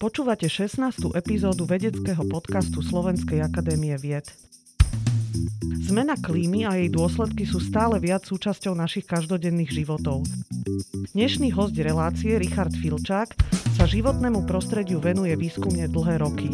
Počúvate 0.00 0.48
16. 0.48 1.12
epizódu 1.14 1.68
vedeckého 1.68 2.24
podcastu 2.26 2.80
Slovenskej 2.82 3.44
akadémie 3.44 3.94
vied. 4.00 4.26
Zmena 5.86 6.18
klímy 6.18 6.66
a 6.66 6.74
jej 6.74 6.90
dôsledky 6.90 7.46
sú 7.46 7.62
stále 7.62 8.02
viac 8.02 8.26
súčasťou 8.26 8.74
našich 8.74 9.06
každodenných 9.06 9.70
životov. 9.70 10.26
Dnešný 11.14 11.54
host 11.54 11.78
relácie, 11.78 12.38
Richard 12.38 12.74
Filčák, 12.74 13.34
sa 13.74 13.84
životnému 13.86 14.46
prostrediu 14.50 14.98
venuje 14.98 15.34
výskumne 15.38 15.86
dlhé 15.86 16.22
roky. 16.22 16.50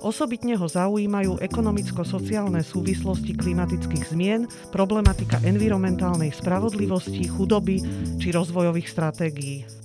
Osobitne 0.00 0.56
ho 0.56 0.64
zaujímajú 0.64 1.44
ekonomicko-sociálne 1.44 2.64
súvislosti 2.64 3.36
klimatických 3.36 4.16
zmien, 4.16 4.48
problematika 4.72 5.36
environmentálnej 5.44 6.32
spravodlivosti, 6.32 7.28
chudoby 7.28 7.84
či 8.16 8.32
rozvojových 8.32 8.88
stratégií. 8.88 9.79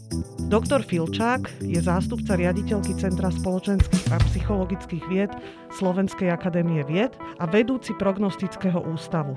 Doktor 0.46 0.86
Filčák 0.86 1.66
je 1.66 1.82
zástupca 1.82 2.38
riaditeľky 2.38 2.94
Centra 3.02 3.34
spoločenských 3.34 4.14
a 4.14 4.22
psychologických 4.30 5.06
vied 5.10 5.34
Slovenskej 5.74 6.30
akadémie 6.30 6.86
vied 6.86 7.18
a 7.42 7.50
vedúci 7.50 7.98
prognostického 7.98 8.78
ústavu. 8.86 9.34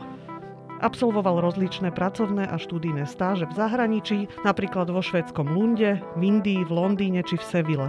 Absolvoval 0.79 1.43
rozličné 1.43 1.91
pracovné 1.91 2.47
a 2.47 2.55
študijné 2.55 3.09
stáže 3.11 3.51
v 3.51 3.57
zahraničí, 3.57 4.19
napríklad 4.47 4.93
vo 4.93 5.03
švedskom 5.03 5.51
Lunde, 5.51 5.99
v 6.15 6.23
Indii, 6.23 6.63
v 6.63 6.71
Londýne 6.71 7.27
či 7.27 7.35
v 7.35 7.45
Sevile. 7.49 7.89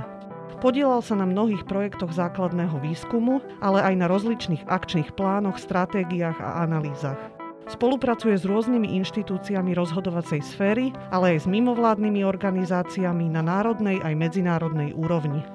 Podielal 0.59 0.99
sa 1.05 1.16
na 1.16 1.30
mnohých 1.30 1.69
projektoch 1.69 2.11
základného 2.11 2.81
výskumu, 2.81 3.39
ale 3.61 3.80
aj 3.80 3.93
na 3.95 4.07
rozličných 4.09 4.67
akčných 4.67 5.13
plánoch, 5.13 5.61
stratégiách 5.61 6.35
a 6.41 6.66
analýzach. 6.66 7.38
Spolupracuje 7.69 8.33
s 8.33 8.49
rôznymi 8.49 8.97
inštitúciami 8.97 9.77
rozhodovacej 9.77 10.41
sféry, 10.41 10.89
ale 11.13 11.37
aj 11.37 11.45
s 11.45 11.47
mimovládnymi 11.47 12.25
organizáciami 12.25 13.29
na 13.29 13.45
národnej 13.45 14.01
aj 14.01 14.13
medzinárodnej 14.17 14.97
úrovni. 14.97 15.45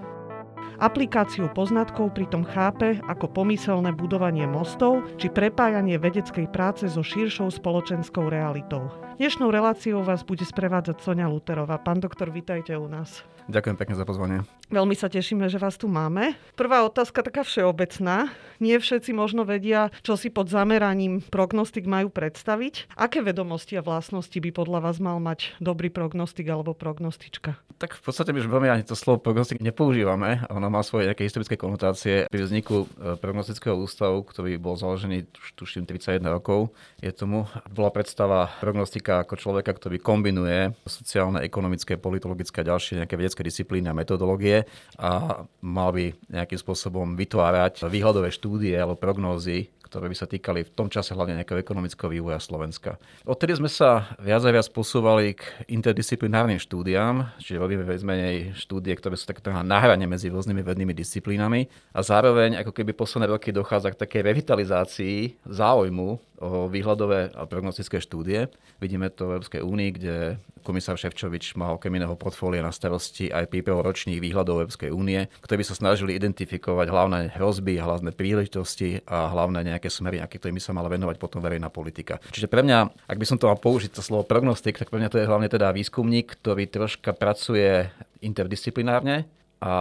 Aplikáciu 0.79 1.51
poznatkov 1.51 2.15
pritom 2.15 2.47
chápe 2.47 2.99
ako 3.07 3.31
pomyselné 3.31 3.95
budovanie 3.95 4.47
mostov 4.47 5.07
či 5.19 5.31
prepájanie 5.31 5.99
vedeckej 5.99 6.51
práce 6.51 6.87
so 6.87 7.03
širšou 7.03 7.51
spoločenskou 7.51 8.27
realitou. 8.31 8.91
Dnešnou 9.19 9.51
reláciou 9.55 10.03
vás 10.03 10.27
bude 10.27 10.43
sprevádzať 10.43 10.99
Sonia 11.03 11.31
Luterová. 11.31 11.79
Pán 11.83 12.03
doktor, 12.03 12.31
vitajte 12.31 12.75
u 12.75 12.91
nás. 12.91 13.23
Ďakujem 13.51 13.77
pekne 13.79 13.95
za 13.95 14.07
pozvanie. 14.07 14.39
Veľmi 14.75 14.99
sa 14.99 15.07
tešíme, 15.07 15.47
že 15.47 15.63
vás 15.63 15.79
tu 15.79 15.87
máme. 15.87 16.35
Prvá 16.59 16.83
otázka 16.83 17.23
taká 17.23 17.47
všeobecná. 17.47 18.35
Nie 18.59 18.83
všetci 18.83 19.15
možno 19.15 19.47
vedia, 19.47 19.95
čo 20.03 20.19
si 20.19 20.35
pod 20.35 20.51
zameraním 20.51 21.23
prognostik 21.23 21.87
majú 21.87 22.11
predstaviť. 22.11 22.91
Aké 22.99 23.23
vedomosti 23.23 23.79
a 23.79 23.87
vlastnosti 23.87 24.35
by 24.35 24.51
podľa 24.51 24.83
vás 24.83 24.99
mal 24.99 25.23
mať 25.23 25.55
dobrý 25.63 25.95
prognostik 25.95 26.51
alebo 26.51 26.75
prognostička? 26.75 27.55
Tak 27.79 27.99
v 27.99 28.03
podstate 28.03 28.31
my 28.35 28.43
už 28.43 28.51
veľmi 28.51 28.71
ani 28.71 28.83
to 28.87 28.99
slovo 28.99 29.23
prognostik 29.23 29.63
nepoužívame. 29.63 30.43
Ono 30.51 30.67
má 30.71 30.83
svoje 30.83 31.11
nejaké 31.11 31.27
historické 31.27 31.55
konotácie. 31.55 32.27
Pri 32.31 32.43
vzniku 32.43 32.87
e, 32.87 33.15
prognostického 33.19 33.79
ústavu, 33.79 34.27
ktorý 34.27 34.59
bol 34.59 34.79
založený 34.79 35.27
tuším 35.55 35.87
31 35.87 36.23
rokov, 36.35 36.75
je 36.99 37.15
tomu, 37.15 37.47
bola 37.71 37.91
predstava 37.95 38.51
prognostika 38.59 39.27
ako 39.27 39.39
človeka, 39.39 39.75
ktorý 39.75 39.99
kombinuje 39.99 40.75
sociálne, 40.87 41.43
ekonomické, 41.43 41.99
politologické 41.99 42.63
a 42.63 42.75
ďalšie 42.75 43.03
nejaké 43.03 43.15
vedecké 43.19 43.43
disciplíny 43.43 43.91
a 43.91 43.95
metodológie 43.95 44.64
a 44.99 45.43
mal 45.63 45.91
by 45.91 46.15
nejakým 46.31 46.59
spôsobom 46.61 47.19
vytvárať 47.19 47.87
výhľadové 47.87 48.31
štúdie 48.31 48.75
alebo 48.75 48.99
prognózy, 48.99 49.71
ktoré 49.95 50.11
by 50.11 50.17
sa 50.19 50.27
týkali 50.27 50.67
v 50.67 50.75
tom 50.75 50.91
čase 50.91 51.15
hlavne 51.15 51.39
nejakého 51.39 51.63
ekonomického 51.63 52.11
vývoja 52.11 52.43
Slovenska. 52.43 52.99
Odtedy 53.23 53.55
sme 53.55 53.71
sa 53.71 54.11
viac 54.19 54.43
a 54.43 54.51
viac 54.51 54.67
posúvali 54.75 55.39
k 55.39 55.47
interdisciplinárnym 55.71 56.59
štúdiám, 56.59 57.39
čiže 57.39 57.63
robíme 57.63 57.87
viac 57.87 58.03
menej 58.03 58.59
štúdie, 58.59 58.91
ktoré 58.99 59.15
sú 59.15 59.31
také 59.31 59.47
na 59.55 59.79
hrane 59.79 60.03
medzi 60.11 60.35
rôznymi 60.35 60.67
vednými 60.67 60.91
disciplínami 60.91 61.71
a 61.95 62.03
zároveň 62.03 62.59
ako 62.67 62.75
keby 62.75 62.91
posledné 62.91 63.31
roky 63.31 63.55
dochádza 63.55 63.95
k 63.95 64.01
takej 64.03 64.35
revitalizácii 64.35 65.47
záujmu 65.47 66.19
o 66.43 66.67
výhľadové 66.67 67.31
a 67.31 67.47
prognostické 67.47 68.03
štúdie. 68.03 68.51
Vidíme 68.83 69.15
to 69.15 69.31
v 69.31 69.39
Európskej 69.39 69.63
únii, 69.63 69.91
kde 69.95 70.43
komisár 70.65 70.97
Ševčovič 70.97 71.55
mal 71.61 71.77
okrem 71.77 72.01
iného 72.01 72.17
portfólia 72.17 72.65
na 72.65 72.73
starosti 72.73 73.29
aj 73.29 73.53
prípravu 73.53 73.85
ročných 73.85 74.19
výhľadov 74.19 74.65
Európskej 74.65 74.89
únie, 74.89 75.29
ktoré 75.45 75.61
by 75.61 75.67
sa 75.69 75.77
snažili 75.77 76.17
identifikovať 76.17 76.89
hlavné 76.89 77.21
hrozby, 77.37 77.77
hlavné 77.77 78.17
príležitosti 78.17 79.05
a 79.05 79.29
hlavné 79.31 79.63
nejaké 79.69 79.93
smery, 79.93 80.25
aké 80.25 80.41
ktorými 80.41 80.59
sa 80.59 80.73
mala 80.73 80.89
venovať 80.89 81.21
potom 81.21 81.45
verejná 81.45 81.69
politika. 81.69 82.17
Čiže 82.33 82.49
pre 82.49 82.65
mňa, 82.65 83.05
ak 83.05 83.21
by 83.21 83.27
som 83.29 83.37
to 83.37 83.47
mal 83.47 83.61
použiť 83.61 83.93
to 83.93 84.01
slovo 84.01 84.25
prognostik, 84.25 84.81
tak 84.81 84.89
pre 84.89 84.99
mňa 84.99 85.13
to 85.13 85.21
je 85.21 85.29
hlavne 85.29 85.53
teda 85.53 85.71
výskumník, 85.77 86.41
ktorý 86.41 86.65
troška 86.67 87.13
pracuje 87.13 87.93
interdisciplinárne 88.25 89.29
a 89.61 89.73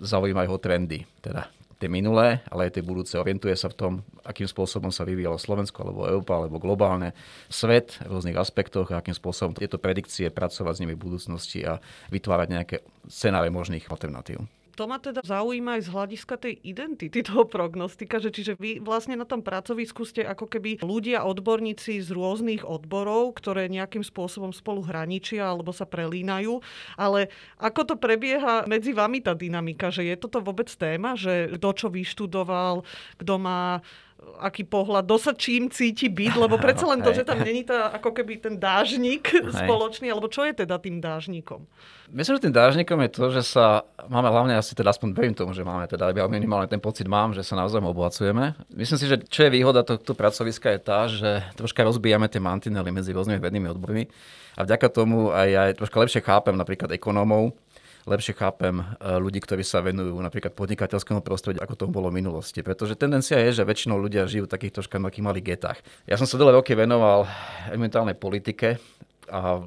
zaujímajú 0.00 0.48
ho 0.48 0.58
trendy. 0.58 1.04
Teda 1.20 1.52
tie 1.82 1.90
minulé, 1.90 2.38
ale 2.46 2.70
aj 2.70 2.78
tie 2.78 2.86
budúce. 2.86 3.18
Orientuje 3.18 3.58
sa 3.58 3.66
v 3.66 3.74
tom, 3.74 3.92
akým 4.22 4.46
spôsobom 4.46 4.94
sa 4.94 5.02
vyvíjalo 5.02 5.34
Slovensko, 5.34 5.82
alebo 5.82 6.06
Európa, 6.06 6.38
alebo 6.38 6.62
globálne 6.62 7.10
svet 7.50 7.98
v 8.06 8.14
rôznych 8.14 8.38
aspektoch 8.38 8.94
a 8.94 9.02
akým 9.02 9.18
spôsobom 9.18 9.58
tieto 9.58 9.82
predikcie 9.82 10.30
pracovať 10.30 10.78
s 10.78 10.82
nimi 10.86 10.94
v 10.94 11.02
budúcnosti 11.02 11.66
a 11.66 11.82
vytvárať 12.14 12.48
nejaké 12.54 12.76
scenáre 13.10 13.50
možných 13.50 13.90
alternatív 13.90 14.46
to 14.82 14.90
ma 14.90 14.98
teda 14.98 15.22
zaujíma 15.22 15.78
aj 15.78 15.82
z 15.86 15.92
hľadiska 15.94 16.34
tej 16.42 16.58
identity 16.66 17.22
toho 17.22 17.46
prognostika, 17.46 18.18
že 18.18 18.34
čiže 18.34 18.58
vy 18.58 18.82
vlastne 18.82 19.14
na 19.14 19.22
tom 19.22 19.38
pracovisku 19.38 20.02
ste 20.02 20.26
ako 20.26 20.50
keby 20.50 20.82
ľudia, 20.82 21.22
odborníci 21.22 22.02
z 22.02 22.10
rôznych 22.10 22.66
odborov, 22.66 23.38
ktoré 23.38 23.70
nejakým 23.70 24.02
spôsobom 24.02 24.50
spolu 24.50 24.82
hraničia 24.82 25.46
alebo 25.54 25.70
sa 25.70 25.86
prelínajú, 25.86 26.58
ale 26.98 27.30
ako 27.62 27.94
to 27.94 27.94
prebieha 27.94 28.66
medzi 28.66 28.90
vami 28.90 29.22
tá 29.22 29.38
dynamika, 29.38 29.94
že 29.94 30.02
je 30.02 30.18
toto 30.18 30.42
vôbec 30.42 30.66
téma, 30.74 31.14
že 31.14 31.54
kto 31.54 31.68
čo 31.78 31.86
vyštudoval, 31.86 32.82
kto 33.22 33.34
má 33.38 33.86
aký 34.42 34.66
pohľad, 34.66 35.06
kto 35.06 35.16
sa 35.22 35.32
čím 35.38 35.70
cíti 35.70 36.10
byť, 36.10 36.34
lebo 36.34 36.58
predsa 36.58 36.90
len 36.90 36.98
to, 36.98 37.14
že 37.14 37.22
tam 37.22 37.38
není 37.38 37.62
tá, 37.62 37.94
ako 37.94 38.10
keby 38.10 38.42
ten 38.42 38.58
dážnik 38.58 39.30
spoločný, 39.30 40.10
alebo 40.10 40.26
čo 40.26 40.42
je 40.42 40.66
teda 40.66 40.82
tým 40.82 40.98
dážnikom? 40.98 41.62
Myslím, 42.10 42.36
že 42.36 42.44
tým 42.50 42.56
dážnikom 42.56 42.98
je 43.06 43.10
to, 43.14 43.24
že 43.30 43.42
sa 43.46 43.86
máme 44.10 44.28
hlavne, 44.28 44.58
asi 44.58 44.74
teda 44.74 44.90
aspoň 44.90 45.14
verím 45.14 45.34
tomu, 45.38 45.54
že 45.54 45.62
máme 45.62 45.86
teda, 45.86 46.10
ja 46.10 46.26
minimálne 46.26 46.66
ten 46.66 46.82
pocit 46.82 47.06
mám, 47.06 47.30
že 47.30 47.46
sa 47.46 47.54
navzájom 47.54 47.94
obohacujeme. 47.94 48.58
Myslím 48.74 48.98
si, 48.98 49.06
že 49.06 49.16
čo 49.22 49.46
je 49.46 49.54
výhoda 49.54 49.86
tohto 49.86 50.12
pracoviska 50.12 50.74
je 50.74 50.80
tá, 50.82 51.06
že 51.06 51.46
troška 51.54 51.86
rozbijame 51.86 52.26
tie 52.26 52.42
mantinely 52.42 52.90
medzi 52.90 53.14
rôznymi 53.14 53.38
vednými 53.38 53.70
odbormi 53.70 54.10
a 54.58 54.66
vďaka 54.66 54.86
tomu 54.92 55.32
aj 55.32 55.48
ja 55.48 55.62
troška 55.72 55.96
lepšie 56.02 56.20
chápem 56.20 56.58
napríklad 56.58 56.92
ekonómov, 56.92 57.54
lepšie 58.08 58.34
chápem 58.34 58.82
e, 58.82 58.84
ľudí, 59.20 59.38
ktorí 59.38 59.62
sa 59.62 59.84
venujú 59.84 60.18
napríklad 60.18 60.56
podnikateľskému 60.58 61.22
prostrediu, 61.22 61.62
ako 61.62 61.74
to 61.78 61.84
bolo 61.86 62.10
v 62.10 62.18
minulosti. 62.18 62.64
Pretože 62.64 62.98
tendencia 62.98 63.38
je, 63.38 63.62
že 63.62 63.68
väčšinou 63.68 64.00
ľudia 64.00 64.26
žijú 64.26 64.50
v 64.50 64.52
takých 64.52 64.82
troška 64.82 64.98
malých 64.98 65.44
getách. 65.44 65.78
Ja 66.10 66.18
som 66.18 66.26
sa 66.26 66.34
dlhé 66.40 66.58
roky 66.58 66.74
venoval 66.74 67.30
environmentálnej 67.70 68.18
politike 68.18 68.80
a 69.30 69.62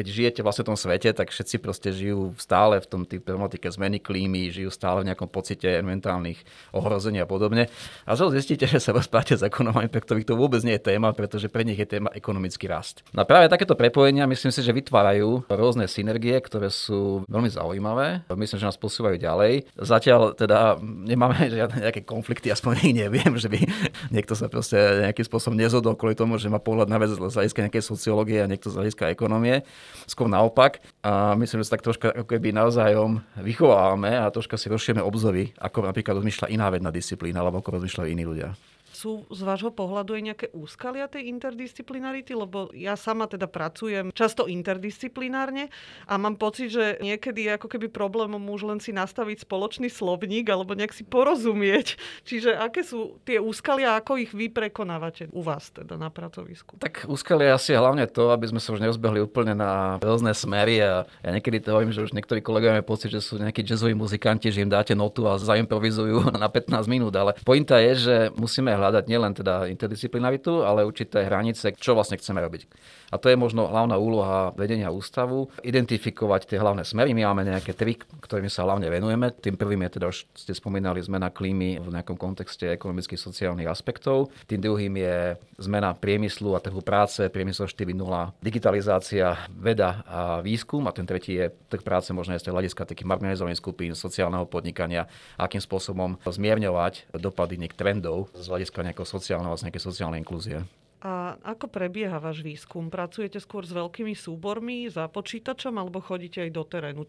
keď 0.00 0.08
žijete 0.08 0.40
vlastne 0.40 0.64
v 0.64 0.72
tom 0.72 0.78
svete, 0.80 1.12
tak 1.12 1.28
všetci 1.28 1.60
proste 1.60 1.92
žijú 1.92 2.32
stále 2.40 2.80
v 2.80 2.88
tom 2.88 3.04
problematike 3.04 3.68
zmeny 3.68 4.00
klímy, 4.00 4.48
žijú 4.48 4.72
stále 4.72 5.04
v 5.04 5.12
nejakom 5.12 5.28
pocite 5.28 5.68
environmentálnych 5.68 6.40
ohrození 6.72 7.20
a 7.20 7.28
podobne. 7.28 7.68
A 8.08 8.16
zrazu 8.16 8.32
zistíte, 8.40 8.64
že 8.64 8.80
sa 8.80 8.96
rozprávate 8.96 9.36
s 9.36 9.44
ekonomami, 9.44 9.92
pre 9.92 10.00
ktorých 10.00 10.24
to 10.24 10.40
vôbec 10.40 10.64
nie 10.64 10.80
je 10.80 10.88
téma, 10.88 11.12
pretože 11.12 11.52
pre 11.52 11.68
nich 11.68 11.76
je 11.76 11.84
téma 11.84 12.08
ekonomický 12.16 12.64
rast. 12.64 13.04
No 13.12 13.20
a 13.20 13.28
práve 13.28 13.52
takéto 13.52 13.76
prepojenia 13.76 14.24
myslím 14.24 14.48
si, 14.48 14.64
že 14.64 14.72
vytvárajú 14.72 15.44
rôzne 15.52 15.84
synergie, 15.84 16.40
ktoré 16.40 16.72
sú 16.72 17.28
veľmi 17.28 17.52
zaujímavé. 17.52 18.24
Myslím, 18.32 18.64
že 18.64 18.68
nás 18.72 18.80
posúvajú 18.80 19.20
ďalej. 19.20 19.68
Zatiaľ 19.76 20.32
teda 20.32 20.80
nemáme 20.80 21.36
žiadne 21.60 21.84
nejaké 21.84 22.08
konflikty, 22.08 22.48
aspoň 22.48 22.88
ich 22.88 22.96
neviem, 22.96 23.36
že 23.36 23.52
by 23.52 23.60
niekto 24.08 24.32
sa 24.32 24.48
proste 24.48 25.04
nejakým 25.04 25.26
spôsobom 25.28 25.60
nezhodol 25.60 25.92
kvôli 25.98 26.16
tomu, 26.16 26.40
že 26.40 26.48
má 26.48 26.56
pohľad 26.56 26.88
na 26.88 26.96
vec 26.96 27.12
z 27.12 27.20
hľadiska 27.20 27.68
nejakej 27.68 27.84
sociológie 27.84 28.40
a 28.40 28.48
niekto 28.48 28.72
z 28.72 28.80
hľadiska 28.80 29.12
ekonomie 29.12 29.66
skôr 30.06 30.30
naopak. 30.30 30.78
A 31.02 31.34
myslím, 31.34 31.62
že 31.62 31.68
sa 31.68 31.74
tak 31.78 31.84
troška 31.86 32.12
ako 32.12 32.26
keby 32.28 32.54
navzájom 32.54 33.20
vychovávame 33.40 34.14
a 34.14 34.30
troška 34.30 34.54
si 34.60 34.70
rozšírime 34.70 35.02
obzory, 35.02 35.52
ako 35.58 35.86
napríklad 35.90 36.20
rozmýšľa 36.20 36.52
iná 36.52 36.70
vedná 36.70 36.90
disciplína, 36.94 37.42
alebo 37.42 37.64
ako 37.64 37.80
rozmýšľajú 37.80 38.08
iní 38.08 38.24
ľudia 38.26 38.54
sú 39.00 39.24
z 39.32 39.40
vášho 39.40 39.72
pohľadu 39.72 40.12
aj 40.12 40.22
nejaké 40.22 40.46
úskalia 40.52 41.08
tej 41.08 41.32
interdisciplinarity? 41.32 42.36
Lebo 42.36 42.68
ja 42.76 42.92
sama 43.00 43.24
teda 43.24 43.48
pracujem 43.48 44.12
často 44.12 44.44
interdisciplinárne 44.44 45.72
a 46.04 46.20
mám 46.20 46.36
pocit, 46.36 46.68
že 46.68 47.00
niekedy 47.00 47.48
je 47.48 47.56
ako 47.56 47.68
keby 47.72 47.88
problémom 47.88 48.42
už 48.52 48.68
len 48.68 48.78
si 48.84 48.92
nastaviť 48.92 49.48
spoločný 49.48 49.88
slovník 49.88 50.44
alebo 50.52 50.76
nejak 50.76 50.92
si 50.92 51.08
porozumieť. 51.08 51.96
Čiže 52.28 52.60
aké 52.60 52.84
sú 52.84 53.16
tie 53.24 53.40
úskalia, 53.40 53.96
ako 53.96 54.20
ich 54.20 54.36
vy 54.36 54.52
prekonávate 54.52 55.32
u 55.32 55.40
vás 55.40 55.72
teda 55.72 55.96
na 55.96 56.12
pracovisku? 56.12 56.76
Tak 56.76 57.08
úskalia 57.08 57.56
asi 57.56 57.72
hlavne 57.72 58.04
to, 58.04 58.28
aby 58.28 58.52
sme 58.52 58.60
sa 58.60 58.76
už 58.76 58.84
neozbehli 58.84 59.24
úplne 59.24 59.56
na 59.56 59.96
rôzne 60.04 60.36
smery 60.36 60.82
a 60.84 61.08
ja 61.24 61.30
niekedy 61.32 61.62
to 61.64 61.72
hovorím, 61.72 61.94
že 61.94 62.04
už 62.04 62.12
niektorí 62.12 62.44
kolegovia 62.44 62.82
majú 62.82 62.92
pocit, 62.92 63.14
že 63.14 63.22
sú 63.22 63.40
nejakí 63.40 63.64
jazzoví 63.64 63.96
muzikanti, 63.96 64.50
že 64.50 64.66
im 64.66 64.68
dáte 64.68 64.92
notu 64.92 65.24
a 65.30 65.38
zaimprovizujú 65.38 66.34
na 66.34 66.50
15 66.50 66.90
minút, 66.90 67.14
ale 67.14 67.38
pointa 67.46 67.78
je, 67.78 67.92
že 67.96 68.16
musíme 68.34 68.74
hľadať 68.74 68.89
hľadať 68.90 69.06
nielen 69.06 69.32
teda 69.38 69.70
interdisciplinaritu, 69.70 70.66
ale 70.66 70.82
určité 70.82 71.22
hranice, 71.22 71.70
čo 71.78 71.94
vlastne 71.94 72.18
chceme 72.18 72.42
robiť. 72.42 72.66
A 73.10 73.18
to 73.18 73.26
je 73.26 73.36
možno 73.36 73.66
hlavná 73.66 73.98
úloha 73.98 74.54
vedenia 74.54 74.94
ústavu, 74.94 75.50
identifikovať 75.66 76.46
tie 76.46 76.58
hlavné 76.62 76.86
smery. 76.86 77.10
My 77.10 77.26
máme 77.26 77.50
nejaké 77.50 77.74
tri, 77.74 77.98
ktorými 77.98 78.46
sa 78.46 78.62
hlavne 78.62 78.86
venujeme. 78.86 79.34
Tým 79.34 79.58
prvým 79.58 79.82
je 79.86 79.98
teda, 79.98 80.06
už 80.14 80.30
ste 80.32 80.54
spomínali, 80.54 81.02
zmena 81.02 81.28
klímy 81.34 81.82
v 81.82 81.88
nejakom 81.90 82.14
kontexte 82.14 82.70
ekonomických 82.70 83.18
sociálnych 83.18 83.66
aspektov. 83.66 84.30
Tým 84.46 84.62
druhým 84.62 84.94
je 84.94 85.34
zmena 85.58 85.90
priemyslu 85.92 86.54
a 86.54 86.62
trhu 86.62 86.78
práce, 86.80 87.26
priemysel 87.26 87.66
4.0, 87.66 87.98
digitalizácia, 88.38 89.42
veda 89.50 90.06
a 90.06 90.20
výskum. 90.38 90.86
A 90.86 90.94
ten 90.94 91.04
tretí 91.04 91.34
je 91.34 91.50
trh 91.68 91.82
práce 91.82 92.14
možno 92.14 92.38
aj 92.38 92.46
z 92.46 92.54
hľadiska 92.54 92.86
takých 92.86 93.10
marginalizovaných 93.10 93.58
skupín, 93.58 93.92
sociálneho 93.98 94.46
podnikania, 94.46 95.10
akým 95.34 95.60
spôsobom 95.60 96.16
zmierňovať 96.22 97.10
dopady 97.18 97.58
nejakých 97.58 97.78
trendov 97.78 98.30
z 98.38 98.46
hľadiska 98.46 98.86
nejakého 98.86 99.08
sociálneho, 99.08 99.50
vlastne 99.50 99.68
nejakej 99.68 99.86
sociálnej 99.90 100.22
inklúzie. 100.22 100.62
A 101.00 101.40
ako 101.40 101.72
prebieha 101.72 102.20
váš 102.20 102.44
výskum? 102.44 102.92
Pracujete 102.92 103.40
skôr 103.40 103.64
s 103.64 103.72
veľkými 103.72 104.12
súbormi 104.12 104.84
za 104.92 105.08
počítačom 105.08 105.72
alebo 105.80 106.04
chodíte 106.04 106.44
aj 106.44 106.50
do 106.52 106.62
terénu? 106.68 107.02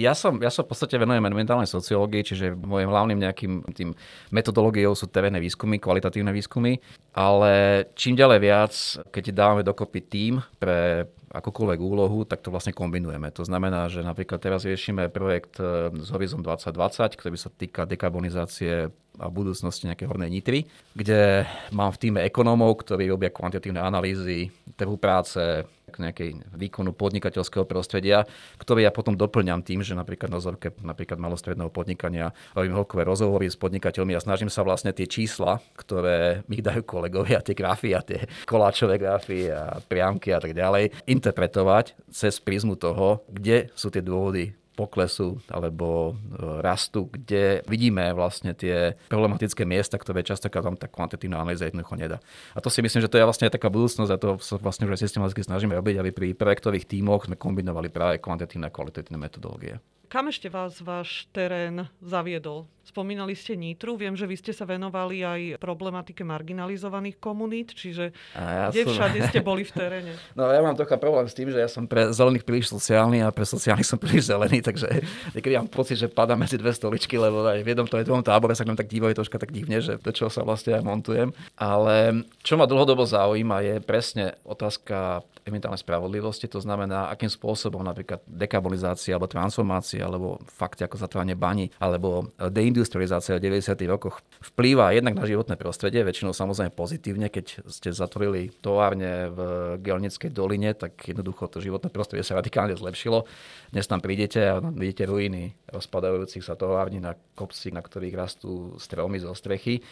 Ja 0.00 0.16
som, 0.16 0.40
ja 0.40 0.48
som 0.48 0.64
v 0.64 0.72
podstate 0.72 0.96
venujem 0.96 1.20
environmentálnej 1.20 1.68
sociológii, 1.68 2.24
čiže 2.24 2.56
môjim 2.56 2.88
hlavným 2.88 3.20
nejakým 3.20 3.52
tým 3.76 3.92
metodológiou 4.32 4.96
sú 4.96 5.12
terénne 5.12 5.36
výskumy, 5.36 5.76
kvalitatívne 5.76 6.32
výskumy, 6.32 6.80
ale 7.12 7.84
čím 7.92 8.16
ďalej 8.16 8.38
viac, 8.40 8.72
keď 9.12 9.24
dávame 9.36 9.60
dokopy 9.60 10.00
tým 10.08 10.40
pre 10.56 11.04
akúkoľvek 11.36 11.80
úlohu, 11.80 12.24
tak 12.24 12.40
to 12.40 12.48
vlastne 12.48 12.72
kombinujeme. 12.72 13.28
To 13.36 13.44
znamená, 13.44 13.92
že 13.92 14.00
napríklad 14.00 14.40
teraz 14.40 14.64
riešime 14.64 15.12
projekt 15.12 15.60
e, 15.60 15.92
z 15.92 16.08
Horizon 16.08 16.40
2020, 16.40 17.20
ktorý 17.20 17.36
sa 17.36 17.50
týka 17.52 17.84
dekarbonizácie 17.84 18.88
a 19.16 19.26
budúcnosti 19.32 19.88
nejakej 19.88 20.08
hornej 20.08 20.30
nitry, 20.32 20.68
kde 20.92 21.48
mám 21.72 21.92
v 21.92 22.00
týme 22.00 22.20
ekonómov, 22.24 22.84
ktorí 22.84 23.08
robia 23.08 23.32
kvantitatívne 23.32 23.80
analýzy 23.80 24.52
trhu 24.76 24.96
práce, 25.00 25.64
k 25.86 26.02
nejakej 26.02 26.42
výkonu 26.50 26.90
podnikateľského 26.90 27.62
prostredia, 27.62 28.26
ktoré 28.58 28.82
ja 28.82 28.90
potom 28.90 29.14
doplňam 29.14 29.62
tým, 29.62 29.86
že 29.86 29.94
napríklad 29.94 30.34
na 30.34 30.42
vzorke 30.42 30.74
napríklad 30.82 31.14
malostredného 31.14 31.70
podnikania 31.70 32.34
robím 32.58 32.74
hĺbkové 32.74 33.06
rozhovory 33.06 33.46
s 33.46 33.54
podnikateľmi 33.54 34.18
a 34.18 34.20
snažím 34.20 34.50
sa 34.50 34.66
vlastne 34.66 34.90
tie 34.90 35.06
čísla, 35.06 35.62
ktoré 35.78 36.42
mi 36.50 36.58
dajú 36.58 36.82
kolegovia, 36.82 37.38
tie 37.38 37.54
grafy 37.54 37.94
a 37.94 38.02
tie 38.02 38.26
koláčové 38.50 38.98
grafy 38.98 39.46
a 39.46 39.78
priamky 39.78 40.34
a 40.34 40.42
tak 40.42 40.58
ďalej, 40.58 40.90
interpretovať 41.06 41.94
cez 42.10 42.42
prízmu 42.42 42.74
toho, 42.74 43.22
kde 43.30 43.70
sú 43.78 43.86
tie 43.86 44.02
dôvody 44.02 44.58
poklesu 44.76 45.40
alebo 45.48 46.12
e, 46.12 46.60
rastu, 46.60 47.08
kde 47.08 47.64
vidíme 47.64 48.12
vlastne 48.12 48.52
tie 48.52 48.92
problematické 49.08 49.64
miesta, 49.64 49.96
ktoré 49.96 50.20
častokrát 50.20 50.68
tam 50.68 50.76
tá 50.76 50.84
kvantitatívna 50.86 51.40
analýza 51.40 51.64
jednoducho 51.64 51.96
nedá. 51.96 52.20
A 52.52 52.60
to 52.60 52.68
si 52.68 52.84
myslím, 52.84 53.00
že 53.00 53.08
to 53.08 53.16
je 53.16 53.24
vlastne 53.24 53.48
taká 53.48 53.72
budúcnosť 53.72 54.12
a 54.12 54.20
to 54.20 54.36
sa 54.44 54.60
vlastne 54.60 54.84
už 54.84 55.00
systematicky 55.00 55.40
snažíme 55.40 55.72
robiť, 55.72 55.96
aby 55.96 56.10
pri 56.12 56.28
projektových 56.36 56.84
tímoch 56.84 57.24
sme 57.24 57.40
kombinovali 57.40 57.88
práve 57.88 58.20
kvantitatívne 58.20 58.68
a 58.68 58.74
kvalitatívne 58.74 59.16
metodológie. 59.16 59.80
Kam 60.06 60.30
ešte 60.30 60.46
vás 60.46 60.78
váš 60.78 61.26
terén 61.34 61.90
zaviedol? 61.98 62.70
Spomínali 62.86 63.34
ste 63.34 63.58
Nitru, 63.58 63.98
viem, 63.98 64.14
že 64.14 64.22
vy 64.22 64.38
ste 64.38 64.54
sa 64.54 64.62
venovali 64.62 65.26
aj 65.26 65.58
problematike 65.58 66.22
marginalizovaných 66.22 67.18
komunít, 67.18 67.74
čiže 67.74 68.14
ja 68.38 68.70
kde 68.70 68.86
som... 68.86 68.94
všade 68.94 69.18
ste 69.26 69.42
boli 69.42 69.66
v 69.66 69.72
teréne? 69.74 70.14
No 70.38 70.46
ja 70.46 70.62
mám 70.62 70.78
trocha 70.78 70.94
problém 70.94 71.26
s 71.26 71.34
tým, 71.34 71.50
že 71.50 71.58
ja 71.58 71.66
som 71.66 71.90
pre 71.90 72.14
zelených 72.14 72.46
príliš 72.46 72.70
sociálny 72.70 73.26
a 73.26 73.34
pre 73.34 73.42
sociálnych 73.42 73.88
som 73.88 73.98
príliš 73.98 74.30
zelený, 74.30 74.62
takže 74.66 75.06
niekedy 75.38 75.54
mám 75.54 75.70
pocit, 75.70 76.02
že 76.02 76.10
padám 76.10 76.42
medzi 76.42 76.58
dve 76.58 76.74
stoličky, 76.74 77.14
lebo 77.14 77.46
aj 77.46 77.62
v 77.62 77.70
jednom 77.70 77.86
to 77.86 78.02
je 78.02 78.08
dvom 78.08 78.26
tábore 78.26 78.58
sa 78.58 78.66
nám 78.66 78.74
tak 78.74 78.90
dívajú 78.90 79.22
troška 79.22 79.38
tak 79.38 79.54
divne, 79.54 79.78
že 79.78 80.02
to, 80.02 80.10
čo 80.10 80.26
sa 80.26 80.42
vlastne 80.42 80.74
aj 80.74 80.82
montujem. 80.82 81.30
Ale 81.54 82.26
čo 82.42 82.58
ma 82.58 82.66
dlhodobo 82.66 83.06
zaujíma 83.06 83.62
je 83.62 83.74
presne 83.78 84.34
otázka 84.42 85.22
environmentálnej 85.46 85.78
spravodlivosti, 85.78 86.50
to 86.50 86.58
znamená, 86.58 87.06
akým 87.06 87.30
spôsobom 87.30 87.78
napríklad 87.86 88.18
dekarbonizácia 88.26 89.14
alebo 89.14 89.30
transformácia, 89.30 90.02
alebo 90.02 90.42
fakty 90.50 90.82
ako 90.82 90.98
zatváranie 90.98 91.38
bani, 91.38 91.70
alebo 91.78 92.34
deindustrializácia 92.34 93.38
v 93.38 93.62
90. 93.62 93.78
rokoch 93.86 94.18
vplýva 94.42 94.90
jednak 94.90 95.14
na 95.14 95.22
životné 95.22 95.54
prostredie, 95.54 96.02
väčšinou 96.02 96.34
samozrejme 96.34 96.74
pozitívne, 96.74 97.30
keď 97.30 97.62
ste 97.70 97.94
zatvorili 97.94 98.50
továrne 98.58 99.30
v 99.30 99.38
Gelnickej 99.86 100.34
doline, 100.34 100.74
tak 100.74 100.98
jednoducho 101.06 101.46
to 101.46 101.62
životné 101.62 101.94
prostredie 101.94 102.26
sa 102.26 102.34
radikálne 102.34 102.74
zlepšilo. 102.74 103.22
Dnes 103.70 103.86
tam 103.86 104.02
prídete 104.02 104.42
a 104.42 104.55
vidíte 104.60 105.08
ruiny 105.08 105.54
rozpadajúcich 105.72 106.44
sa 106.44 106.58
tovární 106.58 107.02
na 107.02 107.14
kopci, 107.14 107.74
na 107.74 107.82
ktorých 107.82 108.16
rastú 108.16 108.74
stromy 108.80 109.20
zo 109.20 109.32
strechy 109.34 109.82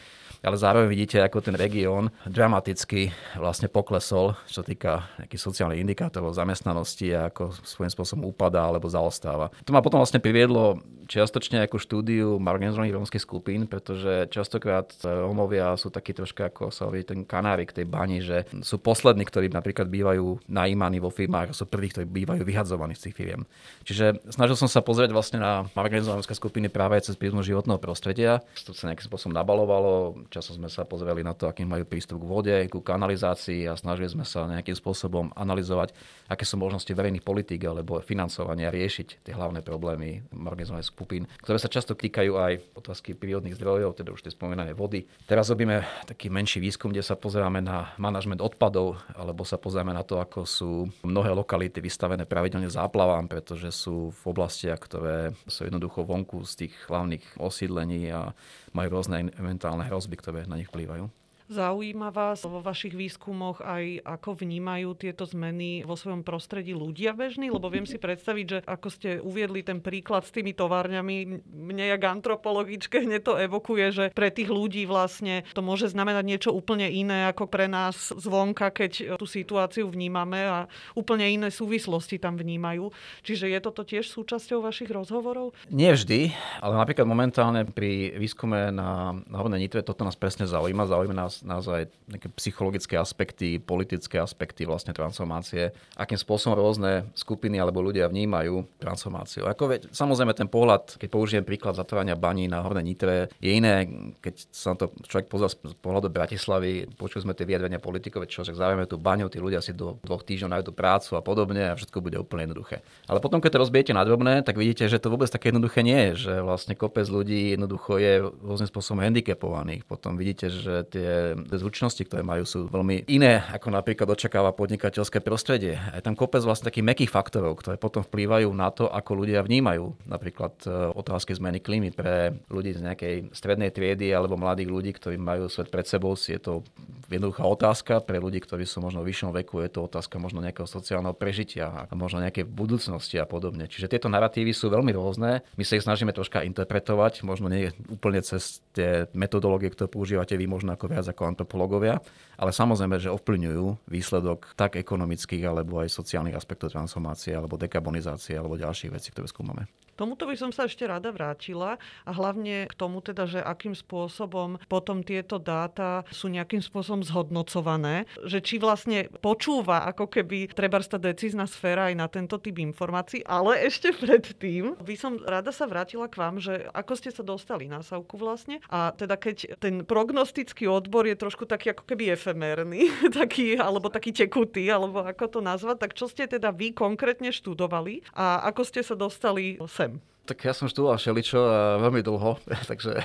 ale 0.44 0.60
zároveň 0.60 0.86
vidíte, 0.92 1.24
ako 1.24 1.40
ten 1.40 1.56
región 1.56 2.12
dramaticky 2.28 3.10
vlastne 3.40 3.72
poklesol, 3.72 4.36
čo 4.44 4.60
týka 4.60 5.08
nejakých 5.16 5.40
sociálnych 5.40 5.80
indikátorov 5.80 6.36
zamestnanosti 6.36 7.16
a 7.16 7.32
ako 7.32 7.56
svojím 7.64 7.92
spôsobom 7.92 8.28
upadá 8.28 8.68
alebo 8.68 8.86
zaostáva. 8.86 9.48
To 9.64 9.72
ma 9.72 9.80
potom 9.80 9.98
vlastne 9.98 10.20
priviedlo 10.20 10.84
čiastočne 11.08 11.64
ako 11.64 11.76
štúdiu 11.80 12.28
marginalizovaných 12.40 12.96
rómskych 12.96 13.24
skupín, 13.24 13.68
pretože 13.68 14.28
častokrát 14.32 14.92
Rómovia 15.04 15.76
sú 15.76 15.92
takí 15.92 16.16
troška 16.16 16.48
ako 16.52 16.72
sa 16.72 16.88
hovorí 16.88 17.04
ten 17.04 17.24
kanárik 17.24 17.72
tej 17.72 17.88
bani, 17.88 18.20
že 18.20 18.48
sú 18.60 18.80
poslední, 18.80 19.24
ktorí 19.24 19.48
napríklad 19.52 19.88
bývajú 19.88 20.44
najímaní 20.48 21.00
vo 21.00 21.12
firmách 21.12 21.52
a 21.52 21.56
sú 21.56 21.64
prví, 21.68 21.92
ktorí 21.92 22.04
bývajú 22.08 22.42
vyhadzovaní 22.44 22.96
z 22.96 23.08
tých 23.08 23.16
firiem. 23.16 23.42
Čiže 23.84 24.20
snažil 24.28 24.56
som 24.56 24.68
sa 24.68 24.84
pozrieť 24.84 25.12
vlastne 25.12 25.40
na 25.40 25.68
marginalizované 25.72 26.24
skupiny 26.24 26.68
práve 26.68 27.00
cez 27.04 27.16
prízmu 27.16 27.44
životného 27.44 27.80
prostredia. 27.80 28.40
To 28.64 28.72
sa 28.72 28.90
nejakým 28.90 29.06
spôsobom 29.06 29.36
nabalovalo, 29.36 30.26
časom 30.34 30.58
sme 30.58 30.66
sa 30.66 30.82
pozreli 30.82 31.22
na 31.22 31.30
to, 31.30 31.46
aký 31.46 31.62
majú 31.62 31.86
prístup 31.86 32.18
k 32.18 32.26
vode, 32.26 32.56
ku 32.66 32.82
kanalizácii 32.82 33.70
a 33.70 33.78
snažili 33.78 34.10
sme 34.10 34.26
sa 34.26 34.50
nejakým 34.50 34.74
spôsobom 34.74 35.30
analyzovať, 35.38 35.94
aké 36.26 36.42
sú 36.42 36.58
možnosti 36.58 36.90
verejných 36.90 37.22
politík 37.22 37.62
alebo 37.62 38.02
financovania 38.02 38.74
riešiť 38.74 39.22
tie 39.22 39.32
hlavné 39.32 39.62
problémy 39.62 40.26
marginalizovaných 40.34 40.90
skupín, 40.90 41.22
ktoré 41.38 41.62
sa 41.62 41.70
často 41.70 41.94
týkajú 41.94 42.32
aj 42.34 42.52
otázky 42.74 43.14
prírodných 43.14 43.54
zdrojov, 43.54 43.94
teda 43.94 44.10
už 44.10 44.26
tie 44.26 44.34
spomínané 44.34 44.74
vody. 44.74 45.06
Teraz 45.30 45.54
robíme 45.54 45.86
taký 46.10 46.28
menší 46.34 46.58
výskum, 46.58 46.90
kde 46.90 47.06
sa 47.06 47.14
pozeráme 47.14 47.62
na 47.62 47.94
manažment 48.00 48.42
odpadov, 48.42 48.98
alebo 49.14 49.46
sa 49.46 49.60
pozeráme 49.60 49.94
na 49.94 50.02
to, 50.02 50.18
ako 50.18 50.42
sú 50.42 50.70
mnohé 51.06 51.30
lokality 51.30 51.78
vystavené 51.78 52.26
pravidelne 52.26 52.66
záplavám, 52.66 53.30
pretože 53.30 53.70
sú 53.70 54.10
v 54.10 54.22
oblastiach, 54.26 54.80
ktoré 54.82 55.36
sú 55.46 55.68
jednoducho 55.68 56.02
vonku 56.02 56.42
z 56.48 56.66
tých 56.66 56.74
hlavných 56.90 57.38
osídlení 57.38 58.10
a 58.10 58.32
majú 58.74 58.98
rôzne 58.98 59.30
mentálne 59.38 59.86
hrozby, 59.86 60.18
ktoré 60.24 60.48
na 60.48 60.56
nich 60.56 60.72
vplývajú. 60.72 61.04
Zaujíma 61.44 62.08
vás 62.08 62.40
vo 62.48 62.64
vašich 62.64 62.96
výskumoch 62.96 63.60
aj, 63.60 64.00
ako 64.00 64.40
vnímajú 64.40 64.96
tieto 64.96 65.28
zmeny 65.28 65.84
vo 65.84 65.92
svojom 65.92 66.24
prostredí 66.24 66.72
ľudia 66.72 67.12
bežní? 67.12 67.52
Lebo 67.52 67.68
viem 67.68 67.84
si 67.84 68.00
predstaviť, 68.00 68.46
že 68.48 68.58
ako 68.64 68.88
ste 68.88 69.20
uviedli 69.20 69.60
ten 69.60 69.84
príklad 69.84 70.24
s 70.24 70.32
tými 70.32 70.56
továrňami, 70.56 71.44
mne 71.44 71.84
jak 71.84 72.00
antropologičke 72.00 73.04
hneď 73.04 73.20
to 73.20 73.34
evokuje, 73.36 73.86
že 73.92 74.04
pre 74.16 74.32
tých 74.32 74.48
ľudí 74.48 74.88
vlastne 74.88 75.44
to 75.52 75.60
môže 75.60 75.92
znamenať 75.92 76.24
niečo 76.24 76.50
úplne 76.56 76.88
iné 76.88 77.28
ako 77.28 77.44
pre 77.44 77.68
nás 77.68 78.08
zvonka, 78.16 78.72
keď 78.72 79.20
tú 79.20 79.28
situáciu 79.28 79.92
vnímame 79.92 80.48
a 80.48 80.64
úplne 80.96 81.28
iné 81.28 81.52
súvislosti 81.52 82.16
tam 82.16 82.40
vnímajú. 82.40 82.88
Čiže 83.20 83.52
je 83.52 83.58
toto 83.60 83.84
tiež 83.84 84.08
súčasťou 84.08 84.64
vašich 84.64 84.88
rozhovorov? 84.88 85.52
Nie 85.68 85.92
vždy, 85.92 86.32
ale 86.64 86.74
napríklad 86.80 87.04
momentálne 87.04 87.68
pri 87.68 88.16
výskume 88.16 88.72
na, 88.72 89.12
na 89.28 89.36
Hornej 89.36 89.68
Nitre 89.68 89.84
toto 89.84 90.08
nás 90.08 90.16
presne 90.16 90.48
zaujíma. 90.48 90.88
Zaujíma 90.88 91.14
nás 91.14 91.33
naozaj 91.42 91.90
nejaké 92.06 92.28
psychologické 92.38 92.94
aspekty, 92.94 93.58
politické 93.58 94.22
aspekty 94.22 94.68
vlastne 94.68 94.94
transformácie, 94.94 95.74
akým 95.98 96.20
spôsobom 96.20 96.54
rôzne 96.54 97.08
skupiny 97.16 97.58
alebo 97.58 97.82
ľudia 97.82 98.06
vnímajú 98.06 98.62
transformáciu. 98.78 99.48
Ako 99.48 99.72
veď, 99.72 99.80
samozrejme 99.90 100.36
ten 100.36 100.46
pohľad, 100.46 101.00
keď 101.00 101.08
použijem 101.08 101.42
príklad 101.42 101.74
zatvárania 101.74 102.14
baní 102.14 102.46
na 102.46 102.60
Hornej 102.60 102.84
Nitre, 102.84 103.32
je 103.40 103.50
iné, 103.50 103.88
keď 104.20 104.34
sa 104.52 104.76
na 104.76 104.84
to 104.84 104.92
človek 105.08 105.26
pozrie 105.32 105.50
z 105.50 105.76
pohľadu 105.80 106.12
Bratislavy, 106.12 106.92
počuli 106.94 107.24
sme 107.24 107.32
tie 107.32 107.48
vyjadrenia 107.48 107.80
politikov, 107.80 108.28
čo 108.28 108.44
že 108.44 108.52
zaujíme 108.52 108.84
tú 108.84 109.00
baňu, 109.00 109.32
tí 109.32 109.40
ľudia 109.40 109.64
si 109.64 109.72
do 109.72 109.96
dvoch 110.04 110.20
týždňov 110.20 110.60
nájdu 110.60 110.70
prácu 110.76 111.16
a 111.16 111.24
podobne 111.24 111.72
a 111.72 111.78
všetko 111.78 112.04
bude 112.04 112.20
úplne 112.20 112.44
jednoduché. 112.44 112.84
Ale 113.08 113.24
potom, 113.24 113.40
keď 113.40 113.56
to 113.56 113.62
rozbijete 113.64 113.92
na 113.96 114.04
drobné, 114.04 114.44
tak 114.44 114.60
vidíte, 114.60 114.84
že 114.84 115.00
to 115.00 115.08
vôbec 115.08 115.32
také 115.32 115.48
jednoduché 115.48 115.80
nie 115.80 116.12
je, 116.12 116.28
že 116.28 116.34
vlastne 116.44 116.76
kopec 116.76 117.08
ľudí 117.08 117.56
jednoducho 117.56 117.96
je 117.96 118.20
rôznym 118.44 118.68
spôsobom 118.68 119.00
handicapovaných. 119.00 119.88
Potom 119.88 120.20
vidíte, 120.20 120.52
že 120.52 120.84
tie 120.92 121.23
zručnosti, 121.56 122.02
ktoré 122.04 122.20
majú, 122.20 122.44
sú 122.44 122.58
veľmi 122.68 123.08
iné, 123.08 123.40
ako 123.50 123.72
napríklad 123.72 124.08
očakáva 124.10 124.52
podnikateľské 124.52 125.24
prostredie. 125.24 125.80
Je 125.80 126.02
tam 126.04 126.18
kopec 126.18 126.44
vlastne 126.44 126.68
takých 126.68 126.84
mekých 126.84 127.10
faktorov, 127.10 127.60
ktoré 127.64 127.80
potom 127.80 128.04
vplývajú 128.04 128.48
na 128.52 128.68
to, 128.68 128.90
ako 128.90 129.24
ľudia 129.24 129.40
vnímajú 129.40 129.94
napríklad 130.04 130.54
e, 130.64 130.68
otázky 130.92 131.32
zmeny 131.34 131.58
klímy 131.64 131.90
pre 131.94 132.36
ľudí 132.52 132.76
z 132.76 132.84
nejakej 132.84 133.14
strednej 133.32 133.72
triedy 133.72 134.12
alebo 134.12 134.36
mladých 134.36 134.68
ľudí, 134.70 134.90
ktorí 134.92 135.16
majú 135.16 135.48
svet 135.48 135.72
pred 135.72 135.88
sebou. 135.88 136.12
Je 136.14 136.40
to 136.40 136.62
jednoduchá 137.08 137.44
otázka 137.44 137.94
pre 138.02 138.18
ľudí, 138.20 138.40
ktorí 138.40 138.64
sú 138.64 138.80
možno 138.80 139.04
v 139.04 139.12
vyššom 139.12 139.30
veku, 139.44 139.60
je 139.64 139.70
to 139.72 139.86
otázka 139.86 140.16
možno 140.18 140.40
nejakého 140.40 140.68
sociálneho 140.68 141.14
prežitia 141.16 141.88
a 141.88 141.92
možno 141.94 142.22
nejakej 142.24 142.48
budúcnosti 142.48 143.20
a 143.20 143.26
podobne. 143.28 143.68
Čiže 143.68 143.90
tieto 143.90 144.08
narratívy 144.08 144.50
sú 144.50 144.72
veľmi 144.72 144.92
rôzne. 144.94 145.44
My 145.54 145.64
sa 145.64 145.76
ich 145.76 145.84
snažíme 145.84 146.12
troška 146.12 146.42
interpretovať, 146.42 147.22
možno 147.26 147.48
nie 147.52 147.70
úplne 147.88 148.20
cez 148.24 148.64
tie 148.72 149.06
metodológie, 149.12 149.70
ktoré 149.72 149.88
používate 149.90 150.34
vy, 150.34 150.48
možno 150.48 150.74
ako 150.74 150.90
viac 150.90 151.06
ako 151.14 151.30
antropológovia, 151.30 152.02
ale 152.34 152.50
samozrejme, 152.50 152.98
že 152.98 153.14
ovplyvňujú 153.14 153.86
výsledok 153.86 154.58
tak 154.58 154.74
ekonomických 154.74 155.46
alebo 155.46 155.78
aj 155.78 155.94
sociálnych 155.94 156.34
aspektov 156.34 156.74
transformácie 156.74 157.30
alebo 157.30 157.54
dekarbonizácie 157.54 158.34
alebo 158.34 158.58
ďalších 158.58 158.90
vecí, 158.90 159.14
ktoré 159.14 159.30
skúmame. 159.30 159.70
Tomuto 159.94 160.26
by 160.26 160.34
som 160.34 160.50
sa 160.50 160.66
ešte 160.66 160.86
rada 160.86 161.14
vrátila 161.14 161.78
a 162.02 162.10
hlavne 162.10 162.66
k 162.66 162.74
tomu 162.74 162.98
teda, 162.98 163.30
že 163.30 163.38
akým 163.38 163.78
spôsobom 163.78 164.58
potom 164.66 165.06
tieto 165.06 165.38
dáta 165.38 166.02
sú 166.10 166.26
nejakým 166.30 166.62
spôsobom 166.62 167.06
zhodnocované, 167.06 168.10
že 168.26 168.42
či 168.42 168.58
vlastne 168.58 169.06
počúva 169.22 169.86
ako 169.90 170.10
keby 170.10 170.50
treba 170.50 170.82
tá 170.82 170.98
decízna 170.98 171.46
sféra 171.46 171.88
aj 171.90 171.94
na 171.94 172.06
tento 172.10 172.36
typ 172.42 172.58
informácií, 172.58 173.22
ale 173.24 173.62
ešte 173.62 173.94
predtým 173.94 174.74
by 174.82 174.94
som 174.98 175.16
rada 175.22 175.54
sa 175.54 175.70
vrátila 175.70 176.10
k 176.10 176.18
vám, 176.18 176.42
že 176.42 176.66
ako 176.74 176.92
ste 176.98 177.10
sa 177.14 177.22
dostali 177.22 177.70
na 177.70 177.80
Savku 177.80 178.18
vlastne 178.18 178.58
a 178.66 178.90
teda 178.90 179.14
keď 179.14 179.58
ten 179.62 179.86
prognostický 179.86 180.66
odbor 180.66 181.06
je 181.06 181.16
trošku 181.16 181.46
taký 181.46 181.72
ako 181.72 181.86
keby 181.86 182.12
efemérny, 182.12 182.90
taký, 183.20 183.54
alebo 183.56 183.88
taký 183.88 184.10
tekutý, 184.10 184.66
alebo 184.68 185.04
ako 185.06 185.38
to 185.38 185.40
nazvať, 185.40 185.76
tak 185.78 185.92
čo 185.94 186.10
ste 186.10 186.26
teda 186.26 186.50
vy 186.50 186.74
konkrétne 186.74 187.30
študovali 187.30 188.04
a 188.16 188.44
ako 188.50 188.62
ste 188.66 188.80
sa 188.82 188.96
dostali 188.96 189.60
sem? 189.68 189.83
time. 189.88 190.00
Tak 190.24 190.40
ja 190.40 190.56
som 190.56 190.72
študoval 190.72 190.96
šeličo 190.96 191.36
a 191.36 191.60
veľmi 191.84 192.00
dlho, 192.00 192.40
takže 192.70 192.96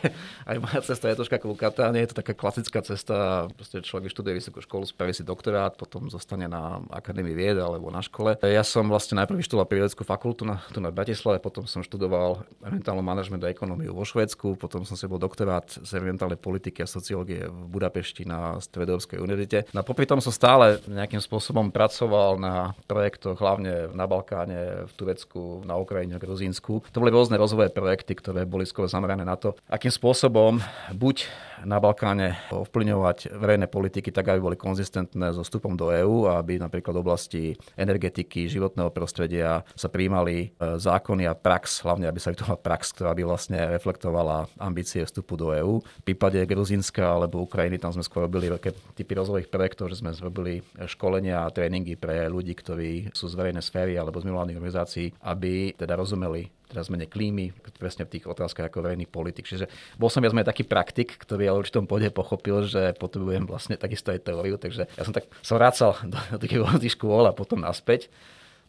aj 0.47 0.55
moja 0.63 0.79
cesta 0.79 1.11
je 1.11 1.19
troška 1.19 1.37
klukatá. 1.43 1.91
Nie 1.91 2.07
je 2.07 2.15
to 2.15 2.23
taká 2.23 2.31
klasická 2.31 2.79
cesta. 2.79 3.47
Proste 3.59 3.83
človek 3.83 4.07
vyštuduje 4.07 4.39
vysokú 4.39 4.63
školu, 4.63 4.87
spraví 4.87 5.11
si 5.11 5.27
doktorát, 5.27 5.75
potom 5.75 6.07
zostane 6.07 6.47
na 6.47 6.79
Akadémii 6.87 7.35
vied 7.35 7.59
alebo 7.59 7.91
na 7.91 7.99
škole. 7.99 8.39
Ja 8.39 8.63
som 8.63 8.87
vlastne 8.87 9.19
najprv 9.19 9.35
vyštudoval 9.35 9.67
prírodeckú 9.67 10.07
fakultu 10.07 10.47
na, 10.47 10.63
tu 10.71 10.79
na 10.79 10.95
Bratislave, 10.95 11.43
potom 11.43 11.67
som 11.67 11.83
študoval 11.83 12.47
environmentálnu 12.63 13.03
manažment 13.03 13.43
a 13.43 13.51
ekonómiu 13.51 13.91
vo 13.91 14.07
Švédsku, 14.07 14.55
potom 14.55 14.87
som 14.87 14.95
si 14.95 15.03
bol 15.03 15.19
doktorát 15.19 15.67
z 15.67 15.91
environmentálnej 15.99 16.39
politiky 16.39 16.83
a 16.83 16.87
sociológie 16.87 17.51
v 17.51 17.59
Budapešti 17.67 18.23
na 18.23 18.63
Stredovskej 18.63 19.19
univerzite. 19.19 19.67
No 19.75 19.83
a 19.83 19.87
popri 19.87 20.07
tom 20.07 20.23
som 20.23 20.31
stále 20.31 20.79
nejakým 20.87 21.19
spôsobom 21.19 21.67
pracoval 21.75 22.39
na 22.39 22.71
projektoch, 22.87 23.35
hlavne 23.43 23.91
na 23.91 24.07
Balkáne, 24.07 24.87
v 24.87 24.93
Turecku, 24.95 25.67
na 25.67 25.75
Ukrajine, 25.75 26.15
Gruzínsku. 26.15 26.87
To 26.95 26.99
boli 27.09 27.25
rôzne 27.25 27.41
rozvojové 27.41 27.73
projekty, 27.73 28.13
ktoré 28.13 28.45
boli 28.45 28.69
skôr 28.69 28.85
zamerané 28.85 29.25
na 29.25 29.33
to, 29.33 29.57
akým 29.65 29.89
spôsobom 29.89 30.61
buď 30.93 31.25
na 31.65 31.81
Balkáne 31.81 32.37
ovplyvňovať 32.53 33.33
verejné 33.33 33.65
politiky 33.65 34.13
tak, 34.13 34.29
aby 34.29 34.37
boli 34.37 34.53
konzistentné 34.53 35.33
so 35.33 35.41
vstupom 35.41 35.73
do 35.73 35.89
EÚ 35.89 36.29
a 36.29 36.37
aby 36.37 36.61
napríklad 36.61 36.93
v 36.93 37.01
oblasti 37.01 37.43
energetiky, 37.73 38.45
životného 38.45 38.93
prostredia 38.93 39.65
sa 39.73 39.89
príjmali 39.89 40.53
e, 40.53 40.77
zákony 40.77 41.25
a 41.25 41.33
prax, 41.33 41.81
hlavne 41.81 42.05
aby 42.05 42.21
sa 42.21 42.29
vytvorila 42.29 42.61
prax, 42.61 42.93
ktorá 42.93 43.17
by 43.17 43.25
vlastne 43.25 43.57
reflektovala 43.73 44.45
ambície 44.61 45.01
vstupu 45.01 45.33
do 45.33 45.49
EÚ. 45.49 45.81
V 45.81 46.05
prípade 46.13 46.37
Gruzínska 46.45 47.09
alebo 47.09 47.41
Ukrajiny 47.41 47.81
tam 47.81 47.89
sme 47.89 48.05
skôr 48.05 48.29
robili 48.29 48.53
veľké 48.53 48.93
typy 48.93 49.17
rozvojových 49.17 49.49
projektov, 49.49 49.89
že 49.89 49.97
sme 49.97 50.13
zrobili 50.13 50.61
školenia 50.85 51.41
a 51.43 51.51
tréningy 51.51 51.97
pre 51.97 52.29
ľudí, 52.29 52.53
ktorí 52.53 53.09
sú 53.17 53.25
z 53.25 53.33
verejnej 53.33 53.65
sféry 53.65 53.97
alebo 53.97 54.21
z 54.21 54.29
mimovládnych 54.29 54.59
organizácií, 54.61 55.11
aby 55.25 55.73
teda 55.73 55.97
rozumeli 55.97 56.58
teda 56.69 56.85
zmene 56.85 57.09
klímy, 57.09 57.49
presne 57.81 58.05
v 58.05 58.17
tých 58.17 58.29
otázkach 58.29 58.69
ako 58.69 58.85
verejných 58.85 59.09
politik. 59.09 59.49
Čiže 59.49 59.65
bol 59.97 60.13
som 60.13 60.21
viac 60.21 60.37
taký 60.45 60.63
praktik, 60.63 61.17
ktorý 61.17 61.49
ale 61.49 61.57
v 61.59 61.63
určitom 61.65 61.89
pôde 61.89 62.13
pochopil, 62.13 62.69
že 62.69 62.93
potrebujem 62.95 63.49
vlastne 63.49 63.75
takisto 63.75 64.13
aj 64.13 64.21
teóriu, 64.21 64.61
takže 64.61 64.85
ja 64.85 65.03
som 65.03 65.11
tak 65.11 65.25
som 65.41 65.57
rácal 65.57 65.97
do, 66.05 66.17
do 66.37 66.77
tých 66.77 66.93
škôl 66.93 67.25
a 67.29 67.33
potom 67.33 67.59
naspäť. 67.59 68.13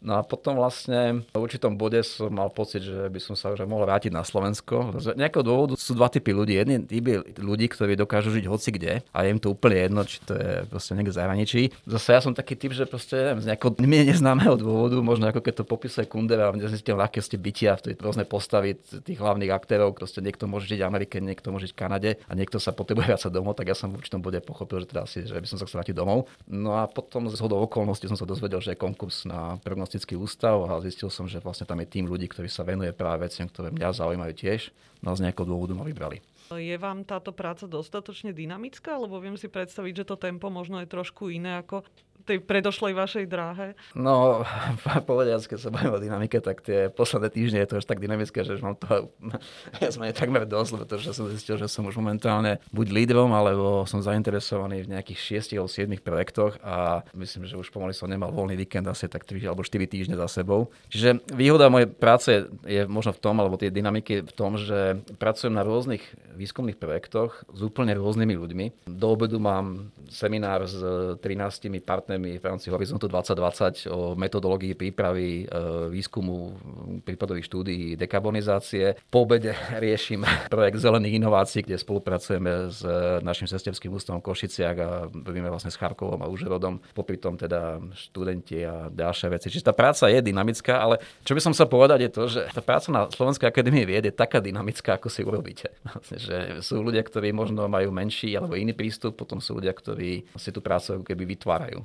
No 0.01 0.17
a 0.17 0.25
potom 0.25 0.57
vlastne 0.57 1.21
v 1.29 1.37
určitom 1.37 1.77
bode 1.77 2.01
som 2.01 2.33
mal 2.33 2.49
pocit, 2.49 2.81
že 2.81 3.05
by 3.05 3.19
som 3.21 3.37
sa 3.37 3.53
už 3.53 3.61
mohol 3.69 3.85
vrátiť 3.85 4.09
na 4.09 4.25
Slovensko. 4.25 4.97
Z 4.97 5.13
nejakého 5.13 5.45
dôvodu 5.45 5.77
sú 5.77 5.93
dva 5.93 6.09
typy 6.09 6.33
ľudí. 6.33 6.57
Jedni 6.57 6.81
typy 6.81 7.21
ľudí, 7.37 7.69
ktorí 7.69 7.93
dokážu 7.93 8.33
žiť 8.33 8.45
hoci 8.49 8.69
kde 8.73 8.93
a 9.05 9.17
je 9.21 9.27
im 9.29 9.37
to 9.37 9.53
úplne 9.53 9.77
jedno, 9.77 10.01
či 10.01 10.17
to 10.25 10.33
je 10.33 10.65
proste 10.65 10.97
niekde 10.97 11.13
zahraničí. 11.13 11.69
Zase 11.85 12.17
ja 12.17 12.21
som 12.25 12.33
taký 12.33 12.57
typ, 12.57 12.73
že 12.73 12.89
proste 12.89 13.13
neviem, 13.13 13.45
z 13.45 13.47
nejakého 13.53 13.71
mne 13.85 14.01
neznámeho 14.09 14.57
dôvodu, 14.57 14.97
možno 15.05 15.29
ako 15.29 15.45
keď 15.45 15.53
to 15.61 15.65
popisuje 15.69 16.09
Kundera, 16.09 16.49
nezistím 16.49 16.97
ľahkosti 16.97 17.37
bytia 17.37 17.77
v 17.77 17.93
tej 17.93 17.93
rôzne 18.01 18.25
postavy 18.25 18.81
tých 18.81 19.21
hlavných 19.21 19.53
aktérov, 19.53 19.93
proste 19.93 20.25
niekto 20.25 20.49
môže 20.49 20.65
žiť 20.65 20.81
v 20.81 20.87
Amerike, 20.89 21.21
niekto 21.21 21.53
môže 21.53 21.69
žiť 21.69 21.73
v 21.77 21.79
Kanade 21.79 22.11
a 22.25 22.31
niekto 22.33 22.57
sa 22.57 22.73
potrebuje 22.73 23.05
vrácať 23.05 23.29
domov, 23.29 23.53
tak 23.53 23.69
ja 23.69 23.77
som 23.77 23.93
v 23.93 24.01
určitom 24.01 24.25
bode 24.25 24.41
pochopil, 24.41 24.81
že 24.81 24.89
teda 24.89 25.05
asi, 25.05 25.29
že 25.29 25.37
by 25.37 25.45
som 25.45 25.61
sa 25.61 25.69
chcel 25.69 25.85
vrátiť 25.85 25.95
domov. 25.95 26.25
No 26.49 26.81
a 26.81 26.89
potom 26.89 27.29
z 27.29 27.37
hodou 27.37 27.61
okolností 27.61 28.09
som 28.09 28.17
sa 28.17 28.25
dozvedel, 28.25 28.57
že 28.65 28.73
je 28.73 28.81
konkurs 28.81 29.29
na 29.29 29.61
diagnostický 29.91 30.15
ústav 30.15 30.55
a 30.71 30.79
zistil 30.79 31.11
som, 31.11 31.27
že 31.27 31.43
vlastne 31.43 31.67
tam 31.67 31.83
je 31.83 31.91
tým 31.91 32.07
ľudí, 32.07 32.31
ktorí 32.31 32.47
sa 32.47 32.63
venuje 32.63 32.95
práve 32.95 33.27
veciam, 33.27 33.43
ktoré 33.43 33.75
mňa 33.75 33.91
zaujímajú 33.91 34.33
tiež. 34.39 34.71
No 35.03 35.11
z 35.11 35.27
nejakého 35.27 35.43
dôvodu 35.43 35.75
ma 35.75 35.83
vybrali. 35.83 36.23
Je 36.51 36.75
vám 36.79 37.03
táto 37.03 37.35
práca 37.35 37.67
dostatočne 37.67 38.31
dynamická, 38.31 38.95
lebo 38.95 39.19
viem 39.19 39.35
si 39.35 39.51
predstaviť, 39.51 40.03
že 40.03 40.07
to 40.07 40.15
tempo 40.15 40.47
možno 40.47 40.79
je 40.79 40.87
trošku 40.87 41.27
iné 41.27 41.59
ako 41.59 41.83
tej 42.23 42.39
predošlej 42.41 42.93
vašej 42.93 43.25
dráhe? 43.27 43.67
No, 43.97 44.45
povediac, 45.09 45.43
keď 45.45 45.57
sa 45.57 45.69
bavím 45.73 45.97
o 45.97 45.99
dynamike, 46.01 46.37
tak 46.39 46.61
tie 46.61 46.87
posledné 46.93 47.29
týždne 47.33 47.59
je 47.65 47.69
to 47.69 47.79
už 47.81 47.85
tak 47.89 47.99
dynamické, 47.99 48.45
že 48.45 48.57
už 48.57 48.63
mám 48.63 48.77
to 48.77 49.11
ja 49.83 49.89
som 49.89 50.03
je 50.05 50.13
takmer 50.13 50.45
dosť, 50.45 50.85
pretože 50.85 51.13
som 51.13 51.25
zistil, 51.29 51.57
že 51.57 51.67
som 51.69 51.85
už 51.85 51.97
momentálne 51.97 52.61
buď 52.73 52.87
lídrom, 52.91 53.31
alebo 53.33 53.85
som 53.89 54.03
zainteresovaný 54.03 54.85
v 54.85 54.91
nejakých 54.97 55.41
6 55.49 55.57
alebo 55.57 55.69
7 55.69 55.87
projektoch 56.01 56.53
a 56.61 57.05
myslím, 57.17 57.47
že 57.47 57.57
už 57.57 57.73
pomaly 57.73 57.95
som 57.95 58.09
nemal 58.09 58.29
voľný 58.29 58.57
víkend 58.57 58.85
asi 58.87 59.07
tak 59.07 59.25
3 59.25 59.41
alebo 59.49 59.65
4 59.65 59.77
týždne 59.87 60.15
za 60.17 60.27
sebou. 60.27 60.69
Čiže 60.91 61.23
výhoda 61.33 61.71
mojej 61.71 61.89
práce 61.89 62.31
je 62.65 62.81
možno 62.85 63.15
v 63.15 63.21
tom, 63.23 63.35
alebo 63.39 63.57
tie 63.57 63.73
dynamiky 63.73 64.25
v 64.25 64.33
tom, 64.33 64.59
že 64.59 65.01
pracujem 65.17 65.53
na 65.53 65.65
rôznych 65.65 66.03
výskumných 66.35 66.79
projektoch 66.79 67.43
s 67.47 67.59
úplne 67.61 67.93
rôznymi 67.95 68.33
ľuďmi. 68.37 68.65
Do 68.87 69.07
obedu 69.13 69.37
mám 69.37 69.91
seminár 70.11 70.67
s 70.67 70.77
13 71.23 71.81
partnermi 71.81 72.20
partnermi 72.21 72.37
v 72.37 72.45
rámci 72.45 72.67
Horizontu 72.69 73.09
2020 73.09 73.89
o 73.89 74.13
metodológii 74.13 74.77
prípravy 74.77 75.43
e, 75.43 75.45
výskumu 75.89 76.53
prípadových 77.01 77.49
štúdií 77.49 77.97
dekarbonizácie. 77.97 78.95
Po 79.09 79.25
obede 79.25 79.57
riešim 79.83 80.21
projekt 80.47 80.77
zelených 80.77 81.17
inovácií, 81.17 81.65
kde 81.65 81.81
spolupracujeme 81.81 82.69
s 82.69 82.85
našim 83.25 83.49
sesterským 83.49 83.89
ústavom 83.89 84.21
v 84.21 84.77
a 84.85 85.09
robíme 85.09 85.49
vlastne 85.49 85.73
s 85.73 85.79
Charkovom 85.81 86.21
a 86.21 86.29
Užerodom. 86.29 86.77
Popri 86.93 87.17
tom 87.17 87.35
teda 87.35 87.81
študenti 87.97 88.61
a 88.61 88.87
ďalšie 88.93 89.27
veci. 89.33 89.47
Čiže 89.49 89.71
tá 89.71 89.73
práca 89.73 90.05
je 90.07 90.21
dynamická, 90.21 90.77
ale 90.77 91.01
čo 91.25 91.33
by 91.33 91.41
som 91.41 91.53
sa 91.57 91.65
povedať 91.65 91.99
je 92.05 92.11
to, 92.11 92.23
že 92.29 92.41
tá 92.53 92.61
práca 92.61 92.93
na 92.93 93.09
Slovenskej 93.09 93.49
akadémie 93.49 93.83
vied 93.87 94.05
je 94.05 94.13
taká 94.13 94.37
dynamická, 94.37 95.01
ako 95.01 95.09
si 95.09 95.25
urobíte. 95.25 95.73
Vlastne, 95.87 96.17
že 96.21 96.37
sú 96.61 96.85
ľudia, 96.85 97.01
ktorí 97.01 97.33
možno 97.33 97.65
majú 97.65 97.89
menší 97.89 98.37
alebo 98.37 98.53
iný 98.53 98.77
prístup, 98.77 99.17
potom 99.17 99.41
sú 99.41 99.57
ľudia, 99.57 99.73
ktorí 99.73 100.29
si 100.37 100.49
tú 100.53 100.61
prácu 100.61 101.01
keby 101.01 101.23
vytvárajú. 101.37 101.81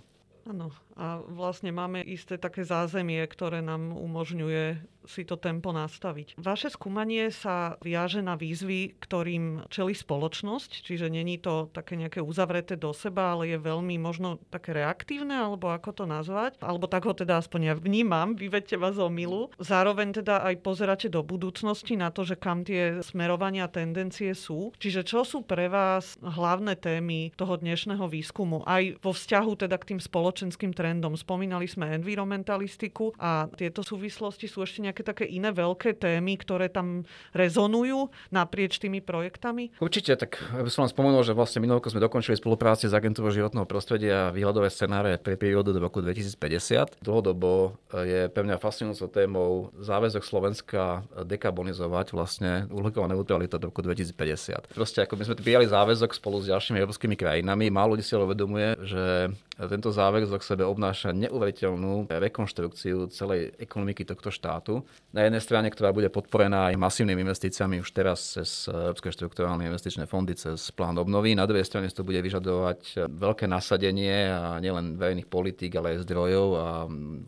Áno, 0.48 0.70
a 0.96 1.20
vlastne 1.20 1.70
máme 1.76 2.00
isté 2.00 2.40
také 2.40 2.64
zázemie, 2.64 3.20
ktoré 3.28 3.60
nám 3.60 3.92
umožňuje 3.92 4.80
si 5.06 5.22
to 5.22 5.38
tempo 5.38 5.70
nastaviť. 5.70 6.34
Vaše 6.36 6.68
skúmanie 6.74 7.30
sa 7.30 7.78
viaže 7.80 8.20
na 8.20 8.34
výzvy, 8.34 8.98
ktorým 8.98 9.70
čeli 9.70 9.94
spoločnosť, 9.94 10.82
čiže 10.82 11.06
není 11.06 11.38
to 11.38 11.70
také 11.70 11.94
nejaké 11.94 12.18
uzavreté 12.18 12.74
do 12.74 12.90
seba, 12.90 13.32
ale 13.32 13.54
je 13.54 13.58
veľmi 13.62 13.96
možno 14.02 14.42
také 14.50 14.74
reaktívne, 14.74 15.38
alebo 15.38 15.70
ako 15.70 16.02
to 16.02 16.04
nazvať, 16.04 16.58
alebo 16.58 16.90
tak 16.90 17.06
ho 17.06 17.14
teda 17.14 17.38
aspoň 17.38 17.60
ja 17.72 17.74
vnímam, 17.78 18.34
vyvedte 18.34 18.74
vás 18.76 18.98
o 18.98 19.06
milu. 19.06 19.48
Zároveň 19.62 20.20
teda 20.22 20.42
aj 20.42 20.54
pozeráte 20.60 21.06
do 21.06 21.22
budúcnosti 21.22 21.94
na 21.94 22.10
to, 22.10 22.26
že 22.26 22.34
kam 22.34 22.66
tie 22.66 22.98
smerovania 23.00 23.70
tendencie 23.70 24.34
sú. 24.34 24.74
Čiže 24.82 25.06
čo 25.06 25.22
sú 25.22 25.46
pre 25.46 25.70
vás 25.70 26.18
hlavné 26.18 26.74
témy 26.74 27.30
toho 27.38 27.54
dnešného 27.54 28.10
výskumu, 28.10 28.66
aj 28.66 28.98
vo 28.98 29.14
vzťahu 29.14 29.52
teda 29.54 29.76
k 29.78 29.94
tým 29.94 30.00
spoločenským 30.02 30.74
trendom. 30.74 30.85
Spomínali 31.16 31.66
sme 31.66 31.96
environmentalistiku 31.98 33.10
a 33.18 33.50
tieto 33.50 33.82
súvislosti 33.82 34.46
sú 34.46 34.62
ešte 34.62 34.78
nejaké 34.86 35.02
také 35.02 35.26
iné 35.26 35.50
veľké 35.50 35.98
témy, 35.98 36.38
ktoré 36.38 36.70
tam 36.70 37.02
rezonujú 37.34 38.14
naprieč 38.30 38.78
tými 38.78 39.02
projektami? 39.02 39.74
Určite, 39.82 40.14
tak 40.14 40.38
by 40.54 40.70
som 40.70 40.86
vám 40.86 40.94
spomenul, 40.94 41.26
že 41.26 41.34
vlastne 41.34 41.58
minulý 41.58 41.82
sme 41.82 41.98
dokončili 41.98 42.38
spolupráci 42.38 42.86
s 42.86 42.94
agentúrou 42.94 43.34
životného 43.34 43.66
prostredia 43.66 44.30
a 44.30 44.34
výhľadové 44.34 44.70
scenáre 44.70 45.18
pre 45.18 45.34
prírodu 45.34 45.74
do 45.74 45.82
roku 45.82 45.98
2050. 45.98 47.02
Dlhodobo 47.02 47.74
je 47.90 48.30
pre 48.30 48.42
mňa 48.46 48.62
fascinujúcou 48.62 49.08
témou 49.10 49.50
záväzok 49.82 50.22
Slovenska 50.22 51.02
dekarbonizovať 51.26 52.14
vlastne 52.14 52.70
uhlíková 52.70 53.10
neutralita 53.10 53.58
do 53.58 53.74
roku 53.74 53.82
2050. 53.82 54.70
Proste 54.76 55.02
ako 55.02 55.18
my 55.18 55.24
sme 55.26 55.36
prijali 55.40 55.66
záväzok 55.66 56.14
spolu 56.14 56.38
s 56.44 56.50
ďalšími 56.52 56.78
európskymi 56.78 57.16
krajinami, 57.18 57.66
málo 57.72 57.96
ľudí 57.96 58.04
si 58.04 58.12
uvedomuje, 58.12 58.76
že 58.84 59.32
tento 59.56 59.88
záväzok 59.88 60.44
sebe 60.44 60.68
obnáša 60.76 61.16
neuveriteľnú 61.16 62.12
rekonštrukciu 62.12 63.08
celej 63.08 63.56
ekonomiky 63.56 64.04
tohto 64.04 64.28
štátu. 64.28 64.84
Na 65.16 65.24
jednej 65.24 65.40
strane, 65.40 65.72
ktorá 65.72 65.96
bude 65.96 66.12
podporená 66.12 66.68
aj 66.68 66.76
masívnymi 66.76 67.24
investíciami 67.24 67.80
už 67.80 67.88
teraz 67.96 68.36
cez 68.36 68.68
Európske 68.68 69.08
štruktúrálne 69.08 69.64
investičné 69.64 70.04
fondy, 70.04 70.36
cez 70.36 70.60
plán 70.76 71.00
obnovy. 71.00 71.32
Na 71.32 71.48
druhej 71.48 71.64
strane 71.64 71.88
to 71.88 72.04
bude 72.04 72.20
vyžadovať 72.20 73.08
veľké 73.08 73.48
nasadenie 73.48 74.28
a 74.28 74.60
nielen 74.60 75.00
verejných 75.00 75.32
politík, 75.32 75.72
ale 75.80 75.96
aj 75.96 76.04
zdrojov 76.04 76.48
a 76.60 76.68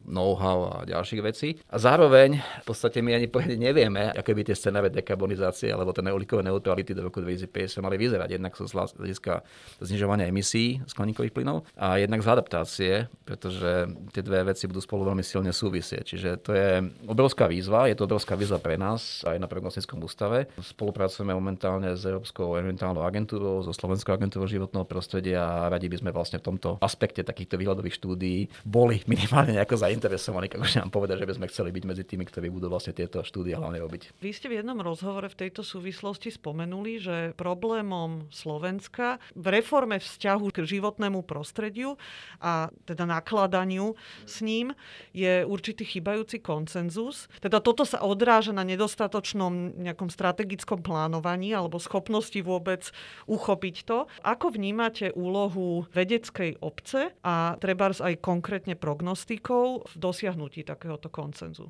know-how 0.04 0.58
a 0.68 0.76
ďalších 0.84 1.22
vecí. 1.24 1.56
A 1.72 1.80
zároveň 1.80 2.36
v 2.36 2.64
podstate 2.68 3.00
my 3.00 3.16
ani 3.16 3.32
poriadne 3.32 3.56
nevieme, 3.56 4.12
aké 4.12 4.36
by 4.36 4.44
tie 4.44 4.56
scenáre 4.58 4.92
dekarbonizácie 4.92 5.72
alebo 5.72 5.96
ten 5.96 6.04
uhlíkové 6.10 6.44
neutrality 6.44 6.92
do 6.92 7.08
roku 7.08 7.24
2050 7.24 7.80
mali 7.80 7.96
vyzerať. 7.96 8.28
Jednak 8.36 8.52
z 8.52 8.72
hľadiska 8.74 9.40
znižovania 9.80 10.28
emisí 10.28 10.82
skleníkových 10.84 11.32
plynov 11.32 11.64
a 11.78 11.96
jednak 11.96 12.20
z 12.20 12.28
adaptácie, 12.28 12.92
pretože 13.38 13.86
tie 14.10 14.26
dve 14.26 14.50
veci 14.50 14.66
budú 14.66 14.82
spolu 14.82 15.14
veľmi 15.14 15.22
silne 15.22 15.54
súvisieť. 15.54 16.02
Čiže 16.02 16.30
to 16.42 16.50
je 16.50 16.82
obrovská 17.06 17.46
výzva, 17.46 17.86
je 17.86 17.94
to 17.94 18.10
obrovská 18.10 18.34
výzva 18.34 18.58
pre 18.58 18.74
nás 18.74 19.22
aj 19.22 19.38
na 19.38 19.46
prognostickom 19.46 20.02
ústave. 20.02 20.50
Spolupracujeme 20.58 21.30
momentálne 21.30 21.94
s 21.94 22.02
Európskou 22.02 22.58
environmentálnou 22.58 23.06
agentúrou, 23.06 23.62
so 23.62 23.70
Slovenskou 23.70 24.10
agentúrou 24.10 24.50
životného 24.50 24.82
prostredia 24.90 25.46
a 25.46 25.70
radi 25.70 25.86
by 25.86 26.02
sme 26.02 26.10
vlastne 26.10 26.42
v 26.42 26.50
tomto 26.50 26.82
aspekte 26.82 27.22
takýchto 27.22 27.54
výhľadových 27.54 27.94
štúdií 27.94 28.50
boli 28.66 29.06
minimálne 29.06 29.54
nejako 29.54 29.78
zainteresovaní, 29.78 30.50
akože 30.50 30.82
nám 30.82 30.90
povedať, 30.90 31.22
že 31.22 31.28
by 31.30 31.34
sme 31.38 31.46
chceli 31.46 31.70
byť 31.70 31.84
medzi 31.86 32.02
tými, 32.02 32.26
ktorí 32.26 32.50
budú 32.50 32.66
vlastne 32.66 32.90
tieto 32.90 33.22
štúdie 33.22 33.54
hlavne 33.54 33.78
robiť. 33.78 34.18
Vy 34.18 34.34
ste 34.34 34.50
v 34.50 34.58
jednom 34.58 34.82
rozhovore 34.82 35.30
v 35.30 35.46
tejto 35.46 35.62
súvislosti 35.62 36.34
spomenuli, 36.34 36.92
že 36.98 37.16
problémom 37.38 38.26
Slovenska 38.34 39.22
v 39.38 39.62
reforme 39.62 40.02
vzťahu 40.02 40.50
k 40.50 40.58
životnému 40.66 41.22
prostrediu 41.22 41.94
a 42.42 42.72
teda 42.82 43.06
nakladaniu 43.28 43.92
s 44.24 44.40
ním 44.40 44.72
je 45.12 45.44
určitý 45.44 45.84
chybajúci 45.84 46.40
koncenzus. 46.40 47.28
Teda 47.44 47.60
toto 47.60 47.84
sa 47.84 48.00
odráža 48.00 48.56
na 48.56 48.64
nedostatočnom 48.64 49.76
nejakom 49.76 50.08
strategickom 50.08 50.80
plánovaní 50.80 51.52
alebo 51.52 51.76
schopnosti 51.76 52.40
vôbec 52.40 52.88
uchopiť 53.28 53.76
to. 53.84 54.08
Ako 54.24 54.56
vnímate 54.56 55.12
úlohu 55.12 55.84
vedeckej 55.92 56.56
obce 56.64 57.12
a 57.20 57.60
treba 57.60 57.92
aj 57.92 58.20
konkrétne 58.24 58.76
prognostikov 58.76 59.92
v 59.92 59.94
dosiahnutí 60.00 60.64
takéhoto 60.64 61.12
koncenzu? 61.12 61.68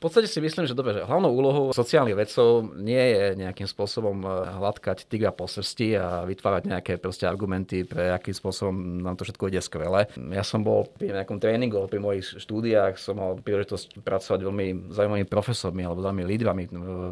V 0.00 0.08
podstate 0.08 0.32
si 0.32 0.40
myslím, 0.40 0.64
že 0.64 0.72
dobre, 0.72 0.96
že 0.96 1.04
hlavnou 1.04 1.28
úlohou 1.28 1.76
sociálnych 1.76 2.16
vedcov 2.16 2.72
nie 2.72 2.96
je 2.96 3.36
nejakým 3.36 3.68
spôsobom 3.68 4.24
eh, 4.24 4.32
hladkať 4.56 5.04
tigra 5.04 5.28
po 5.28 5.44
srsti 5.44 5.88
a 6.00 6.24
vytvárať 6.24 6.72
nejaké 6.72 6.92
proste 6.96 7.28
argumenty, 7.28 7.84
pre 7.84 8.08
akým 8.08 8.32
spôsobom 8.32 9.04
nám 9.04 9.20
to 9.20 9.28
všetko 9.28 9.52
ide 9.52 9.60
skvele. 9.60 10.08
Ja 10.32 10.40
som 10.40 10.64
bol 10.64 10.88
pri 10.88 11.12
nejakom 11.12 11.36
tréningu, 11.36 11.84
pri 11.84 12.00
mojich 12.00 12.32
štúdiách 12.32 12.96
som 12.96 13.20
mal 13.20 13.36
príležitosť 13.44 14.00
pracovať 14.00 14.40
veľmi 14.40 14.88
zaujímavými 14.88 15.28
profesormi 15.28 15.84
alebo 15.84 16.00
zaujímavými 16.00 16.32
lídrami 16.32 16.64
eh, 16.64 16.70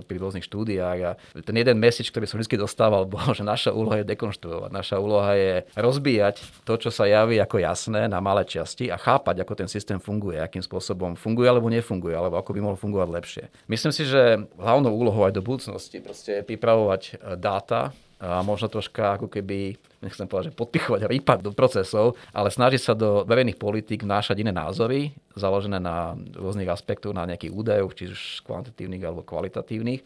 pri 0.08 0.16
rôznych 0.16 0.48
štúdiách 0.48 0.98
a 1.04 1.12
ten 1.44 1.60
jeden 1.60 1.76
message, 1.76 2.08
ktorý 2.08 2.24
som 2.24 2.40
vždy 2.40 2.56
dostával, 2.56 3.04
bol, 3.04 3.20
že 3.36 3.44
naša 3.44 3.68
úloha 3.68 4.00
je 4.00 4.08
dekonštruovať. 4.16 4.72
Naša 4.72 4.96
úloha 4.96 5.36
je 5.36 5.60
rozbíjať 5.76 6.40
to, 6.64 6.80
čo 6.80 6.88
sa 6.88 7.04
javí 7.04 7.36
ako 7.36 7.60
jasné 7.60 8.08
na 8.08 8.24
malé 8.24 8.48
časti 8.48 8.88
a 8.88 8.96
chápať, 8.96 9.44
ako 9.44 9.52
ten 9.60 9.68
systém 9.68 10.00
funguje, 10.00 10.40
akým 10.40 10.64
spôsobom 10.64 11.20
funguje 11.20 11.52
alebo 11.52 11.68
nefunguje, 11.68 12.16
alebo 12.16 12.40
ako 12.40 12.56
by 12.56 12.60
mohol 12.64 12.77
fungovať 12.78 13.08
lepšie. 13.10 13.44
Myslím 13.66 13.92
si, 13.92 14.06
že 14.06 14.46
hlavnou 14.56 14.94
úlohou 14.94 15.26
aj 15.26 15.34
do 15.34 15.42
budúcnosti 15.42 15.98
je 16.00 16.46
pripravovať 16.46 17.02
e, 17.04 17.36
dáta, 17.36 17.92
a 18.18 18.42
možno 18.42 18.66
troška 18.66 19.14
ako 19.14 19.30
keby, 19.30 19.78
nechcem 20.02 20.26
povedať, 20.26 20.50
že 20.50 20.58
podpichovať 20.58 21.06
a 21.06 21.10
rýpať 21.10 21.38
do 21.38 21.54
procesov, 21.54 22.18
ale 22.34 22.50
snažiť 22.50 22.82
sa 22.82 22.92
do 22.98 23.22
verejných 23.22 23.54
politík 23.54 24.02
vnášať 24.02 24.42
iné 24.42 24.50
názory, 24.50 25.14
založené 25.38 25.78
na 25.78 26.18
rôznych 26.34 26.66
aspektoch, 26.66 27.14
na 27.14 27.30
nejakých 27.30 27.54
údajoch, 27.54 27.94
či 27.94 28.10
už 28.10 28.42
kvantitatívnych 28.42 29.06
alebo 29.06 29.22
kvalitatívnych 29.22 30.02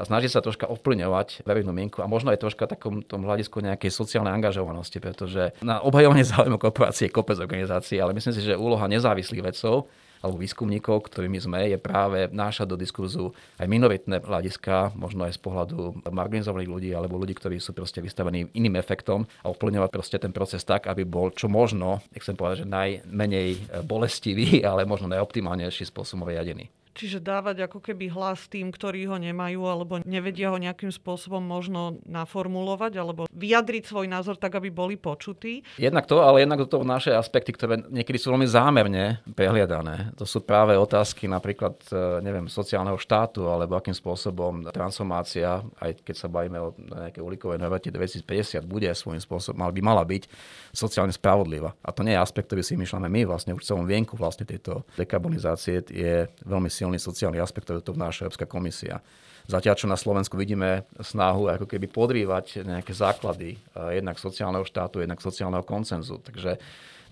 a 0.00 0.08
snaží 0.08 0.26
sa 0.32 0.40
troška 0.40 0.64
ovplyvňovať 0.72 1.44
verejnú 1.44 1.70
mienku 1.76 2.00
a 2.00 2.08
možno 2.08 2.32
aj 2.32 2.40
troška 2.40 2.64
takom 2.64 3.04
tom 3.04 3.28
hľadisku 3.28 3.60
nejakej 3.60 3.92
sociálnej 3.92 4.32
angažovanosti, 4.32 4.98
pretože 4.98 5.52
na 5.60 5.84
obhajovanie 5.84 6.24
záujmu 6.32 6.56
korporácie 6.56 7.12
je 7.12 7.14
kopec 7.14 7.36
organizácií, 7.36 8.00
ale 8.00 8.16
myslím 8.16 8.32
si, 8.32 8.42
že 8.42 8.56
úloha 8.56 8.88
nezávislých 8.88 9.52
vedcov 9.52 9.92
alebo 10.22 10.38
výskumníkov, 10.38 11.10
ktorými 11.10 11.38
sme, 11.42 11.68
je 11.68 11.78
práve 11.82 12.30
nášať 12.30 12.66
do 12.70 12.76
diskurzu 12.78 13.34
aj 13.58 13.66
minoritné 13.66 14.22
hľadiska, 14.22 14.94
možno 14.94 15.26
aj 15.26 15.36
z 15.36 15.40
pohľadu 15.42 16.06
marginalizovaných 16.08 16.70
ľudí 16.70 16.90
alebo 16.94 17.18
ľudí, 17.18 17.34
ktorí 17.34 17.58
sú 17.58 17.74
proste 17.74 17.98
vystavení 17.98 18.48
iným 18.54 18.78
efektom 18.78 19.26
a 19.42 19.50
ovplyvňovať 19.50 19.90
proste 19.90 20.16
ten 20.22 20.30
proces 20.30 20.62
tak, 20.62 20.86
aby 20.86 21.02
bol 21.02 21.34
čo 21.34 21.50
možno, 21.50 22.00
chcem 22.14 22.38
povedať, 22.38 22.64
že 22.64 22.70
najmenej 22.70 23.82
bolestivý, 23.84 24.62
ale 24.70 24.86
možno 24.86 25.10
najoptimálnejší 25.10 25.90
spôsobom 25.90 26.30
riadený. 26.30 26.81
Čiže 26.92 27.24
dávať 27.24 27.64
ako 27.64 27.80
keby 27.80 28.12
hlas 28.12 28.46
tým, 28.52 28.68
ktorí 28.68 29.08
ho 29.08 29.16
nemajú 29.16 29.64
alebo 29.64 30.04
nevedia 30.04 30.52
ho 30.52 30.58
nejakým 30.60 30.92
spôsobom 30.92 31.40
možno 31.40 31.96
naformulovať 32.04 32.92
alebo 33.00 33.24
vyjadriť 33.32 33.88
svoj 33.88 34.06
názor 34.12 34.36
tak, 34.36 34.60
aby 34.60 34.68
boli 34.68 35.00
počutí. 35.00 35.64
Jednak 35.80 36.04
to, 36.04 36.20
ale 36.20 36.44
jednak 36.44 36.60
do 36.60 36.68
toho 36.68 36.84
naše 36.84 37.16
aspekty, 37.16 37.56
ktoré 37.56 37.80
niekedy 37.88 38.20
sú 38.20 38.30
veľmi 38.36 38.44
zámerne 38.44 39.24
prehliadané. 39.32 40.12
To 40.20 40.28
sú 40.28 40.44
práve 40.44 40.76
otázky 40.76 41.24
napríklad, 41.26 41.80
e, 41.88 42.20
neviem, 42.20 42.44
sociálneho 42.46 43.00
štátu 43.00 43.48
alebo 43.48 43.80
akým 43.80 43.96
spôsobom 43.96 44.68
transformácia, 44.68 45.64
aj 45.80 46.04
keď 46.04 46.16
sa 46.16 46.28
bavíme 46.28 46.58
o 46.60 46.76
nejaké 46.76 47.24
uhlíkové 47.24 47.56
nevete 47.56 47.88
2050, 47.88 48.68
bude 48.68 48.92
svojím 48.92 49.24
spôsobom, 49.24 49.64
mal 49.64 49.72
by 49.72 49.80
mala 49.80 50.04
byť 50.04 50.28
sociálne 50.76 51.12
spravodlivá. 51.12 51.72
A 51.80 51.90
to 51.90 52.04
nie 52.04 52.12
je 52.12 52.20
aspekt, 52.20 52.52
ktorý 52.52 52.60
si 52.60 52.76
myšľame 52.76 53.08
my 53.08 53.20
vlastne 53.24 53.56
už 53.56 53.64
celom 53.64 53.88
vienku 53.88 54.14
vlastne 54.14 54.44
tejto 54.44 54.84
dekarbonizácie 55.00 55.84
je 55.88 56.28
veľmi 56.44 56.68
silný 56.82 56.98
sociálny 56.98 57.38
aspekt, 57.38 57.70
ktorý 57.70 57.78
to 57.78 57.94
vnáša 57.94 58.26
Európska 58.26 58.50
komisia. 58.50 58.98
Zatiaľ, 59.46 59.74
čo 59.78 59.86
na 59.86 59.98
Slovensku 59.98 60.34
vidíme 60.34 60.86
snahu 60.98 61.50
ako 61.50 61.66
keby 61.70 61.86
podrývať 61.86 62.66
nejaké 62.66 62.90
základy 62.90 63.54
eh, 63.54 64.02
jednak 64.02 64.18
sociálneho 64.18 64.66
štátu, 64.66 64.98
jednak 64.98 65.22
sociálneho 65.22 65.62
koncenzu. 65.62 66.18
Takže 66.18 66.58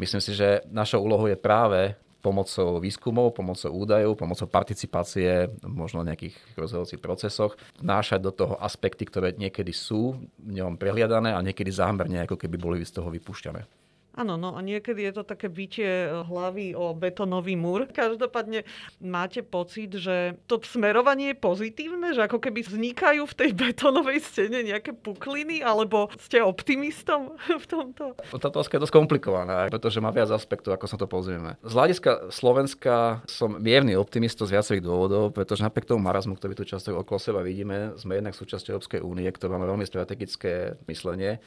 myslím 0.02 0.22
si, 0.22 0.34
že 0.34 0.66
našou 0.70 1.06
úlohou 1.06 1.30
je 1.30 1.38
práve 1.38 1.94
pomocou 2.20 2.76
výskumov, 2.84 3.32
pomocou 3.32 3.72
údajov, 3.72 4.12
pomocou 4.12 4.44
participácie, 4.44 5.48
možno 5.64 6.04
nejakých 6.04 6.36
rozhodovacích 6.52 7.00
procesoch, 7.00 7.56
vnášať 7.80 8.20
do 8.20 8.28
toho 8.28 8.54
aspekty, 8.60 9.08
ktoré 9.08 9.32
niekedy 9.32 9.72
sú 9.72 10.20
v 10.36 10.50
ňom 10.60 10.76
prehliadané 10.76 11.32
a 11.32 11.40
niekedy 11.40 11.72
zámerne 11.72 12.28
ako 12.28 12.36
keby 12.36 12.60
boli 12.60 12.84
z 12.84 12.92
toho 12.92 13.08
vypúšťané. 13.08 13.64
Áno, 14.10 14.34
no 14.34 14.58
a 14.58 14.60
niekedy 14.60 15.06
je 15.06 15.12
to 15.16 15.22
také 15.22 15.46
bytie 15.46 16.10
hlavy 16.26 16.74
o 16.74 16.90
betonový 16.98 17.54
múr. 17.54 17.86
Každopádne 17.86 18.66
máte 18.98 19.46
pocit, 19.46 19.94
že 19.94 20.34
to 20.50 20.58
smerovanie 20.66 21.30
je 21.30 21.38
pozitívne, 21.38 22.10
že 22.10 22.26
ako 22.26 22.42
keby 22.42 22.66
vznikajú 22.66 23.22
v 23.22 23.34
tej 23.38 23.50
betonovej 23.62 24.18
stene 24.18 24.66
nejaké 24.66 24.98
pukliny, 24.98 25.62
alebo 25.62 26.10
ste 26.18 26.42
optimistom 26.42 27.38
v 27.62 27.66
tomto? 27.70 28.18
Táto 28.18 28.50
otázka 28.50 28.76
je 28.76 28.82
dosť 28.82 28.94
komplikovaná, 28.98 29.70
pretože 29.70 30.02
má 30.02 30.10
viac 30.10 30.34
aspektov, 30.34 30.74
ako 30.74 30.86
sa 30.90 30.98
to 30.98 31.06
pozrieme. 31.06 31.54
Z 31.62 31.72
hľadiska 31.72 32.34
Slovenska 32.34 33.22
som 33.30 33.62
mierny 33.62 33.94
optimista 33.94 34.42
z 34.42 34.58
viacerých 34.58 34.82
dôvodov, 34.82 35.30
pretože 35.30 35.62
napriek 35.62 35.86
tomu 35.86 36.02
marazmu, 36.02 36.34
ktorý 36.34 36.58
tu 36.58 36.66
často 36.66 36.90
okolo 36.98 37.22
seba 37.22 37.46
vidíme, 37.46 37.94
sme 37.94 38.18
jednak 38.18 38.34
súčasťou 38.34 38.74
Európskej 38.74 39.00
únie, 39.06 39.30
ktorá 39.30 39.54
má 39.54 39.70
veľmi 39.70 39.86
strategické 39.86 40.74
myslenie 40.90 41.38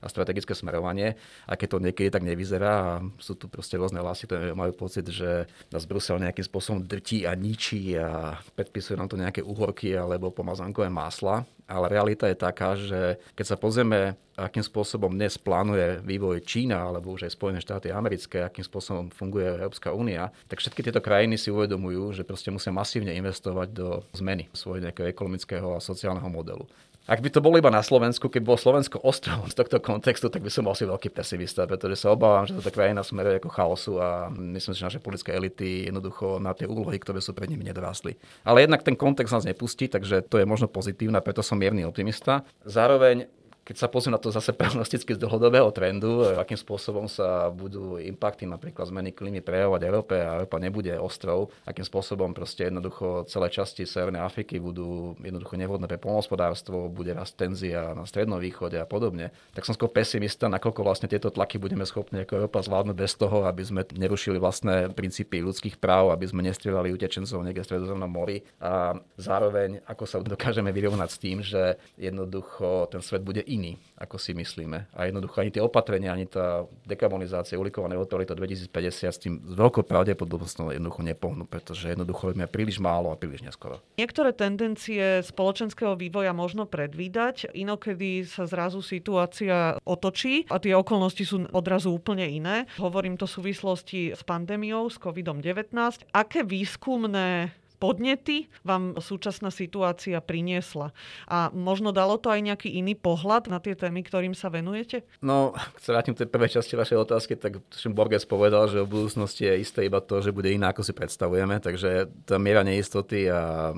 a 0.00 0.06
strategické 0.08 0.56
smerovanie, 0.56 1.14
a 1.46 1.54
keď 1.54 1.68
to 1.76 1.84
niekedy 1.84 2.08
tak 2.08 2.24
nevyzerá 2.24 2.72
a 2.72 2.92
sú 3.20 3.36
tu 3.36 3.46
proste 3.46 3.76
rôzne 3.76 4.00
hlasy, 4.00 4.24
ktoré 4.26 4.56
majú 4.56 4.72
pocit, 4.72 5.06
že 5.08 5.44
nás 5.68 5.84
Brusel 5.84 6.18
nejakým 6.18 6.44
spôsobom 6.44 6.80
drtí 6.82 7.28
a 7.28 7.36
ničí 7.36 7.94
a 8.00 8.40
predpisuje 8.56 8.96
nám 8.96 9.12
to 9.12 9.20
nejaké 9.20 9.44
uhorky 9.44 9.92
alebo 9.92 10.32
pomazankové 10.32 10.88
másla. 10.88 11.44
Ale 11.70 11.86
realita 11.86 12.26
je 12.26 12.34
taká, 12.34 12.74
že 12.74 13.22
keď 13.38 13.46
sa 13.46 13.54
pozrieme, 13.54 14.18
akým 14.34 14.64
spôsobom 14.64 15.14
dnes 15.14 15.38
plánuje 15.38 16.02
vývoj 16.02 16.42
Čína 16.42 16.90
alebo 16.90 17.14
už 17.14 17.30
aj 17.30 17.36
Spojené 17.38 17.62
štáty 17.62 17.94
americké, 17.94 18.42
akým 18.42 18.66
spôsobom 18.66 19.06
funguje 19.14 19.46
Európska 19.46 19.94
únia, 19.94 20.34
tak 20.50 20.58
všetky 20.58 20.82
tieto 20.82 20.98
krajiny 20.98 21.38
si 21.38 21.54
uvedomujú, 21.54 22.10
že 22.10 22.26
proste 22.26 22.50
musia 22.50 22.74
masívne 22.74 23.14
investovať 23.14 23.68
do 23.70 24.02
zmeny 24.18 24.50
svojho 24.50 24.82
nejakého 24.82 25.14
ekonomického 25.14 25.78
a 25.78 25.84
sociálneho 25.84 26.26
modelu. 26.26 26.66
Ak 27.10 27.18
by 27.18 27.26
to 27.26 27.42
bolo 27.42 27.58
iba 27.58 27.74
na 27.74 27.82
Slovensku, 27.82 28.30
keď 28.30 28.42
bolo 28.46 28.54
Slovensko 28.54 29.02
ostrovom 29.02 29.50
z 29.50 29.58
tohto 29.58 29.82
kontextu, 29.82 30.30
tak 30.30 30.46
by 30.46 30.50
som 30.54 30.62
bol 30.62 30.78
asi 30.78 30.86
veľký 30.86 31.10
pesimista, 31.10 31.66
pretože 31.66 32.06
sa 32.06 32.14
obávam, 32.14 32.46
že 32.46 32.54
táto 32.54 32.70
krajina 32.70 33.02
smeruje 33.02 33.42
ako 33.42 33.50
chaosu 33.50 33.92
a 33.98 34.30
myslím 34.30 34.70
si, 34.70 34.78
že 34.78 34.86
naše 34.94 35.02
politické 35.02 35.34
elity 35.34 35.90
jednoducho 35.90 36.38
na 36.38 36.54
tie 36.54 36.70
úlohy, 36.70 37.02
ktoré 37.02 37.18
sú 37.18 37.34
pred 37.34 37.50
nimi 37.50 37.66
nedorastli. 37.66 38.14
Ale 38.46 38.62
jednak 38.62 38.86
ten 38.86 38.94
kontext 38.94 39.34
nás 39.34 39.42
nepustí, 39.42 39.90
takže 39.90 40.22
to 40.22 40.38
je 40.38 40.46
možno 40.46 40.70
pozitívne, 40.70 41.18
preto 41.18 41.42
som 41.42 41.58
mierny 41.58 41.82
optimista. 41.82 42.46
Zároveň 42.62 43.26
keď 43.64 43.76
sa 43.76 43.86
pozriem 43.86 44.16
na 44.16 44.22
to 44.22 44.32
zase 44.32 44.52
prognosticky 44.60 45.14
z 45.14 45.22
dlhodobého 45.22 45.68
trendu, 45.70 46.24
akým 46.36 46.58
spôsobom 46.58 47.06
sa 47.06 47.48
budú 47.52 48.00
impakty 48.00 48.48
napríklad 48.48 48.88
zmeny 48.88 49.14
klímy 49.14 49.44
prejavovať 49.44 49.82
Európe 49.86 50.14
a 50.18 50.40
Európa 50.40 50.56
nebude 50.58 50.92
ostrov, 50.98 51.52
akým 51.66 51.84
spôsobom 51.84 52.32
proste 52.32 52.68
jednoducho 52.68 53.28
celé 53.28 53.48
časti 53.52 53.84
Severnej 53.84 54.24
Afriky 54.24 54.58
budú 54.58 55.14
jednoducho 55.20 55.54
nevhodné 55.56 55.86
pre 55.86 56.00
polnohospodárstvo, 56.00 56.90
bude 56.90 57.12
rast 57.12 57.36
tenzia 57.36 57.92
na 57.92 58.04
Strednom 58.06 58.40
východe 58.40 58.80
a 58.80 58.86
podobne, 58.88 59.30
tak 59.52 59.66
som 59.66 59.76
skôr 59.76 59.92
pesimista, 59.92 60.48
nakoľko 60.48 60.80
vlastne 60.82 61.06
tieto 61.10 61.30
tlaky 61.30 61.60
budeme 61.60 61.84
schopní 61.86 62.24
ako 62.24 62.44
Európa 62.44 62.64
zvládnuť 62.64 62.96
bez 62.96 63.12
toho, 63.14 63.46
aby 63.46 63.62
sme 63.62 63.82
nerušili 63.84 64.40
vlastné 64.40 64.90
princípy 64.94 65.42
ľudských 65.44 65.76
práv, 65.78 66.10
aby 66.10 66.26
sme 66.26 66.46
nestrieľali 66.46 66.94
utečencov 66.94 67.42
niekde 67.42 67.62
v 67.62 67.68
Stredozemnom 67.68 68.10
mori. 68.10 68.42
A 68.62 68.96
zároveň 69.18 69.82
ako 69.86 70.04
sa 70.06 70.16
dokážeme 70.22 70.70
vyrovnať 70.70 71.08
s 71.10 71.18
tým, 71.18 71.38
že 71.42 71.78
jednoducho 71.98 72.88
ten 72.90 73.02
svet 73.02 73.22
bude 73.26 73.42
iný, 73.50 73.74
ako 73.98 74.16
si 74.16 74.30
myslíme. 74.30 74.86
A 74.94 75.10
jednoducho 75.10 75.42
ani 75.42 75.50
tie 75.50 75.62
opatrenia, 75.62 76.14
ani 76.14 76.30
tá 76.30 76.64
dekarbonizácia, 76.86 77.58
uhlíková 77.58 77.90
neutralita 77.90 78.38
2050 78.38 78.70
s 79.10 79.18
tým 79.18 79.42
s 79.42 79.54
veľkou 79.58 79.82
pravdepodobnosťou 79.82 80.70
jednoducho 80.70 81.02
nepohnú, 81.02 81.44
pretože 81.50 81.90
jednoducho 81.90 82.30
robíme 82.30 82.46
príliš 82.46 82.78
málo 82.78 83.10
a 83.10 83.18
príliš 83.18 83.42
neskoro. 83.42 83.82
Niektoré 83.98 84.30
tendencie 84.30 85.20
spoločenského 85.26 85.98
vývoja 85.98 86.30
možno 86.30 86.70
predvídať, 86.70 87.50
inokedy 87.50 88.22
sa 88.24 88.46
zrazu 88.46 88.80
situácia 88.80 89.74
otočí 89.82 90.46
a 90.46 90.62
tie 90.62 90.78
okolnosti 90.78 91.24
sú 91.26 91.50
odrazu 91.50 91.90
úplne 91.90 92.24
iné. 92.30 92.70
Hovorím 92.78 93.18
to 93.18 93.26
v 93.26 93.34
súvislosti 93.42 94.00
s 94.14 94.22
pandémiou, 94.22 94.86
s 94.86 94.96
COVID-19. 95.02 95.74
Aké 96.14 96.46
výskumné 96.46 97.50
podnety 97.80 98.52
vám 98.60 99.00
súčasná 99.00 99.48
situácia 99.48 100.20
priniesla? 100.20 100.92
A 101.24 101.48
možno 101.50 101.90
dalo 101.96 102.20
to 102.20 102.28
aj 102.28 102.44
nejaký 102.44 102.68
iný 102.76 102.92
pohľad 102.92 103.48
na 103.48 103.56
tie 103.58 103.72
témy, 103.72 104.04
ktorým 104.04 104.36
sa 104.36 104.52
venujete? 104.52 105.08
No, 105.24 105.56
keď 105.56 105.82
sa 105.82 105.92
vrátim 105.96 106.12
k 106.12 106.20
tej 106.22 106.28
prvej 106.28 106.50
časti 106.60 106.76
vašej 106.76 106.98
otázky, 107.00 107.32
tak 107.40 107.64
Borges 107.88 108.28
povedal, 108.28 108.68
že 108.68 108.84
v 108.84 108.92
budúcnosti 108.92 109.48
je 109.48 109.64
isté 109.64 109.88
iba 109.88 110.04
to, 110.04 110.20
že 110.20 110.36
bude 110.36 110.52
iná, 110.52 110.76
ako 110.76 110.84
si 110.84 110.92
predstavujeme, 110.92 111.56
takže 111.64 112.12
tá 112.28 112.36
miera 112.36 112.60
neistoty 112.60 113.32
a 113.32 113.72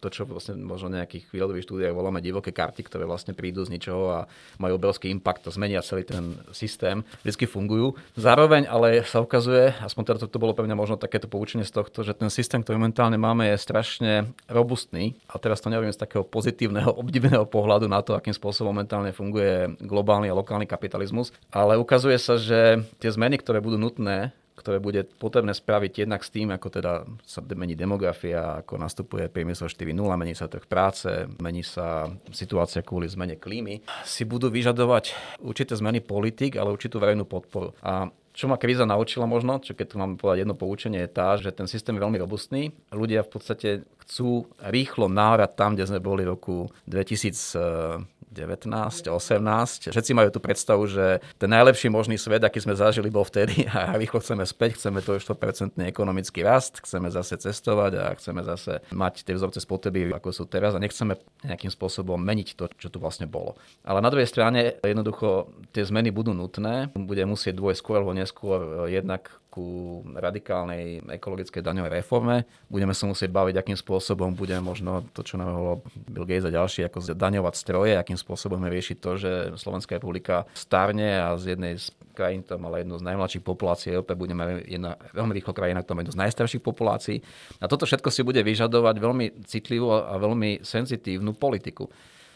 to, 0.00 0.08
čo 0.08 0.24
vlastne 0.24 0.56
možno 0.56 0.88
v 0.88 1.04
nejakých 1.04 1.28
chvíľových 1.28 1.68
štúdiách 1.68 1.92
voláme 1.92 2.24
divoké 2.24 2.56
karty, 2.56 2.88
ktoré 2.88 3.04
vlastne 3.04 3.36
prídu 3.36 3.60
z 3.68 3.76
ničoho 3.76 4.04
a 4.08 4.20
majú 4.56 4.80
obrovský 4.80 5.12
impact 5.12 5.46
a 5.46 5.54
zmenia 5.54 5.84
celý 5.84 6.08
ten 6.08 6.40
systém, 6.56 7.04
vždy 7.20 7.44
fungujú. 7.44 7.92
Zároveň 8.16 8.64
ale 8.70 9.04
sa 9.04 9.20
ukazuje, 9.20 9.76
aspoň 9.82 10.02
teda 10.08 10.18
to, 10.24 10.26
to 10.32 10.38
bolo 10.40 10.56
pre 10.56 10.64
mňa 10.64 10.76
možno 10.78 10.96
takéto 10.96 11.28
poučenie 11.28 11.66
z 11.66 11.74
tohto, 11.74 12.00
že 12.06 12.16
ten 12.16 12.32
systém, 12.32 12.64
ktorý 12.64 12.80
momentálne 12.80 13.18
máme, 13.18 13.41
máme, 13.42 13.58
je 13.58 13.66
strašne 13.66 14.12
robustný. 14.46 15.18
A 15.26 15.34
teraz 15.42 15.58
to 15.58 15.66
neviem 15.66 15.90
z 15.90 15.98
takého 15.98 16.22
pozitívneho, 16.22 16.94
obdivného 17.02 17.42
pohľadu 17.50 17.90
na 17.90 17.98
to, 18.06 18.14
akým 18.14 18.30
spôsobom 18.30 18.70
momentálne 18.70 19.10
funguje 19.10 19.74
globálny 19.82 20.30
a 20.30 20.38
lokálny 20.38 20.70
kapitalizmus. 20.70 21.34
Ale 21.50 21.74
ukazuje 21.74 22.16
sa, 22.22 22.38
že 22.38 22.86
tie 23.02 23.10
zmeny, 23.10 23.42
ktoré 23.42 23.58
budú 23.58 23.82
nutné 23.82 24.30
ktoré 24.52 24.78
bude 24.78 25.02
potrebné 25.18 25.58
spraviť 25.58 26.06
jednak 26.06 26.22
s 26.22 26.30
tým, 26.30 26.54
ako 26.54 26.68
teda 26.70 27.02
sa 27.26 27.42
mení 27.42 27.74
demografia, 27.74 28.62
ako 28.62 28.78
nastupuje 28.78 29.26
priemysel 29.26 29.66
4.0, 29.66 29.90
mení 30.14 30.38
sa 30.38 30.46
trh 30.46 30.62
práce, 30.70 31.08
mení 31.42 31.66
sa 31.66 32.06
situácia 32.30 32.84
kvôli 32.86 33.10
zmene 33.10 33.40
klímy, 33.40 33.82
si 34.06 34.22
budú 34.22 34.54
vyžadovať 34.54 35.18
určité 35.42 35.74
zmeny 35.74 35.98
politik, 35.98 36.54
ale 36.54 36.70
určitú 36.70 37.02
verejnú 37.02 37.26
podporu. 37.26 37.74
A 37.82 38.06
čo 38.32 38.48
ma 38.48 38.56
kríza 38.56 38.88
naučila 38.88 39.28
možno, 39.28 39.60
čo 39.60 39.76
keď 39.76 39.86
tu 39.92 39.96
mám 40.00 40.16
povedať 40.16 40.44
jedno 40.44 40.56
poučenie, 40.56 41.04
je 41.04 41.10
tá, 41.12 41.36
že 41.36 41.52
ten 41.52 41.68
systém 41.68 41.96
je 41.96 42.04
veľmi 42.04 42.18
robustný. 42.20 42.72
Ľudia 42.88 43.24
v 43.24 43.30
podstate 43.30 43.68
chcú 44.04 44.48
rýchlo 44.58 45.12
návrat 45.12 45.52
tam, 45.52 45.76
kde 45.76 45.88
sme 45.88 46.00
boli 46.00 46.24
v 46.24 46.32
roku 46.32 46.56
2000 46.88 48.08
19, 48.32 49.12
18. 49.12 49.92
Všetci 49.92 50.12
majú 50.16 50.32
tú 50.32 50.40
predstavu, 50.40 50.88
že 50.88 51.20
ten 51.36 51.52
najlepší 51.52 51.92
možný 51.92 52.16
svet, 52.16 52.40
aký 52.40 52.64
sme 52.64 52.72
zažili, 52.72 53.12
bol 53.12 53.28
vtedy 53.28 53.68
a 53.76 53.92
rýchlo 54.00 54.24
chceme 54.24 54.42
späť, 54.48 54.80
chceme 54.80 55.04
to 55.04 55.20
100% 55.20 55.76
ekonomický 55.84 56.40
rast, 56.40 56.80
chceme 56.80 57.12
zase 57.12 57.36
cestovať 57.36 57.92
a 58.00 58.04
chceme 58.16 58.40
zase 58.40 58.80
mať 58.90 59.28
tie 59.28 59.36
vzorce 59.36 59.60
spotreby, 59.60 60.16
ako 60.16 60.32
sú 60.32 60.44
teraz 60.48 60.72
a 60.72 60.80
nechceme 60.80 61.20
nejakým 61.44 61.68
spôsobom 61.68 62.16
meniť 62.16 62.48
to, 62.56 62.72
čo 62.80 62.88
tu 62.88 62.96
vlastne 62.96 63.28
bolo. 63.28 63.60
Ale 63.84 64.00
na 64.00 64.08
druhej 64.08 64.26
strane 64.26 64.80
jednoducho 64.80 65.52
tie 65.76 65.84
zmeny 65.84 66.08
budú 66.08 66.32
nutné, 66.32 66.88
bude 66.96 67.22
musieť 67.28 67.60
dôjsť 67.60 67.78
skôr 67.78 68.00
alebo 68.00 68.16
neskôr 68.16 68.88
jednak 68.88 69.41
ku 69.52 70.00
radikálnej 70.16 71.04
ekologickej 71.20 71.60
daňovej 71.60 72.00
reforme. 72.00 72.48
Budeme 72.72 72.96
sa 72.96 73.04
musieť 73.04 73.28
baviť, 73.28 73.60
akým 73.60 73.76
spôsobom 73.76 74.32
budeme 74.32 74.64
možno 74.64 75.04
to, 75.12 75.20
čo 75.20 75.36
navrhol 75.36 75.84
Bill 76.08 76.24
Gates 76.24 76.48
a 76.48 76.56
ďalší, 76.56 76.88
ako 76.88 77.12
daňovať 77.12 77.54
stroje, 77.60 77.92
akým 78.00 78.16
spôsobom 78.16 78.64
riešiť 78.64 78.96
to, 78.96 79.10
že 79.20 79.30
Slovenská 79.60 80.00
republika 80.00 80.48
starne 80.56 81.20
a 81.20 81.36
z 81.36 81.52
jednej 81.52 81.76
z 81.76 81.92
krajín 82.16 82.44
tam 82.44 82.68
ale 82.68 82.84
jednu 82.84 82.96
z 83.00 83.08
najmladších 83.08 83.44
populácií 83.44 83.92
Európe 83.92 84.16
budeme 84.16 84.64
jedna 84.68 85.00
veľmi 85.16 85.32
rýchlo 85.36 85.52
krajina, 85.56 85.80
ktorá 85.84 86.00
má 86.00 86.02
jednu 86.04 86.16
z 86.16 86.22
najstarších 86.28 86.62
populácií. 86.64 87.18
A 87.60 87.68
toto 87.68 87.88
všetko 87.88 88.08
si 88.08 88.20
bude 88.24 88.40
vyžadovať 88.40 88.96
veľmi 89.00 89.26
citlivú 89.44 89.92
a 89.92 90.16
veľmi 90.20 90.64
senzitívnu 90.64 91.36
politiku. 91.36 91.88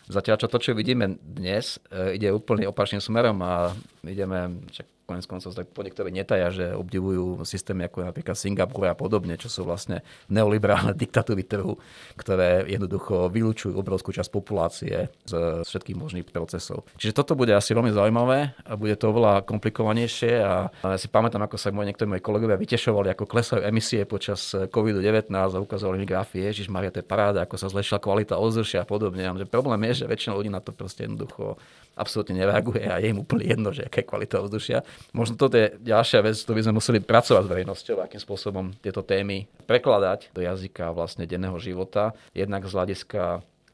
Zatiaľ, 0.07 0.37
čo 0.39 0.49
to, 0.49 0.59
čo 0.63 0.73
vidíme 0.73 1.19
dnes, 1.19 1.83
e, 1.91 2.15
ide 2.15 2.31
úplne 2.31 2.71
opačným 2.71 3.03
smerom 3.03 3.43
a 3.43 3.75
ideme, 4.07 4.63
čak 4.71 4.96
konec 5.07 5.25
koncov 5.31 5.55
tak 5.55 5.71
po 5.71 5.87
niektorí 5.87 6.11
netaja, 6.11 6.51
že 6.51 6.75
obdivujú 6.75 7.47
systémy 7.47 7.87
ako 7.87 8.11
napríklad 8.11 8.35
Singapur 8.35 8.91
a 8.91 8.99
podobne, 8.99 9.39
čo 9.39 9.47
sú 9.47 9.63
vlastne 9.63 10.03
neoliberálne 10.27 10.93
diktatúry 11.03 11.47
trhu, 11.47 11.79
ktoré 12.19 12.67
jednoducho 12.67 13.31
vylúčujú 13.31 13.79
obrovskú 13.79 14.11
časť 14.11 14.29
populácie 14.29 15.09
z 15.25 15.33
všetkých 15.63 15.97
možných 15.97 16.27
procesov. 16.27 16.85
Čiže 16.99 17.15
toto 17.15 17.39
bude 17.39 17.55
asi 17.55 17.73
veľmi 17.73 17.95
zaujímavé 17.95 18.53
a 18.67 18.73
bude 18.75 18.99
to 18.99 19.15
oveľa 19.15 19.47
komplikovanejšie 19.47 20.43
a 20.43 20.69
ja 20.75 20.99
si 20.99 21.07
pamätám, 21.07 21.47
ako 21.47 21.57
sa 21.57 21.71
moji 21.71 21.95
niektorí 21.95 22.11
moji 22.11 22.23
kolegovia 22.27 22.59
vytešovali, 22.59 23.15
ako 23.15 23.31
klesajú 23.31 23.63
emisie 23.63 24.03
počas 24.05 24.53
COVID-19 24.53 25.31
a 25.31 25.63
ukazovali 25.63 26.03
mi 26.03 26.07
grafy, 26.09 26.43
Ježiš 26.43 26.67
Maria, 26.67 26.91
to 26.91 27.01
je 27.01 27.07
paráda, 27.07 27.47
ako 27.47 27.55
sa 27.55 27.71
zlepšila 27.71 28.03
kvalita 28.03 28.35
ovzdušia 28.35 28.83
a 28.83 28.87
podobne. 28.89 29.23
A 29.23 29.33
problém 29.47 29.79
je, 29.93 30.03
že 30.03 30.11
väčšina 30.11 30.35
ľudí 30.35 30.51
na 30.51 30.59
to 30.59 30.75
proste 30.75 31.07
jednoducho 31.07 31.55
absolútne 31.97 32.37
nereaguje 32.37 32.85
a 32.85 33.01
je 33.01 33.09
im 33.09 33.25
úplne 33.25 33.45
jedno, 33.49 33.73
že 33.73 33.89
aká 33.89 34.05
je 34.05 34.09
kvalita 34.09 34.37
ovzdušia. 34.45 34.85
Možno 35.13 35.39
toto 35.39 35.57
je 35.57 35.77
ďalšia 35.81 36.21
vec, 36.25 36.37
ktorú 36.41 36.57
by 36.61 36.65
sme 36.69 36.79
museli 36.79 36.99
pracovať 37.01 37.43
s 37.47 37.53
verejnosťou, 37.53 37.97
akým 38.03 38.21
spôsobom 38.21 38.75
tieto 38.81 39.01
témy 39.01 39.49
prekladať 39.65 40.33
do 40.33 40.41
jazyka 40.45 40.93
vlastne 40.93 41.25
denného 41.25 41.57
života, 41.57 42.13
jednak 42.37 42.69
z 42.69 42.73
hľadiska 42.77 43.23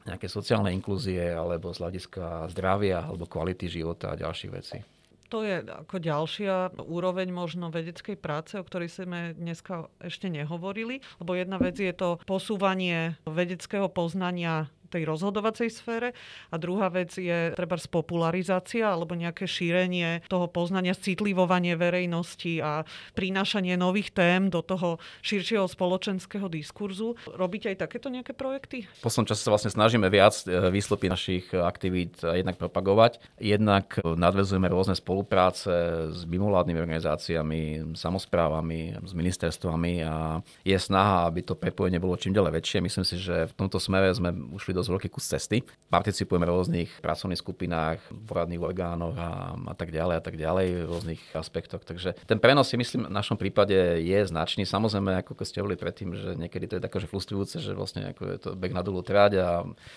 nejaké 0.03 0.27
sociálnej 0.27 0.75
inklúzie 0.75 1.31
alebo 1.31 1.71
z 1.71 1.79
hľadiska 1.79 2.51
zdravia 2.51 3.07
alebo 3.07 3.23
kvality 3.23 3.71
života 3.71 4.11
a 4.11 4.19
ďalších 4.19 4.51
vecí. 4.51 4.79
To 5.31 5.41
je 5.41 5.65
ako 5.65 5.97
ďalšia 5.97 6.77
úroveň 6.77 7.33
možno 7.33 7.73
vedeckej 7.73 8.21
práce, 8.21 8.53
o 8.53 8.61
ktorej 8.61 8.93
sme 8.93 9.33
dneska 9.33 9.89
ešte 9.97 10.29
nehovorili, 10.29 11.01
lebo 11.17 11.33
jedna 11.33 11.57
vec 11.57 11.73
je 11.73 11.89
to 11.89 12.21
posúvanie 12.29 13.17
vedeckého 13.25 13.89
poznania 13.89 14.69
tej 14.93 15.09
rozhodovacej 15.09 15.73
sfére 15.73 16.13
a 16.53 16.55
druhá 16.61 16.93
vec 16.93 17.17
je 17.17 17.49
treba 17.57 17.81
spopularizácia 17.81 18.85
alebo 18.85 19.17
nejaké 19.17 19.49
šírenie 19.49 20.21
toho 20.29 20.45
poznania, 20.45 20.93
citlivovanie 20.93 21.73
verejnosti 21.73 22.61
a 22.61 22.85
prinášanie 23.17 23.73
nových 23.73 24.13
tém 24.13 24.53
do 24.53 24.61
toho 24.61 25.01
širšieho 25.25 25.65
spoločenského 25.65 26.45
diskurzu. 26.45 27.17
Robíte 27.33 27.73
aj 27.73 27.89
takéto 27.89 28.13
nejaké 28.13 28.37
projekty? 28.37 28.85
V 29.01 29.01
poslednom 29.01 29.33
čase 29.33 29.41
sa 29.41 29.49
vlastne 29.49 29.73
snažíme 29.73 30.05
viac 30.13 30.37
e, 30.45 30.69
výslepy 30.69 31.09
našich 31.09 31.45
aktivít 31.49 32.21
jednak 32.21 32.61
propagovať. 32.61 33.17
Jednak 33.41 33.97
nadvezujeme 34.03 34.69
rôzne 34.69 34.93
spolupráce 34.93 35.71
s 36.13 36.21
mimovládnymi 36.29 36.79
organizáciami, 36.79 37.61
samozprávami, 37.97 39.01
s 39.01 39.11
ministerstvami 39.15 39.93
a 40.05 40.43
je 40.61 40.77
snaha, 40.77 41.25
aby 41.25 41.41
to 41.41 41.57
prepojenie 41.57 41.97
bolo 41.97 42.19
čím 42.19 42.35
ďalej 42.35 42.59
väčšie. 42.59 42.83
Myslím 42.83 43.05
si, 43.07 43.15
že 43.17 43.49
v 43.49 43.53
tomto 43.55 43.79
smere 43.79 44.11
sme 44.11 44.35
ušli 44.53 44.75
do 44.75 44.82
dosť 44.83 44.91
veľký 44.91 45.09
kus 45.09 45.31
cesty. 45.31 45.63
Participujeme 45.87 46.43
v 46.43 46.51
rôznych 46.51 46.89
pracovných 46.99 47.39
skupinách, 47.39 48.03
poradných 48.27 48.59
orgánoch 48.59 49.15
a, 49.15 49.55
a 49.55 49.73
tak 49.79 49.95
ďalej 49.95 50.15
a 50.19 50.23
tak 50.23 50.35
ďalej 50.35 50.67
v 50.83 50.89
rôznych 50.91 51.21
aspektoch. 51.31 51.87
Takže 51.87 52.19
ten 52.27 52.37
prenos 52.43 52.67
si 52.67 52.75
myslím 52.75 53.07
v 53.07 53.15
našom 53.15 53.39
prípade 53.39 54.03
je 54.03 54.19
značný. 54.27 54.67
Samozrejme, 54.67 55.23
ako 55.23 55.39
ste 55.47 55.63
hovorili 55.63 55.79
predtým, 55.79 56.11
že 56.13 56.35
niekedy 56.35 56.67
to 56.67 56.75
je 56.77 56.83
také, 56.83 56.99
že 56.99 57.07
frustrujúce, 57.07 57.63
že 57.63 57.71
vlastne 57.71 58.11
ako 58.11 58.21
je 58.27 58.37
to 58.43 58.49
bek 58.59 58.75
na 58.75 58.83
dolu 58.83 58.99
tráť 58.99 59.31
a 59.39 59.47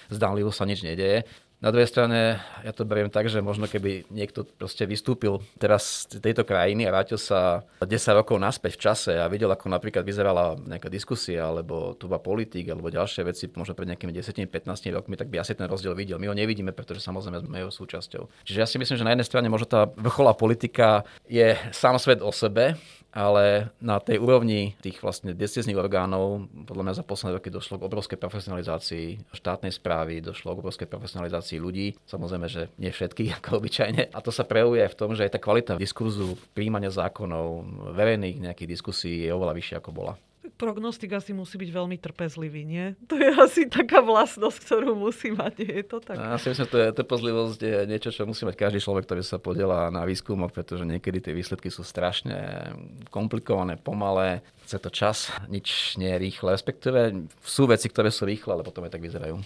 zdánlivo 0.09 0.55
sa 0.55 0.62
nič 0.62 0.87
nedeje. 0.87 1.27
Na 1.57 1.73
druhej 1.73 1.88
strane, 1.88 2.37
ja 2.61 2.73
to 2.77 2.85
beriem 2.85 3.09
tak, 3.09 3.33
že 3.33 3.40
možno 3.40 3.64
keby 3.64 4.05
niekto 4.12 4.45
proste 4.45 4.85
vystúpil 4.85 5.40
teraz 5.57 6.05
z 6.05 6.21
tejto 6.21 6.45
krajiny 6.45 6.85
a 6.85 6.92
vrátil 6.92 7.16
sa 7.16 7.64
10 7.81 7.88
rokov 8.12 8.37
naspäť 8.37 8.77
v 8.77 8.83
čase 8.85 9.12
a 9.16 9.25
videl, 9.25 9.49
ako 9.49 9.73
napríklad 9.73 10.05
vyzerala 10.05 10.61
nejaká 10.61 10.92
diskusia, 10.92 11.49
alebo 11.49 11.97
tu 11.97 12.12
politik, 12.12 12.69
alebo 12.69 12.92
ďalšie 12.92 13.25
veci, 13.25 13.49
možno 13.57 13.73
pred 13.73 13.88
nejakými 13.88 14.12
10-15 14.12 14.92
rokmi, 14.92 15.16
tak 15.16 15.33
by 15.33 15.40
asi 15.40 15.57
ten 15.57 15.64
rozdiel 15.64 15.97
videl. 15.97 16.21
My 16.21 16.29
ho 16.29 16.37
nevidíme, 16.37 16.77
pretože 16.77 17.01
samozrejme 17.01 17.49
sme 17.49 17.64
jeho 17.64 17.73
súčasťou. 17.73 18.29
Čiže 18.45 18.59
ja 18.61 18.69
si 18.69 18.77
myslím, 18.77 19.01
že 19.01 19.07
na 19.09 19.16
jednej 19.16 19.29
strane 19.29 19.49
možno 19.49 19.64
tá 19.64 19.88
vrcholá 19.97 20.37
politika 20.37 21.09
je 21.25 21.57
sám 21.73 21.97
svet 21.97 22.21
o 22.21 22.37
sebe, 22.37 22.77
ale 23.16 23.72
na 23.81 23.96
tej 23.96 24.20
úrovni 24.20 24.76
tých 24.85 25.00
vlastne 25.00 25.33
decizných 25.33 25.81
orgánov 25.81 26.52
podľa 26.68 26.85
mňa 26.85 26.94
za 27.00 27.05
posledné 27.09 27.40
roky 27.40 27.48
došlo 27.48 27.81
k 27.81 27.87
obrovskej 27.88 28.20
profesionalizácii 28.20 29.33
štátnej 29.33 29.72
správy, 29.72 30.20
došlo 30.20 30.52
k 30.52 30.61
obrovskej 30.61 30.88
profesionalizácii 30.92 31.57
ľudí. 31.57 31.96
Samozrejme, 32.05 32.46
že 32.52 32.68
nie 32.76 32.92
všetkých, 32.92 33.33
ako 33.40 33.64
obyčajne. 33.64 34.12
A 34.12 34.18
to 34.20 34.29
sa 34.29 34.44
prejavuje 34.44 34.85
v 34.85 34.98
tom, 35.00 35.16
že 35.16 35.24
aj 35.24 35.33
tá 35.33 35.40
kvalita 35.40 35.81
diskurzu, 35.81 36.37
príjmania 36.52 36.92
zákonov, 36.92 37.64
verejných 37.96 38.44
nejakých 38.44 38.76
diskusí 38.76 39.24
je 39.24 39.33
oveľa 39.33 39.57
vyššia 39.57 39.81
ako 39.81 39.90
bola 39.96 40.14
prognostik 40.55 41.11
asi 41.13 41.35
musí 41.35 41.59
byť 41.59 41.71
veľmi 41.75 41.97
trpezlivý, 41.99 42.63
nie? 42.63 42.95
To 43.11 43.19
je 43.19 43.31
asi 43.35 43.67
taká 43.67 43.99
vlastnosť, 44.05 44.59
ktorú 44.63 44.95
musí 44.95 45.35
mať, 45.35 45.53
nie 45.63 45.83
je 45.83 45.87
to 45.87 45.99
tak? 45.99 46.17
Ja 46.17 46.39
si 46.39 46.53
myslím, 46.53 46.67
že 46.67 46.73
to 46.73 46.79
je, 46.79 46.89
trpezlivosť 46.95 47.61
je 47.61 47.77
niečo, 47.91 48.11
čo 48.15 48.29
musí 48.29 48.47
mať 48.47 48.57
každý 48.57 48.79
človek, 48.83 49.05
ktorý 49.07 49.23
sa 49.27 49.43
podiela 49.43 49.91
na 49.91 50.07
výskumoch, 50.07 50.55
pretože 50.55 50.87
niekedy 50.87 51.19
tie 51.19 51.33
výsledky 51.35 51.71
sú 51.73 51.83
strašne 51.83 52.71
komplikované, 53.11 53.75
pomalé, 53.81 54.47
chce 54.67 54.79
to 54.83 54.91
čas, 54.91 55.19
nič 55.47 55.99
nie 55.99 56.11
je 56.11 56.23
rýchle, 56.23 56.55
respektíve 56.55 57.31
sú 57.43 57.71
veci, 57.71 57.87
ktoré 57.87 58.11
sú 58.11 58.27
rýchle, 58.27 58.59
ale 58.59 58.67
potom 58.67 58.83
aj 58.87 58.95
tak 58.95 59.03
vyzerajú. 59.03 59.39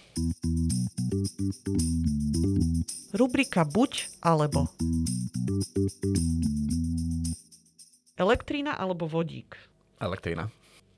Rubrika 3.11 3.67
buď 3.67 4.23
alebo. 4.23 4.71
Elektrína 8.21 8.77
alebo 8.77 9.09
vodík? 9.09 9.57
Elektrína. 10.01 10.49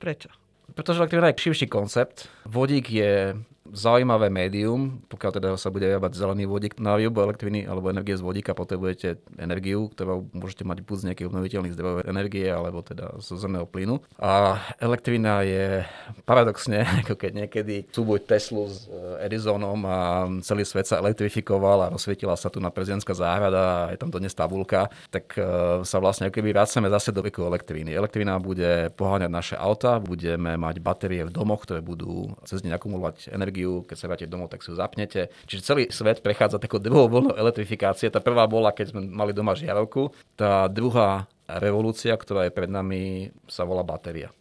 Prečo? 0.02 0.28
Pretože 0.74 0.98
elektrina 0.98 1.30
je 1.30 1.38
širší 1.38 1.66
koncept. 1.70 2.26
Vodík 2.44 2.90
je 2.90 3.38
zaujímavé 3.70 4.26
médium, 4.26 4.98
pokiaľ 5.06 5.30
teda 5.38 5.48
sa 5.54 5.70
bude 5.70 5.86
vyrábať 5.86 6.18
zelený 6.18 6.50
vodík 6.50 6.82
na 6.82 6.98
výrobu 6.98 7.22
elektriny 7.22 7.62
alebo 7.62 7.94
energie 7.94 8.18
z 8.18 8.22
vodíka, 8.22 8.58
potrebujete 8.58 9.22
energiu, 9.38 9.86
ktorú 9.94 10.28
môžete 10.34 10.66
mať 10.66 10.82
buď 10.82 10.96
z 10.98 11.06
nejakých 11.10 11.28
obnoviteľných 11.30 11.74
zdrojov 11.78 11.98
energie 12.10 12.50
alebo 12.50 12.82
teda 12.82 13.22
zo 13.22 13.38
zemného 13.38 13.64
plynu. 13.70 14.02
A 14.18 14.58
elektrina 14.82 15.46
je 15.46 15.86
paradoxne, 16.26 16.82
ako 17.06 17.14
keď 17.14 17.46
niekedy 17.46 17.86
súboj 17.94 18.26
Teslu 18.26 18.66
s 18.66 18.90
Edisonom 19.22 19.78
a 19.86 20.26
celý 20.42 20.66
svet 20.66 20.90
sa 20.90 20.98
elektrifikoval 20.98 21.86
a 21.86 21.92
rozsvietila 21.94 22.34
sa 22.34 22.50
tu 22.50 22.58
na 22.58 22.74
prezidentská 22.74 23.14
záhrada 23.14 23.62
a 23.62 23.90
je 23.94 23.98
tam 23.98 24.10
dnes 24.10 24.34
tabulka, 24.34 24.90
tak 25.08 25.38
eh, 25.38 25.46
sa 25.86 25.96
vlastne 26.02 26.28
ako 26.28 26.42
keby 26.42 26.50
vracame 26.50 26.90
zase 26.90 27.14
do 27.14 27.22
veku 27.22 27.46
elektriny. 27.46 27.94
Elektrina 27.94 28.36
bude 28.42 28.90
poháňať 28.98 29.30
naše 29.30 29.56
auta, 29.56 30.02
budeme 30.02 30.58
mať 30.58 30.82
batérie 30.82 31.22
v 31.24 31.32
domoch, 31.32 31.62
ktoré 31.62 31.78
budú 31.78 32.34
cez 32.44 32.60
ne 32.66 32.74
akumulovať 32.74 33.30
energiu 33.30 33.51
energiu, 33.52 33.84
keď 33.84 33.96
sa 34.00 34.08
vráte 34.08 34.24
domov, 34.24 34.48
tak 34.48 34.64
si 34.64 34.72
ju 34.72 34.80
zapnete. 34.80 35.28
Čiže 35.44 35.60
celý 35.60 35.82
svet 35.92 36.24
prechádza 36.24 36.56
takou 36.56 36.80
druhou 36.80 37.12
vlnou 37.12 37.36
elektrifikácie. 37.36 38.08
Tá 38.08 38.24
prvá 38.24 38.48
bola, 38.48 38.72
keď 38.72 38.96
sme 38.96 39.04
mali 39.04 39.36
doma 39.36 39.52
žiarovku. 39.52 40.16
Tá 40.40 40.64
druhá 40.72 41.28
revolúcia, 41.44 42.16
ktorá 42.16 42.48
je 42.48 42.56
pred 42.56 42.72
nami, 42.72 43.28
sa 43.44 43.68
volá 43.68 43.84
batéria. 43.84 44.32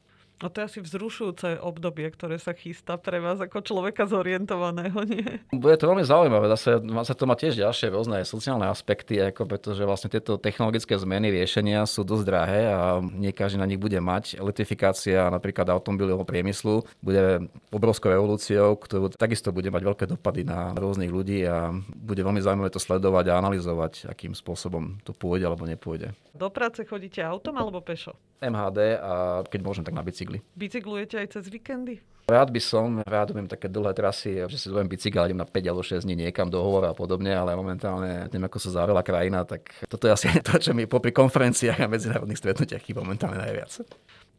No 0.42 0.50
to 0.50 0.66
je 0.66 0.66
asi 0.66 0.80
vzrušujúce 0.82 1.62
obdobie, 1.62 2.10
ktoré 2.10 2.42
sa 2.42 2.58
chystá 2.58 2.98
pre 2.98 3.22
vás 3.22 3.38
ako 3.38 3.62
človeka 3.62 4.10
zorientovaného, 4.10 5.06
nie? 5.06 5.22
Bude 5.54 5.78
to 5.78 5.86
veľmi 5.86 6.02
zaujímavé. 6.02 6.50
Zase, 6.58 6.82
zase 6.82 7.14
to 7.14 7.30
má 7.30 7.38
tiež 7.38 7.62
ďalšie 7.62 7.94
rôzne 7.94 8.26
sociálne 8.26 8.66
aspekty, 8.66 9.22
ako 9.22 9.46
pretože 9.46 9.86
vlastne 9.86 10.10
tieto 10.10 10.42
technologické 10.42 10.98
zmeny, 10.98 11.30
riešenia 11.30 11.86
sú 11.86 12.02
dosť 12.02 12.24
drahé 12.26 12.74
a 12.74 12.98
nie 13.06 13.30
každý 13.30 13.62
na 13.62 13.70
nich 13.70 13.78
bude 13.78 14.02
mať. 14.02 14.42
Elektrifikácia 14.42 15.30
napríklad 15.30 15.70
automobilového 15.70 16.26
priemyslu 16.26 16.90
bude 17.06 17.46
obrovskou 17.70 18.10
revolúciou, 18.10 18.74
ktorú 18.82 19.14
takisto 19.14 19.54
bude 19.54 19.70
mať 19.70 19.84
veľké 19.86 20.06
dopady 20.10 20.42
na 20.42 20.74
rôznych 20.74 21.14
ľudí 21.14 21.46
a 21.46 21.70
bude 21.94 22.26
veľmi 22.26 22.42
zaujímavé 22.42 22.74
to 22.74 22.82
sledovať 22.82 23.30
a 23.30 23.38
analyzovať, 23.38 24.10
akým 24.10 24.34
spôsobom 24.34 24.98
to 25.06 25.14
pôjde 25.14 25.46
alebo 25.46 25.70
nepôjde. 25.70 26.18
Do 26.34 26.50
práce 26.50 26.82
chodíte 26.82 27.22
autom 27.22 27.62
alebo 27.62 27.86
pešo? 27.86 28.18
MHD 28.42 28.98
a 28.98 29.46
keď 29.46 29.60
môžem, 29.62 29.86
tak 29.86 29.94
na 29.94 30.02
bicykli. 30.02 30.42
Bicyklujete 30.58 31.22
aj 31.22 31.28
cez 31.38 31.46
víkendy? 31.48 32.02
Rád 32.30 32.54
by 32.54 32.62
som, 32.62 33.02
rád 33.02 33.34
robím 33.34 33.50
také 33.50 33.68
dlhé 33.68 33.92
trasy, 33.98 34.46
že 34.46 34.58
si 34.58 34.70
zoberiem 34.70 34.88
bicykel 34.88 35.26
idem 35.28 35.42
na 35.42 35.48
5 35.48 35.70
alebo 35.70 35.84
6 35.84 36.06
dní 36.06 36.16
niekam 36.30 36.48
do 36.48 36.62
hovora 36.62 36.94
a 36.94 36.96
podobne, 36.96 37.34
ale 37.34 37.58
momentálne 37.58 38.30
tým, 38.30 38.46
ako 38.46 38.58
sa 38.62 38.82
zavrela 38.82 39.04
krajina, 39.04 39.44
tak 39.44 39.68
toto 39.90 40.08
je 40.08 40.14
asi 40.14 40.28
to, 40.48 40.56
čo 40.62 40.72
mi 40.72 40.86
popri 40.86 41.12
konferenciách 41.12 41.82
a 41.82 41.92
medzinárodných 41.92 42.40
stretnutiach 42.40 42.82
chýba 42.86 43.04
momentálne 43.04 43.42
najviac 43.42 43.84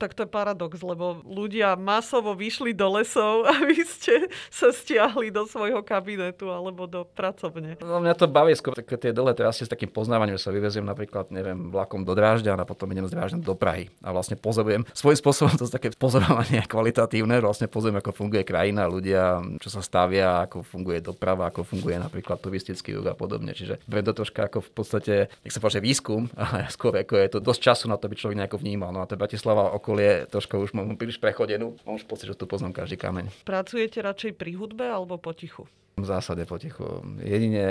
tak 0.03 0.19
to 0.19 0.27
je 0.27 0.31
paradox, 0.35 0.83
lebo 0.83 1.23
ľudia 1.23 1.79
masovo 1.79 2.35
vyšli 2.35 2.75
do 2.75 2.99
lesov 2.99 3.47
a 3.51 3.55
vy 3.63 3.87
ste 3.87 4.27
sa 4.51 4.75
stiahli 4.75 5.31
do 5.31 5.47
svojho 5.47 5.79
kabinetu 5.87 6.51
alebo 6.51 6.91
do 6.91 7.07
pracovne. 7.07 7.79
No, 7.79 8.03
mňa 8.03 8.19
to 8.19 8.27
baví 8.27 8.51
skôr 8.59 8.75
také 8.75 8.99
tie 8.99 9.15
dlhé 9.15 9.39
trasy 9.39 9.63
s 9.63 9.71
takým 9.71 9.95
poznávaním, 9.95 10.35
že 10.35 10.51
sa 10.51 10.51
vyveziem 10.51 10.83
napríklad, 10.83 11.31
neviem, 11.31 11.71
vlakom 11.71 12.03
do 12.03 12.19
Drážďa 12.19 12.59
a 12.59 12.67
potom 12.67 12.91
idem 12.91 13.07
z 13.07 13.15
Drážďa 13.15 13.39
do 13.39 13.55
Prahy. 13.55 13.87
A 14.03 14.11
vlastne 14.11 14.35
pozorujem 14.35 14.83
svojím 14.91 15.19
spôsobom 15.23 15.55
to 15.55 15.71
také 15.71 15.95
pozorovanie 15.95 16.67
kvalitatívne, 16.73 17.39
vlastne 17.39 17.71
pozorujem, 17.71 18.03
ako 18.03 18.11
funguje 18.11 18.43
krajina, 18.43 18.91
ľudia, 18.91 19.39
čo 19.63 19.71
sa 19.71 19.79
stavia, 19.85 20.43
ako 20.51 20.67
funguje 20.67 20.99
doprava, 20.99 21.47
ako 21.47 21.63
funguje 21.63 22.03
napríklad 22.03 22.43
turistický 22.43 22.99
ruch 22.99 23.07
a 23.07 23.15
podobne. 23.15 23.55
Čiže 23.55 23.79
to 23.87 24.13
troška 24.13 24.51
ako 24.51 24.59
v 24.67 24.71
podstate, 24.75 25.15
nech 25.47 25.55
sa 25.55 25.63
povedať, 25.63 25.79
výskum, 25.79 26.27
ale 26.43 26.67
skôr 26.73 26.91
ako 26.99 27.15
je 27.23 27.29
to 27.31 27.39
dosť 27.39 27.61
času 27.61 27.85
na 27.87 27.95
to, 27.95 28.11
aby 28.11 28.19
človek 28.19 28.39
nejako 28.39 28.59
vnímal. 28.59 28.91
No 28.91 29.05
a 29.05 29.07
to 29.07 29.15
Bratislava 29.15 29.71
okolie 29.93 30.25
troška 30.25 30.57
už 30.57 30.73
mám 30.73 30.97
príliš 30.97 31.21
prechodenú. 31.21 31.77
Mám 31.85 32.01
už 32.01 32.09
pocit, 32.09 32.33
že 32.33 32.33
tu 32.33 32.49
poznám 32.49 32.73
každý 32.73 32.97
kameň. 32.97 33.29
Pracujete 33.45 34.01
radšej 34.01 34.41
pri 34.41 34.57
hudbe 34.57 34.89
alebo 34.89 35.21
potichu? 35.21 35.69
V 35.93 36.09
zásade 36.09 36.49
potichu. 36.49 37.05
Jedine, 37.21 37.65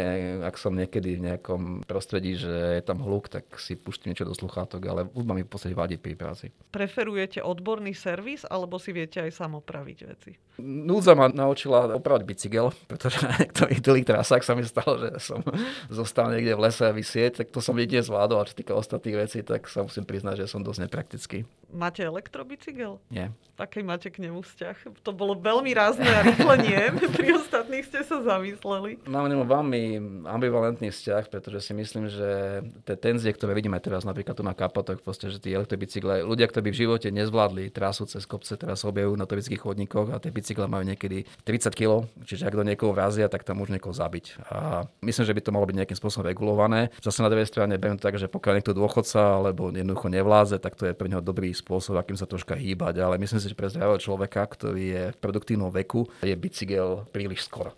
ak 0.46 0.54
som 0.54 0.78
niekedy 0.78 1.18
v 1.18 1.26
nejakom 1.26 1.82
prostredí, 1.90 2.38
že 2.38 2.78
je 2.78 2.84
tam 2.86 3.02
hluk, 3.02 3.34
tak 3.34 3.50
si 3.58 3.74
pustím 3.74 4.14
niečo 4.14 4.30
do 4.30 4.38
sluchátok, 4.38 4.82
ale 4.86 5.02
hudba 5.10 5.34
mi 5.34 5.42
v 5.42 5.50
podstate 5.50 5.74
vadí 5.74 5.98
pri 5.98 6.14
práci. 6.14 6.54
Preferujete 6.70 7.42
odborný 7.42 7.98
servis, 7.98 8.46
alebo 8.46 8.78
si 8.78 8.94
viete 8.94 9.26
aj 9.26 9.34
sam 9.34 9.58
opraviť 9.58 9.98
veci? 10.06 10.38
Núdza 10.62 11.18
ma 11.18 11.34
naučila 11.34 11.98
opravať 11.98 12.22
bicykel, 12.22 12.70
pretože 12.86 13.26
na 13.26 13.34
niektorých 13.42 13.82
dlhých 13.82 14.10
trasách 14.14 14.46
sa 14.46 14.54
mi 14.54 14.70
stalo, 14.70 15.02
že 15.02 15.18
som 15.18 15.42
zostal 15.90 16.30
niekde 16.30 16.54
v 16.54 16.62
lese 16.62 16.86
a 16.86 16.94
vysieť, 16.94 17.42
tak 17.42 17.48
to 17.50 17.58
som 17.58 17.74
jedine 17.74 18.06
zvládol, 18.06 18.46
a 18.46 18.46
čo 18.46 18.54
týka 18.54 18.78
ostatných 18.78 19.18
vecí, 19.18 19.42
tak 19.42 19.66
sa 19.66 19.82
musím 19.82 20.06
priznať, 20.06 20.46
že 20.46 20.52
som 20.52 20.62
dosť 20.62 20.86
nepraktický. 20.86 21.50
Máte 21.74 22.06
elektrobicykel? 22.06 23.02
Nie. 23.10 23.34
Aký 23.56 23.86
máte 23.86 24.10
k 24.10 24.26
nemu 24.26 24.42
vzťah? 24.42 25.06
To 25.06 25.12
bolo 25.14 25.38
veľmi 25.38 25.72
rázne 25.72 26.10
a 26.10 26.26
rýchle 26.26 26.56
nie. 26.66 26.82
Pri 27.16 27.30
ostatných 27.38 27.86
ste 27.86 28.02
sa 28.12 28.20
zamysleli. 28.36 29.00
Mám 29.08 29.32
nemu 29.32 29.48
veľmi 29.48 29.82
ambivalentný 30.28 30.92
vzťah, 30.92 31.32
pretože 31.32 31.64
si 31.64 31.72
myslím, 31.72 32.12
že 32.12 32.60
tie 32.84 33.00
tenzie, 33.00 33.32
ktoré 33.32 33.56
vidíme 33.56 33.80
teraz 33.80 34.04
napríklad 34.04 34.36
tu 34.36 34.44
na 34.44 34.52
kapotoch, 34.52 35.00
proste, 35.00 35.32
že 35.32 35.40
tí 35.40 35.56
elektrobicykle, 35.56 36.28
ľudia, 36.28 36.52
ktorí 36.52 36.68
by 36.68 36.72
v 36.76 36.82
živote 36.84 37.08
nezvládli 37.08 37.72
trasu 37.72 38.04
cez 38.04 38.28
kopce, 38.28 38.60
teraz 38.60 38.84
objavujú 38.84 39.16
na 39.16 39.24
turistických 39.24 39.64
chodníkoch 39.64 40.12
a 40.12 40.20
tie 40.20 40.28
bicykle 40.28 40.68
majú 40.68 40.84
niekedy 40.84 41.24
30 41.48 41.72
kg, 41.72 42.04
čiže 42.28 42.44
ak 42.52 42.60
do 42.60 42.68
niekoho 42.68 42.92
vrazia, 42.92 43.32
tak 43.32 43.48
tam 43.48 43.64
môžu 43.64 43.72
niekoho 43.72 43.96
zabiť. 43.96 44.44
A 44.52 44.84
myslím, 45.00 45.24
že 45.24 45.36
by 45.38 45.42
to 45.42 45.56
malo 45.56 45.64
byť 45.64 45.78
nejakým 45.80 46.00
spôsobom 46.00 46.28
regulované. 46.28 46.92
Zase 47.00 47.24
na 47.24 47.32
druhej 47.32 47.48
strane 47.48 47.80
beriem 47.80 47.96
tak, 47.96 48.20
že 48.20 48.28
pokiaľ 48.28 48.60
niekto 48.60 48.76
dôchodca 48.76 49.40
alebo 49.40 49.72
jednoducho 49.72 50.12
nevládze, 50.12 50.60
tak 50.60 50.76
to 50.76 50.92
je 50.92 50.98
pre 50.98 51.08
neho 51.08 51.24
dobrý 51.24 51.56
spôsob, 51.56 51.96
akým 51.96 52.20
sa 52.20 52.28
troška 52.28 52.60
hýbať. 52.60 53.00
Ale 53.00 53.16
myslím 53.22 53.40
si, 53.40 53.48
že 53.48 53.56
pre 53.56 53.72
zdravého 53.72 54.02
človeka, 54.02 54.44
ktorý 54.44 54.84
je 54.84 55.04
v 55.16 55.18
produktívnom 55.22 55.72
veku, 55.72 56.10
je 56.20 56.36
bicykel 56.36 57.08
príliš 57.16 57.48
skoro. 57.48 57.72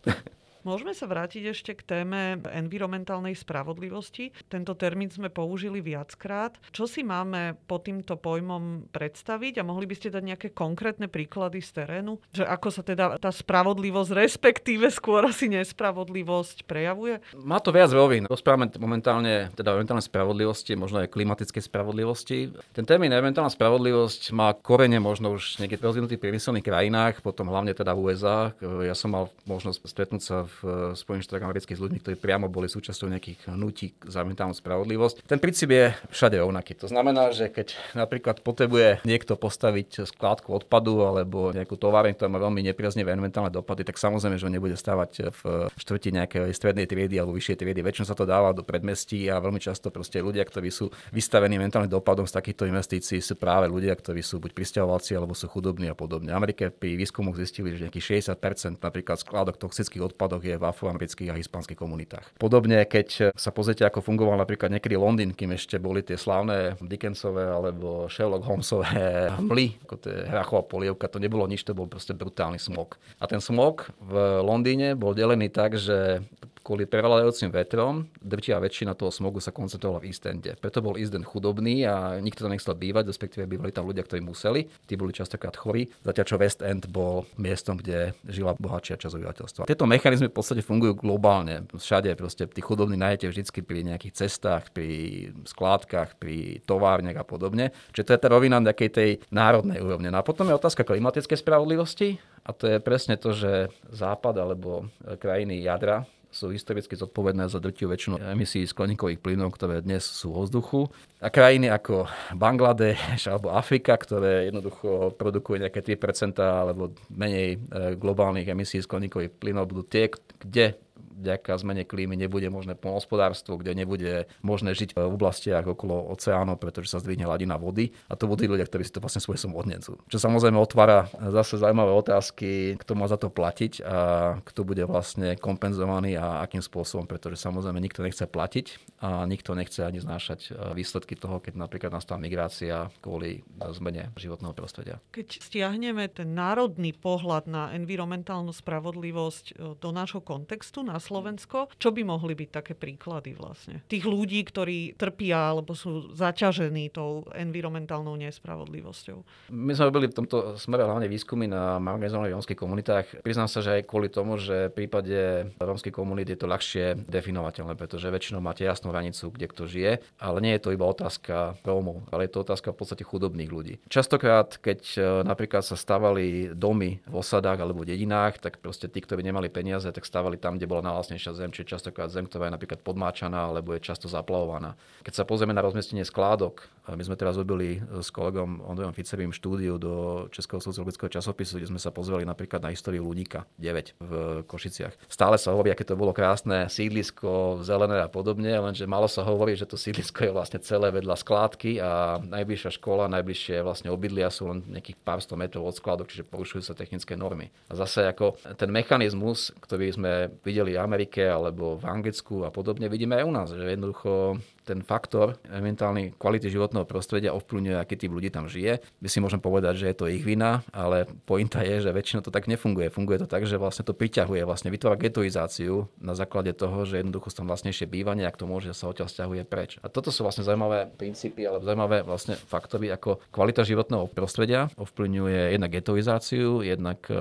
Môžeme 0.63 0.95
sa 0.95 1.11
vrátiť 1.11 1.43
ešte 1.51 1.75
k 1.75 1.83
téme 1.83 2.39
environmentálnej 2.47 3.35
spravodlivosti. 3.35 4.31
Tento 4.47 4.79
termín 4.79 5.11
sme 5.11 5.27
použili 5.27 5.83
viackrát. 5.83 6.55
Čo 6.71 6.87
si 6.87 7.03
máme 7.03 7.59
pod 7.67 7.83
týmto 7.83 8.15
pojmom 8.15 8.87
predstaviť 8.95 9.59
a 9.59 9.67
mohli 9.67 9.83
by 9.83 9.95
ste 9.99 10.15
dať 10.15 10.23
nejaké 10.23 10.47
konkrétne 10.55 11.11
príklady 11.11 11.59
z 11.59 11.83
terénu? 11.83 12.23
Že 12.31 12.47
ako 12.47 12.69
sa 12.71 12.79
teda 12.79 13.19
tá 13.19 13.27
spravodlivosť, 13.27 14.15
respektíve 14.15 14.87
skôr 14.87 15.27
asi 15.27 15.51
nespravodlivosť 15.51 16.63
prejavuje? 16.63 17.19
Má 17.35 17.59
to 17.59 17.75
viac 17.75 17.91
rovín. 17.91 18.23
Rozprávame 18.31 18.71
momentálne 18.79 19.51
teda 19.59 19.75
o 19.75 19.83
spravodlivosti, 19.83 20.79
možno 20.79 21.03
aj 21.03 21.11
klimatickej 21.11 21.59
spravodlivosti. 21.59 22.55
Ten 22.71 22.87
termín 22.87 23.11
environmentálna 23.11 23.51
spravodlivosť 23.51 24.31
má 24.31 24.55
korene 24.55 25.03
možno 25.03 25.35
už 25.35 25.59
v 25.59 25.67
niekde 25.67 25.83
rozvinutých 25.83 26.23
priemyselných 26.23 26.63
krajinách, 26.63 27.19
potom 27.19 27.51
hlavne 27.51 27.75
teda 27.75 27.91
v 27.91 27.99
USA. 28.07 28.55
Ja 28.63 28.95
som 28.95 29.11
mal 29.11 29.27
možnosť 29.43 29.83
stretnúť 29.83 30.23
sa 30.23 30.37
v 30.47 30.52
Spojených 30.93 31.25
štátoch 31.25 31.49
amerických 31.49 31.77
s 31.79 31.83
ľuďmi, 31.83 31.99
ktorí 32.05 32.15
priamo 32.21 32.45
boli 32.51 32.69
súčasťou 32.69 33.09
nejakých 33.09 33.49
hnutí 33.49 33.97
za 34.05 34.21
mentálnu 34.21 34.53
spravodlivosť. 34.53 35.25
Ten 35.25 35.41
princíp 35.41 35.73
je 35.73 35.95
všade 36.13 36.37
rovnaký. 36.37 36.77
To 36.83 36.91
znamená, 36.91 37.33
že 37.33 37.49
keď 37.49 37.73
napríklad 37.97 38.45
potrebuje 38.45 39.01
niekto 39.07 39.33
postaviť 39.33 40.05
skládku 40.05 40.53
odpadu 40.53 41.01
alebo 41.01 41.49
nejakú 41.49 41.73
továreň, 41.79 42.13
ktorá 42.13 42.29
má 42.29 42.37
veľmi 42.37 42.61
nepriaznivé 42.61 43.09
environmentálne 43.15 43.49
dopady, 43.49 43.87
tak 43.87 43.97
samozrejme, 43.97 44.37
že 44.37 44.45
on 44.45 44.53
nebude 44.53 44.75
stávať 44.75 45.31
v 45.31 45.71
štvrti 45.79 46.09
nejakej 46.13 46.51
strednej 46.53 46.85
triedy 46.85 47.15
alebo 47.17 47.33
vyššej 47.33 47.57
triedy. 47.63 47.79
Väčšinou 47.79 48.07
sa 48.11 48.17
to 48.19 48.27
dáva 48.27 48.51
do 48.51 48.61
predmestí 48.67 49.31
a 49.31 49.39
veľmi 49.39 49.63
často 49.63 49.87
proste 49.89 50.19
ľudia, 50.19 50.43
ktorí 50.43 50.67
sú 50.67 50.91
vystavení 51.15 51.55
mentálnym 51.55 51.87
dopadom 51.87 52.27
z 52.27 52.35
takýchto 52.35 52.67
investícií, 52.67 53.23
sú 53.23 53.39
práve 53.39 53.71
ľudia, 53.71 53.95
ktorí 53.95 54.19
sú 54.19 54.43
buď 54.43 54.51
pristahovalci 54.51 55.15
alebo 55.15 55.31
sú 55.31 55.47
chudobní 55.47 55.87
a 55.87 55.95
podobne. 55.95 56.35
V 56.35 56.37
Amerike 56.37 56.67
pri 56.67 56.99
výskumoch 56.99 57.39
zistili, 57.39 57.71
že 57.79 57.87
nejakých 57.87 58.27
60% 58.27 58.83
napríklad 58.83 59.23
skládok 59.23 59.55
toxických 59.55 60.11
odpadov 60.11 60.42
je 60.43 60.55
v 60.59 60.67
afroamerických 60.67 61.31
a 61.31 61.39
hispánskych 61.39 61.79
komunitách. 61.79 62.35
Podobne, 62.37 62.83
keď 62.83 63.31
sa 63.33 63.49
pozrite, 63.55 63.87
ako 63.87 64.03
fungoval 64.03 64.35
napríklad 64.35 64.69
niekedy 64.69 64.99
Londýn, 64.99 65.31
kým 65.31 65.55
ešte 65.55 65.79
boli 65.79 66.03
tie 66.03 66.19
slávne 66.19 66.75
Dickensové 66.83 67.47
alebo 67.47 68.11
Sherlock 68.11 68.43
Holmesové 68.43 68.87
hmly, 69.39 69.79
ako 69.87 69.95
to 69.99 70.07
je 70.11 70.19
hrachová 70.27 70.61
polievka, 70.67 71.11
to 71.11 71.23
nebolo 71.23 71.47
nič, 71.47 71.63
to 71.63 71.75
bol 71.75 71.87
proste 71.87 72.11
brutálny 72.11 72.59
smog. 72.59 72.99
A 73.17 73.25
ten 73.25 73.39
smog 73.39 73.89
v 74.03 74.43
Londýne 74.43 74.93
bol 74.93 75.15
delený 75.15 75.49
tak, 75.49 75.79
že 75.79 76.21
kvôli 76.63 76.87
prevalajúcim 76.87 77.51
vetrom 77.51 78.07
drtivá 78.23 78.63
väčšina 78.63 78.95
toho 78.95 79.11
smogu 79.11 79.43
sa 79.43 79.51
koncentrovala 79.51 79.99
v 79.99 80.09
East 80.09 80.23
Ende. 80.23 80.55
Preto 80.55 80.79
bol 80.79 80.95
East 80.95 81.11
chudobný 81.13 81.83
a 81.83 82.17
nikto 82.23 82.47
tam 82.47 82.55
nechcel 82.55 82.73
bývať, 82.73 83.11
respektíve 83.11 83.43
bývali 83.45 83.75
tam 83.75 83.85
ľudia, 83.85 84.07
ktorí 84.07 84.23
museli. 84.23 84.65
Tí 84.87 84.95
boli 84.95 85.11
častokrát 85.11 85.53
chorí, 85.59 85.91
zatiaľ 86.01 86.25
čo 86.25 86.39
West 86.39 86.63
End 86.63 86.87
bol 86.87 87.27
miestom, 87.35 87.77
kde 87.77 88.15
žila 88.25 88.55
bohatšia 88.55 88.95
časť 88.97 89.13
obyvateľstva. 89.19 89.67
Tieto 89.67 89.85
mechanizmy 89.85 90.31
v 90.31 90.37
podstate 90.39 90.63
fungujú 90.63 90.95
globálne. 90.97 91.67
Všade 91.75 92.15
proste 92.15 92.47
tí 92.47 92.63
chudobní 92.63 92.95
nájdete 92.95 93.29
vždy 93.29 93.43
pri 93.67 93.79
nejakých 93.83 94.25
cestách, 94.25 94.71
pri 94.71 95.29
skládkach, 95.43 96.15
pri 96.15 96.63
továrniach 96.63 97.19
a 97.19 97.27
podobne. 97.27 97.75
Čiže 97.91 98.07
to 98.07 98.13
je 98.15 98.23
tá 98.23 98.27
rovina 98.31 98.63
nejakej 98.63 98.89
tej 98.89 99.09
národnej 99.29 99.83
úrovne. 99.83 100.07
No 100.07 100.23
a 100.23 100.25
potom 100.25 100.47
je 100.47 100.55
otázka 100.55 100.87
klimatickej 100.87 101.43
spravodlivosti 101.43 102.17
a 102.47 102.55
to 102.55 102.71
je 102.71 102.77
presne 102.79 103.19
to, 103.19 103.35
že 103.35 103.67
Západ 103.91 104.39
alebo 104.39 104.87
krajiny 105.19 105.59
jadra 105.59 106.07
sú 106.33 106.49
historicky 106.49 106.97
zodpovedné 106.97 107.45
za 107.45 107.61
drtivú 107.61 107.93
väčšinu 107.93 108.17
emisí 108.33 108.65
skleníkových 108.65 109.21
plynov, 109.21 109.53
ktoré 109.53 109.85
dnes 109.85 110.01
sú 110.01 110.33
vo 110.33 110.41
vzduchu. 110.41 110.89
A 111.21 111.29
krajiny 111.29 111.69
ako 111.69 112.09
Bangladeš 112.33 113.29
alebo 113.29 113.53
Afrika, 113.53 113.93
ktoré 113.93 114.49
jednoducho 114.49 115.13
produkujú 115.13 115.61
nejaké 115.61 115.85
3% 115.85 116.41
alebo 116.41 116.89
menej 117.13 117.55
e, 117.55 117.57
globálnych 117.95 118.49
emisí 118.49 118.81
skleníkových 118.81 119.29
plynov, 119.37 119.69
budú 119.69 119.85
tie, 119.85 120.09
kde 120.41 120.73
vďaka 121.13 121.61
zmene 121.61 121.83
klímy 121.85 122.17
nebude 122.17 122.49
možné 122.49 122.73
polnospodárstvo, 122.73 123.61
kde 123.61 123.77
nebude 123.77 124.25
možné 124.41 124.73
žiť 124.73 124.97
v 124.97 125.05
oblastiach 125.05 125.65
okolo 125.65 126.09
oceánov, 126.09 126.57
pretože 126.57 126.91
sa 126.93 127.01
zdvihne 127.01 127.29
hladina 127.29 127.57
vody. 127.61 127.93
A 128.09 128.17
to 128.17 128.25
budú 128.25 128.49
ľudia, 128.49 128.65
ktorí 128.65 128.83
si 128.83 128.93
to 128.93 128.99
vlastne 128.99 129.21
svojom 129.21 129.53
odnesú. 129.53 130.01
Čo 130.09 130.17
samozrejme 130.19 130.57
otvára 130.57 131.07
zase 131.31 131.61
zaujímavé 131.61 131.93
otázky, 131.93 132.75
kto 132.81 132.93
má 132.97 133.05
za 133.07 133.15
to 133.21 133.29
platiť 133.29 133.85
a 133.85 133.97
kto 134.41 134.61
bude 134.65 134.83
vlastne 134.83 135.37
kompenzovaný 135.37 136.17
a 136.17 136.43
akým 136.43 136.65
spôsobom, 136.65 137.05
pretože 137.05 137.39
samozrejme 137.39 137.79
nikto 137.79 138.01
nechce 138.03 138.25
platiť 138.25 138.99
a 139.03 139.23
nikto 139.29 139.53
nechce 139.53 139.85
ani 139.85 140.01
znášať 140.03 140.55
výsledky 140.73 141.15
toho, 141.15 141.39
keď 141.39 141.59
napríklad 141.59 141.91
nastala 141.93 142.19
migrácia 142.19 142.89
kvôli 142.99 143.43
zmene 143.59 144.11
životného 144.17 144.55
prostredia. 144.55 144.97
Keď 145.11 145.43
stiahneme 145.43 146.07
ten 146.07 146.31
národný 146.33 146.95
pohľad 146.95 147.45
na 147.49 147.63
environmentálnu 147.75 148.55
spravodlivosť 148.55 149.45
e, 149.51 149.53
do 149.75 149.89
nášho 149.91 150.23
kontextu, 150.23 150.81
na 150.81 150.95
Slovensko. 151.03 151.67
Čo 151.75 151.91
by 151.91 152.07
mohli 152.07 152.33
byť 152.39 152.49
také 152.49 152.73
príklady 152.73 153.35
vlastne? 153.35 153.83
Tých 153.91 154.07
ľudí, 154.07 154.39
ktorí 154.47 154.95
trpia 154.95 155.51
alebo 155.51 155.75
sú 155.75 156.15
zaťažení 156.15 156.87
tou 156.95 157.27
environmentálnou 157.35 158.15
nespravodlivosťou. 158.15 159.51
My 159.51 159.75
sme 159.75 159.91
robili 159.91 160.07
v 160.07 160.23
tomto 160.23 160.55
smere 160.55 160.87
hlavne 160.87 161.11
výskumy 161.11 161.51
na 161.51 161.77
marginalizovaných 161.83 162.35
rómskych 162.39 162.59
komunitách. 162.59 163.05
Priznám 163.19 163.51
sa, 163.51 163.59
že 163.59 163.81
aj 163.81 163.87
kvôli 163.89 164.07
tomu, 164.07 164.39
že 164.39 164.71
v 164.71 164.85
prípade 164.85 165.51
rómskej 165.59 165.91
komunity 165.91 166.33
je 166.33 166.39
to 166.39 166.47
ľahšie 166.47 166.85
definovateľné, 167.09 167.75
pretože 167.75 168.07
väčšinou 168.07 168.39
máte 168.39 168.63
jasnú 168.63 168.93
hranicu, 168.93 169.33
kde 169.33 169.45
kto 169.49 169.63
žije, 169.67 169.91
ale 170.21 170.37
nie 170.39 170.55
je 170.55 170.63
to 170.63 170.69
iba 170.71 170.85
otázka 170.85 171.57
Rómov, 171.65 172.05
ale 172.13 172.29
je 172.29 172.31
to 172.37 172.45
otázka 172.45 172.71
v 172.71 172.79
podstate 172.79 173.03
chudobných 173.03 173.49
ľudí. 173.49 173.73
Častokrát, 173.89 174.55
keď 174.61 174.81
e, 174.95 174.99
napríklad 175.25 175.65
sa 175.65 175.73
stavali 175.73 176.53
domy 176.53 177.01
v 177.03 177.15
osadách 177.17 177.59
alebo 177.59 177.81
v 177.81 177.91
dedinách, 177.95 178.39
tak 178.39 178.61
proste 178.61 178.85
tí, 178.85 179.01
ktorí 179.01 179.25
nemali 179.25 179.49
peniaze, 179.49 179.89
tak 179.89 180.05
stavali 180.05 180.37
tam, 180.37 180.61
kde 180.61 180.69
bola 180.69 180.92
najlasnejšia 180.93 181.33
zem, 181.33 181.49
čiže 181.49 181.73
častokrát 181.73 182.13
zem, 182.13 182.29
ktorá 182.29 182.47
je 182.47 182.55
napríklad 182.55 182.85
podmáčaná 182.85 183.49
alebo 183.49 183.73
je 183.73 183.81
často 183.81 184.05
zaplavovaná. 184.05 184.77
Keď 185.01 185.13
sa 185.17 185.23
pozrieme 185.25 185.57
na 185.57 185.65
rozmiestnenie 185.65 186.05
skládok, 186.05 186.69
my 186.83 186.99
sme 186.99 187.15
teraz 187.15 187.39
robili 187.39 187.79
s 188.03 188.11
kolegom 188.11 188.59
Ondrejom 188.59 188.91
Ficevým 188.91 189.31
štúdiu 189.31 189.79
do 189.79 190.27
Českého 190.35 190.59
sociologického 190.59 191.07
časopisu, 191.07 191.55
kde 191.55 191.71
sme 191.71 191.79
sa 191.79 191.95
pozreli 191.95 192.27
napríklad 192.27 192.59
na 192.59 192.75
históriu 192.75 193.07
Lunika 193.07 193.47
9 193.55 193.95
v 194.03 194.11
Košiciach. 194.43 195.07
Stále 195.07 195.39
sa 195.39 195.55
hovorí, 195.55 195.71
aké 195.71 195.87
to 195.87 195.95
bolo 195.95 196.11
krásne 196.11 196.67
sídlisko, 196.67 197.63
zelené 197.63 198.03
a 198.03 198.11
podobne, 198.11 198.51
lenže 198.51 198.83
malo 198.83 199.07
sa 199.07 199.23
hovorí, 199.23 199.55
že 199.55 199.63
to 199.63 199.79
sídlisko 199.79 200.27
je 200.27 200.35
vlastne 200.35 200.59
celé 200.59 200.91
vedľa 200.91 201.15
skládky 201.15 201.79
a 201.79 202.19
najbližšia 202.19 202.75
škola, 202.75 203.07
najbližšie 203.07 203.63
vlastne 203.63 203.87
obydlia 203.87 204.27
sú 204.27 204.51
len 204.51 204.59
nejakých 204.67 204.99
pár 204.99 205.23
sto 205.23 205.39
metrov 205.39 205.63
od 205.63 205.79
skládok, 205.79 206.11
čiže 206.11 206.27
porušujú 206.27 206.67
sa 206.67 206.75
technické 206.75 207.15
normy. 207.15 207.47
A 207.71 207.79
zase 207.79 208.03
ako 208.03 208.35
ten 208.59 208.67
mechanizmus, 208.67 209.55
ktorý 209.63 209.87
sme 209.95 210.11
videli 210.43 210.75
v 210.75 210.83
Amerike 210.83 211.23
alebo 211.23 211.79
v 211.79 211.87
Anglicku 211.87 212.43
a 212.43 212.51
podobne, 212.51 212.91
vidíme 212.91 213.15
aj 213.15 213.23
u 213.23 213.31
nás, 213.31 213.47
že 213.55 213.63
jednoducho 213.63 214.35
ten 214.63 214.79
faktor 214.79 215.35
mentálnej 215.47 216.15
kvality 216.15 216.47
životného 216.73 216.89
prostredia 216.89 217.37
ovplyvňuje, 217.37 217.77
aký 217.77 217.95
typ 218.01 218.09
ľudí 218.09 218.33
tam 218.33 218.49
žije. 218.49 218.81
My 218.97 219.07
si 219.07 219.21
môžem 219.21 219.37
povedať, 219.37 219.77
že 219.77 219.85
je 219.93 219.95
to 220.01 220.09
ich 220.09 220.25
vina, 220.25 220.65
ale 220.73 221.05
pointa 221.29 221.61
je, 221.61 221.85
že 221.85 221.93
väčšinou 221.93 222.25
to 222.25 222.33
tak 222.33 222.49
nefunguje. 222.49 222.89
Funguje 222.89 223.21
to 223.21 223.29
tak, 223.29 223.45
že 223.45 223.61
vlastne 223.61 223.85
to 223.85 223.93
priťahuje, 223.93 224.41
vlastne 224.41 224.73
vytvára 224.73 224.97
getoizáciu 224.97 225.85
na 226.01 226.17
základe 226.17 226.49
toho, 226.57 226.81
že 226.89 227.05
jednoducho 227.05 227.29
tam 227.29 227.45
vlastnejšie 227.45 227.85
bývanie, 227.85 228.25
ak 228.25 228.41
to 228.41 228.49
môže, 228.49 228.73
sa 228.73 228.89
odtiaľ 228.89 229.05
stiahuje 229.05 229.45
preč. 229.45 229.77
A 229.85 229.87
toto 229.93 230.09
sú 230.09 230.25
vlastne 230.25 230.41
zaujímavé 230.41 230.89
princípy, 230.97 231.45
alebo 231.45 231.61
zaujímavé 231.61 232.01
vlastne 232.01 232.33
faktory, 232.33 232.89
ako 232.89 233.21
kvalita 233.29 233.61
životného 233.61 234.09
prostredia 234.09 234.73
ovplyvňuje 234.81 235.53
jednak 235.53 235.71
getoizáciu, 235.77 236.65
jednak 236.65 237.05
e, 237.05 237.13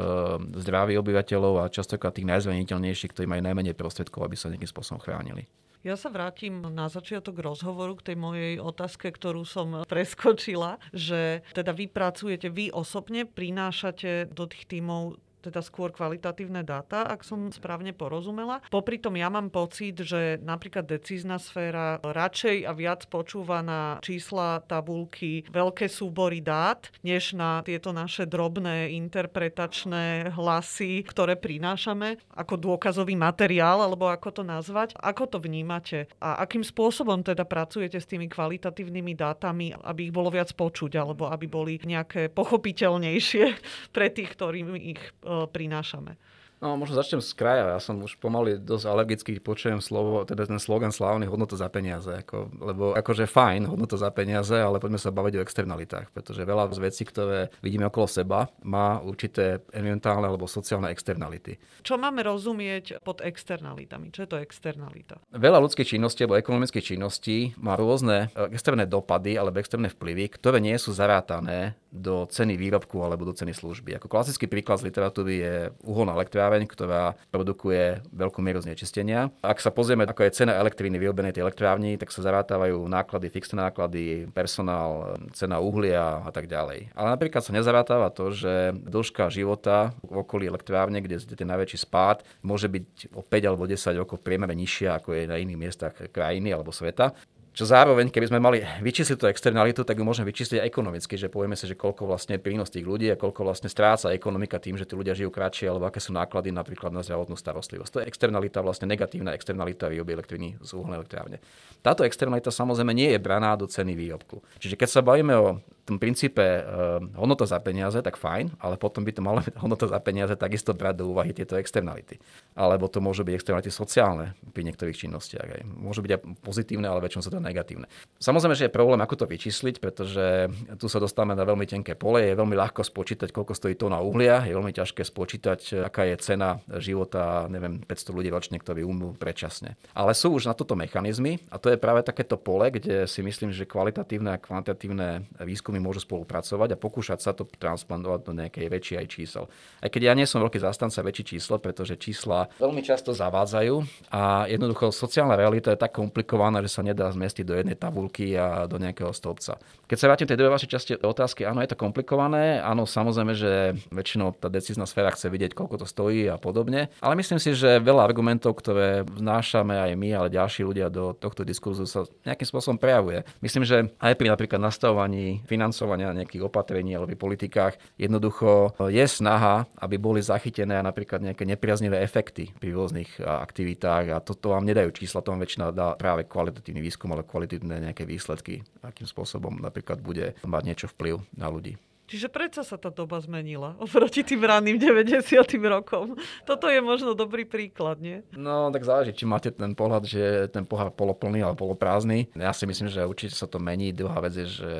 zdravie 0.64 0.96
obyvateľov 0.96 1.68
a 1.68 1.72
častokrát 1.72 2.16
tých 2.16 2.28
najzraniteľnejších, 2.28 3.12
ktorí 3.12 3.26
majú 3.28 3.42
najmenej 3.44 3.76
prostriedkov, 3.76 4.24
aby 4.24 4.36
sa 4.38 4.48
nejakým 4.48 4.70
spôsobom 4.70 5.02
chránili. 5.02 5.44
Ja 5.82 5.98
sa 5.98 6.14
vrátim 6.14 6.62
na 6.62 6.86
začiatok 6.86 7.42
rozhovoru 7.42 7.98
k 7.98 8.14
tej 8.14 8.16
mojej 8.16 8.54
otázke, 8.62 9.10
ktorú 9.10 9.42
som 9.42 9.82
preskočila, 9.90 10.78
že 10.94 11.42
teda 11.58 11.74
vy 11.74 11.90
pracujete, 11.90 12.54
vy 12.54 12.70
osobne 12.70 13.26
prinášate 13.26 14.30
do 14.30 14.46
tých 14.46 14.70
tímov 14.70 15.18
teda 15.42 15.58
skôr 15.60 15.90
kvalitatívne 15.90 16.62
dáta, 16.62 17.02
ak 17.02 17.26
som 17.26 17.50
správne 17.50 17.90
porozumela. 17.90 18.62
Popri 18.70 19.02
tom 19.02 19.18
ja 19.18 19.26
mám 19.26 19.50
pocit, 19.50 19.98
že 19.98 20.38
napríklad 20.38 20.86
decízna 20.86 21.42
sféra 21.42 21.98
radšej 21.98 22.64
a 22.64 22.72
viac 22.72 23.10
počúva 23.10 23.60
na 23.60 23.98
čísla, 23.98 24.62
tabulky, 24.64 25.42
veľké 25.50 25.90
súbory 25.90 26.38
dát, 26.38 26.86
než 27.02 27.34
na 27.34 27.60
tieto 27.66 27.90
naše 27.90 28.24
drobné 28.24 28.94
interpretačné 28.94 30.32
hlasy, 30.32 31.02
ktoré 31.02 31.34
prinášame 31.34 32.22
ako 32.32 32.54
dôkazový 32.56 33.18
materiál, 33.18 33.82
alebo 33.82 34.06
ako 34.08 34.40
to 34.40 34.42
nazvať. 34.46 34.94
Ako 35.02 35.26
to 35.26 35.42
vnímate? 35.42 36.06
A 36.22 36.46
akým 36.46 36.62
spôsobom 36.62 37.20
teda 37.26 37.42
pracujete 37.42 37.98
s 37.98 38.06
tými 38.06 38.30
kvalitatívnymi 38.30 39.12
dátami, 39.18 39.74
aby 39.74 40.08
ich 40.08 40.14
bolo 40.14 40.30
viac 40.30 40.54
počuť, 40.54 40.92
alebo 41.00 41.26
aby 41.26 41.46
boli 41.50 41.74
nejaké 41.82 42.30
pochopiteľnejšie 42.30 43.44
pre 43.96 44.06
tých, 44.12 44.30
ktorým 44.36 44.78
ich 44.78 45.02
prinášame. 45.50 46.16
No, 46.62 46.78
možno 46.78 46.94
začnem 46.94 47.18
z 47.18 47.34
kraja. 47.34 47.74
Ja 47.74 47.82
som 47.82 47.98
už 48.06 48.22
pomaly 48.22 48.54
dosť 48.54 48.86
alergický, 48.86 49.32
počujem 49.42 49.82
slovo, 49.82 50.22
teda 50.22 50.46
ten 50.46 50.62
slogan 50.62 50.94
slávny 50.94 51.26
hodnota 51.26 51.58
za 51.58 51.66
peniaze. 51.66 52.22
Ako, 52.22 52.54
lebo 52.54 52.84
akože 52.94 53.26
fajn, 53.26 53.66
hodnota 53.66 53.98
za 53.98 54.14
peniaze, 54.14 54.54
ale 54.54 54.78
poďme 54.78 55.02
sa 55.02 55.10
baviť 55.10 55.42
o 55.42 55.42
externalitách, 55.42 56.14
pretože 56.14 56.46
veľa 56.46 56.70
z 56.70 56.78
vecí, 56.78 57.02
ktoré 57.02 57.50
vidíme 57.66 57.90
okolo 57.90 58.06
seba, 58.06 58.46
má 58.62 59.02
určité 59.02 59.58
environmentálne 59.74 60.30
alebo 60.30 60.46
sociálne 60.46 60.94
externality. 60.94 61.58
Čo 61.82 61.98
máme 61.98 62.22
rozumieť 62.22 63.02
pod 63.02 63.26
externalitami? 63.26 64.14
Čo 64.14 64.22
je 64.22 64.28
to 64.30 64.38
externalita? 64.38 65.18
Veľa 65.34 65.58
ľudských 65.66 65.98
činností 65.98 66.22
alebo 66.22 66.38
ekonomických 66.38 66.94
činností 66.94 67.58
má 67.58 67.74
rôzne 67.74 68.30
e, 68.38 68.54
externé 68.54 68.86
dopady 68.86 69.34
alebo 69.34 69.58
externé 69.58 69.90
vplyvy, 69.90 70.30
ktoré 70.38 70.62
nie 70.62 70.78
sú 70.78 70.94
zarátané 70.94 71.74
do 71.92 72.24
ceny 72.24 72.56
výrobku 72.56 73.04
alebo 73.04 73.28
do 73.28 73.36
ceny 73.36 73.52
služby. 73.52 74.00
Ako 74.00 74.08
klasický 74.08 74.48
príklad 74.48 74.80
z 74.80 74.88
literatúry 74.88 75.34
je 75.44 75.54
uholná 75.84 76.16
elektráreň, 76.16 76.64
ktorá 76.64 77.20
produkuje 77.28 78.00
veľkú 78.08 78.40
mieru 78.40 78.64
znečistenia. 78.64 79.28
Ak 79.44 79.60
sa 79.60 79.68
pozrieme, 79.68 80.08
ako 80.08 80.24
je 80.24 80.36
cena 80.42 80.56
elektriny 80.56 80.96
vyrobenej 80.96 81.36
tej 81.36 81.44
elektrárni, 81.44 82.00
tak 82.00 82.08
sa 82.08 82.24
zarátávajú 82.24 82.88
náklady, 82.88 83.28
fixné 83.28 83.60
náklady, 83.68 84.32
personál, 84.32 85.20
cena 85.36 85.60
uhlia 85.60 86.24
a 86.24 86.30
tak 86.32 86.48
ďalej. 86.48 86.96
Ale 86.96 87.08
napríklad 87.12 87.44
sa 87.44 87.52
nezarátáva 87.52 88.08
to, 88.08 88.32
že 88.32 88.72
dĺžka 88.72 89.28
života 89.28 89.92
v 90.00 90.24
okolí 90.24 90.48
elektrárne, 90.48 91.04
kde 91.04 91.20
je 91.20 91.36
ten 91.36 91.46
najväčší 91.46 91.84
spád, 91.84 92.24
môže 92.40 92.72
byť 92.72 93.12
o 93.12 93.20
5 93.20 93.48
alebo 93.52 93.68
10 93.68 94.00
rokov 94.00 94.24
priemere 94.24 94.56
nižšia, 94.56 94.96
ako 94.96 95.12
je 95.12 95.28
na 95.28 95.36
iných 95.36 95.60
miestach 95.60 95.94
krajiny 96.08 96.56
alebo 96.56 96.72
sveta. 96.72 97.12
Čo 97.52 97.68
zároveň, 97.68 98.08
keby 98.08 98.32
sme 98.32 98.40
mali 98.40 98.64
vyčísliť 98.64 99.16
tú 99.20 99.28
externalitu, 99.28 99.84
tak 99.84 100.00
ju 100.00 100.04
môžeme 100.08 100.24
vyčísliť 100.32 100.64
aj 100.64 100.68
ekonomicky, 100.72 101.20
že 101.20 101.28
povieme 101.28 101.52
si, 101.52 101.68
že 101.68 101.76
koľko 101.76 102.08
vlastne 102.08 102.40
prínos 102.40 102.72
tých 102.72 102.88
ľudí 102.88 103.12
a 103.12 103.20
koľko 103.20 103.44
vlastne 103.44 103.68
stráca 103.68 104.08
ekonomika 104.08 104.56
tým, 104.56 104.80
že 104.80 104.88
tí 104.88 104.96
ľudia 104.96 105.12
žijú 105.12 105.28
kratšie, 105.28 105.68
alebo 105.68 105.84
aké 105.84 106.00
sú 106.00 106.16
náklady 106.16 106.48
napríklad 106.48 106.96
na 106.96 107.04
zdravotnú 107.04 107.36
starostlivosť. 107.36 107.92
To 107.92 108.00
je 108.00 108.08
externalita, 108.08 108.64
vlastne 108.64 108.88
negatívna 108.88 109.36
externalita 109.36 109.92
výroby 109.92 110.16
elektriny 110.16 110.56
z 110.64 110.70
uholnej 110.72 111.04
elektrárne. 111.04 111.44
Táto 111.84 112.08
externalita 112.08 112.48
samozrejme 112.48 112.96
nie 112.96 113.12
je 113.12 113.20
braná 113.20 113.52
do 113.52 113.68
ceny 113.68 113.92
výrobku. 114.00 114.40
Čiže 114.56 114.80
keď 114.80 114.88
sa 114.88 115.04
bavíme 115.04 115.36
o 115.36 115.60
tom 115.82 115.98
princípe 115.98 116.42
uh, 116.42 117.02
hodnota 117.18 117.46
za 117.46 117.58
peniaze, 117.58 117.98
tak 117.98 118.14
fajn, 118.14 118.58
ale 118.62 118.78
potom 118.78 119.02
by 119.02 119.12
to 119.12 119.22
malo 119.22 119.42
byť 119.42 119.54
hodnota 119.58 119.86
za 119.90 119.98
peniaze 119.98 120.34
takisto 120.38 120.72
brať 120.72 121.02
do 121.02 121.10
úvahy 121.10 121.34
tieto 121.34 121.58
externality. 121.58 122.22
Alebo 122.54 122.86
to 122.86 123.02
môžu 123.02 123.26
byť 123.26 123.34
externality 123.34 123.70
sociálne 123.74 124.38
pri 124.54 124.62
niektorých 124.68 124.94
činnostiach. 124.94 125.48
Aj. 125.48 125.62
Môžu 125.66 126.06
byť 126.06 126.10
aj 126.14 126.20
pozitívne, 126.42 126.86
ale 126.86 127.02
väčšinou 127.02 127.24
sú 127.26 127.30
to 127.34 127.42
negatívne. 127.42 127.90
Samozrejme, 128.22 128.54
že 128.54 128.70
je 128.70 128.76
problém, 128.76 129.02
ako 129.02 129.24
to 129.24 129.26
vyčísliť, 129.26 129.82
pretože 129.82 130.50
tu 130.78 130.86
sa 130.86 131.02
dostávame 131.02 131.34
na 131.34 131.42
veľmi 131.42 131.66
tenké 131.66 131.98
pole. 131.98 132.22
Je 132.22 132.38
veľmi 132.38 132.54
ľahko 132.54 132.86
spočítať, 132.86 133.34
koľko 133.34 133.58
stojí 133.58 133.74
na 133.90 133.98
uhlia. 133.98 134.46
Je 134.46 134.54
veľmi 134.54 134.70
ťažké 134.70 135.02
spočítať, 135.02 135.82
aká 135.82 136.06
je 136.06 136.16
cena 136.22 136.62
života, 136.78 137.50
neviem, 137.50 137.82
500 137.82 138.14
ľudí 138.14 138.30
ročne, 138.30 138.56
ktorí 138.62 138.86
umrú 138.86 139.18
predčasne. 139.18 139.74
Ale 139.96 140.14
sú 140.14 140.38
už 140.38 140.46
na 140.46 140.54
toto 140.54 140.78
mechanizmy 140.78 141.42
a 141.50 141.58
to 141.58 141.72
je 141.72 141.80
práve 141.80 142.06
takéto 142.06 142.38
pole, 142.38 142.70
kde 142.70 143.10
si 143.10 143.20
myslím, 143.26 143.50
že 143.50 143.66
kvalitatívne 143.66 144.36
a 144.36 144.42
kvantitatívne 144.42 145.26
výskumy 145.72 145.80
môžu 145.80 146.04
spolupracovať 146.04 146.76
a 146.76 146.80
pokúšať 146.80 147.18
sa 147.24 147.32
to 147.32 147.48
transplantovať 147.48 148.20
do 148.28 148.32
nejakej 148.36 148.68
väčšej 148.68 148.96
aj 149.00 149.06
čísel. 149.08 149.44
Aj 149.80 149.88
keď 149.88 150.02
ja 150.04 150.12
nie 150.12 150.28
som 150.28 150.44
veľký 150.44 150.60
zastanca 150.60 151.00
väčší 151.00 151.36
číslo, 151.36 151.56
pretože 151.56 151.96
čísla 151.96 152.52
veľmi 152.60 152.84
často 152.84 153.16
zavádzajú 153.16 153.74
a 154.12 154.44
jednoducho 154.52 154.92
sociálna 154.92 155.32
realita 155.32 155.72
je 155.72 155.80
tak 155.80 155.96
komplikovaná, 155.96 156.60
že 156.60 156.68
sa 156.68 156.84
nedá 156.84 157.08
zmestiť 157.08 157.44
do 157.48 157.56
jednej 157.56 157.76
tabulky 157.80 158.36
a 158.36 158.68
do 158.68 158.76
nejakého 158.76 159.08
stĺpca. 159.16 159.56
Keď 159.88 159.96
sa 159.96 160.08
vrátim 160.12 160.28
tej 160.28 160.36
druhej 160.36 160.52
vašej 160.52 160.70
časti 160.70 160.92
otázky, 161.00 161.48
áno, 161.48 161.64
je 161.64 161.72
to 161.72 161.80
komplikované, 161.80 162.60
áno, 162.60 162.84
samozrejme, 162.84 163.32
že 163.32 163.72
väčšinou 163.88 164.36
tá 164.36 164.52
decízna 164.52 164.84
sféra 164.84 165.12
chce 165.16 165.32
vidieť, 165.32 165.56
koľko 165.56 165.80
to 165.80 165.86
stojí 165.88 166.28
a 166.28 166.36
podobne, 166.36 166.92
ale 167.00 167.14
myslím 167.16 167.40
si, 167.40 167.56
že 167.56 167.80
veľa 167.80 168.04
argumentov, 168.04 168.60
ktoré 168.60 169.08
vnášame 169.08 169.76
aj 169.76 169.92
my, 169.96 170.08
ale 170.12 170.28
ďalší 170.32 170.64
ľudia 170.68 170.92
do 170.92 171.16
tohto 171.16 171.44
diskurzu 171.44 171.88
sa 171.88 172.04
nejakým 172.28 172.48
spôsobom 172.48 172.76
prejavuje. 172.76 173.24
Myslím, 173.44 173.64
že 173.64 173.92
aj 174.00 174.16
pri 174.16 174.32
napríklad 174.32 174.60
nastavovaní 174.60 175.44
financovania 175.62 176.10
nejakých 176.10 176.42
opatrení 176.50 176.98
alebo 176.98 177.14
politikách 177.14 177.78
jednoducho 177.94 178.74
je 178.90 179.06
snaha, 179.06 179.70
aby 179.78 179.94
boli 179.94 180.18
zachytené 180.18 180.82
napríklad 180.82 181.22
nejaké 181.22 181.46
nepriaznivé 181.46 182.02
efekty 182.02 182.50
pri 182.58 182.74
rôznych 182.74 183.22
aktivitách 183.22 184.10
a 184.10 184.18
toto 184.18 184.50
vám 184.58 184.66
nedajú 184.66 184.90
čísla, 184.90 185.22
to 185.22 185.30
vám 185.30 185.46
väčšina 185.46 185.70
dá 185.70 185.94
práve 185.94 186.26
kvalitatívny 186.26 186.82
výskum, 186.82 187.14
ale 187.14 187.22
kvalitatívne 187.22 187.78
nejaké 187.78 188.02
výsledky, 188.02 188.66
akým 188.82 189.06
spôsobom 189.06 189.62
napríklad 189.62 190.02
bude 190.02 190.34
mať 190.42 190.62
niečo 190.66 190.86
vplyv 190.90 191.22
na 191.38 191.46
ľudí. 191.46 191.78
Čiže 192.12 192.28
predsa 192.28 192.60
sa 192.60 192.76
tá 192.76 192.92
doba 192.92 193.16
zmenila 193.24 193.72
oproti 193.84 194.20
tým 194.20 194.44
ranným 194.44 194.76
90. 194.76 195.32
rokom. 195.64 196.12
Toto 196.44 196.68
je 196.68 196.84
možno 196.84 197.16
dobrý 197.16 197.48
príklad, 197.48 198.04
nie? 198.04 198.20
No, 198.36 198.68
tak 198.68 198.84
záleží, 198.84 199.16
či 199.16 199.24
máte 199.24 199.48
ten 199.48 199.72
pohľad, 199.72 200.04
že 200.04 200.52
ten 200.52 200.68
pohár 200.68 200.92
poloplný 200.92 201.40
alebo 201.40 201.64
poloprázdny. 201.64 202.28
Ja 202.36 202.52
si 202.52 202.68
myslím, 202.68 202.92
že 202.92 203.08
určite 203.08 203.32
sa 203.32 203.48
to 203.48 203.56
mení. 203.56 203.96
Druhá 203.96 204.20
vec 204.20 204.36
je, 204.36 204.44
že 204.44 204.72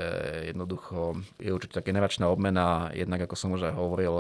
jednoducho 0.53 1.17
je 1.41 1.57
určite 1.57 1.81
taká 1.81 1.89
generačná 1.89 2.29
obmena. 2.29 2.93
Jednak, 2.93 3.25
ako 3.25 3.37
som 3.39 3.57
už 3.57 3.73
aj 3.73 3.75
hovoril, 3.81 4.13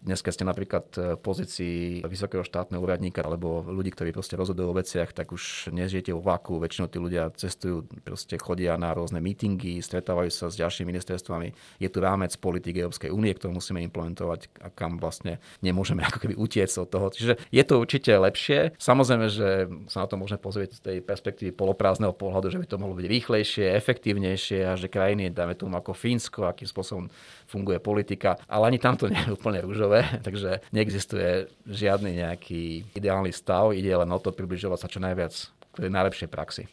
dnes 0.00 0.24
keď 0.24 0.32
ste 0.32 0.44
napríklad 0.48 0.86
v 0.96 1.20
pozícii 1.20 1.76
vysokého 2.08 2.40
štátneho 2.40 2.80
úradníka 2.80 3.20
alebo 3.20 3.60
ľudí, 3.68 3.92
ktorí 3.92 4.16
proste 4.16 4.40
rozhodujú 4.40 4.72
o 4.72 4.78
veciach, 4.80 5.12
tak 5.12 5.36
už 5.36 5.68
nežijete 5.76 6.16
vo 6.16 6.24
váku. 6.24 6.56
Väčšinou 6.56 6.88
tí 6.88 6.96
ľudia 6.96 7.28
cestujú, 7.36 7.84
proste 8.00 8.40
chodia 8.40 8.80
na 8.80 8.96
rôzne 8.96 9.20
mítingy, 9.20 9.84
stretávajú 9.84 10.32
sa 10.32 10.48
s 10.48 10.56
ďalšími 10.56 10.88
ministerstvami. 10.88 11.52
Je 11.84 11.88
tu 11.92 12.00
rámec 12.00 12.32
politik 12.46 12.78
Európskej 12.78 13.10
únie, 13.10 13.34
ktorú 13.34 13.58
musíme 13.58 13.82
implementovať 13.90 14.62
a 14.62 14.70
kam 14.70 15.02
vlastne 15.02 15.42
nemôžeme 15.66 16.06
ako 16.06 16.22
keby 16.22 16.34
utiecť 16.38 16.86
od 16.86 16.88
toho. 16.94 17.06
Čiže 17.10 17.34
je 17.50 17.62
to 17.66 17.82
určite 17.82 18.14
lepšie. 18.14 18.78
Samozrejme, 18.78 19.26
že 19.26 19.66
sa 19.90 20.06
na 20.06 20.06
to 20.06 20.14
môžeme 20.14 20.38
pozrieť 20.38 20.78
z 20.78 20.80
tej 20.86 20.96
perspektívy 21.02 21.50
poloprázdneho 21.50 22.14
pohľadu, 22.14 22.54
že 22.54 22.62
by 22.62 22.66
to 22.70 22.78
mohlo 22.78 22.94
byť 22.94 23.06
rýchlejšie, 23.10 23.74
efektívnejšie 23.74 24.62
a 24.62 24.78
že 24.78 24.86
krajiny, 24.86 25.34
dáme 25.34 25.58
tomu 25.58 25.74
ako 25.74 25.90
Fínsko, 25.90 26.46
akým 26.46 26.70
spôsobom 26.70 27.10
funguje 27.50 27.82
politika, 27.82 28.38
ale 28.46 28.70
ani 28.70 28.78
tam 28.78 28.94
to 28.94 29.10
nie 29.10 29.18
je 29.18 29.34
úplne 29.34 29.58
rúžové, 29.58 30.06
takže 30.26 30.62
neexistuje 30.70 31.50
žiadny 31.66 32.22
nejaký 32.22 32.94
ideálny 32.94 33.34
stav, 33.34 33.74
ide 33.74 33.90
len 33.90 34.08
o 34.14 34.22
to 34.22 34.30
približovať 34.30 34.78
sa 34.78 34.92
čo 34.92 35.02
najviac 35.02 35.34
k 35.74 35.76
najlepšej 35.90 36.28
praxi. 36.30 36.64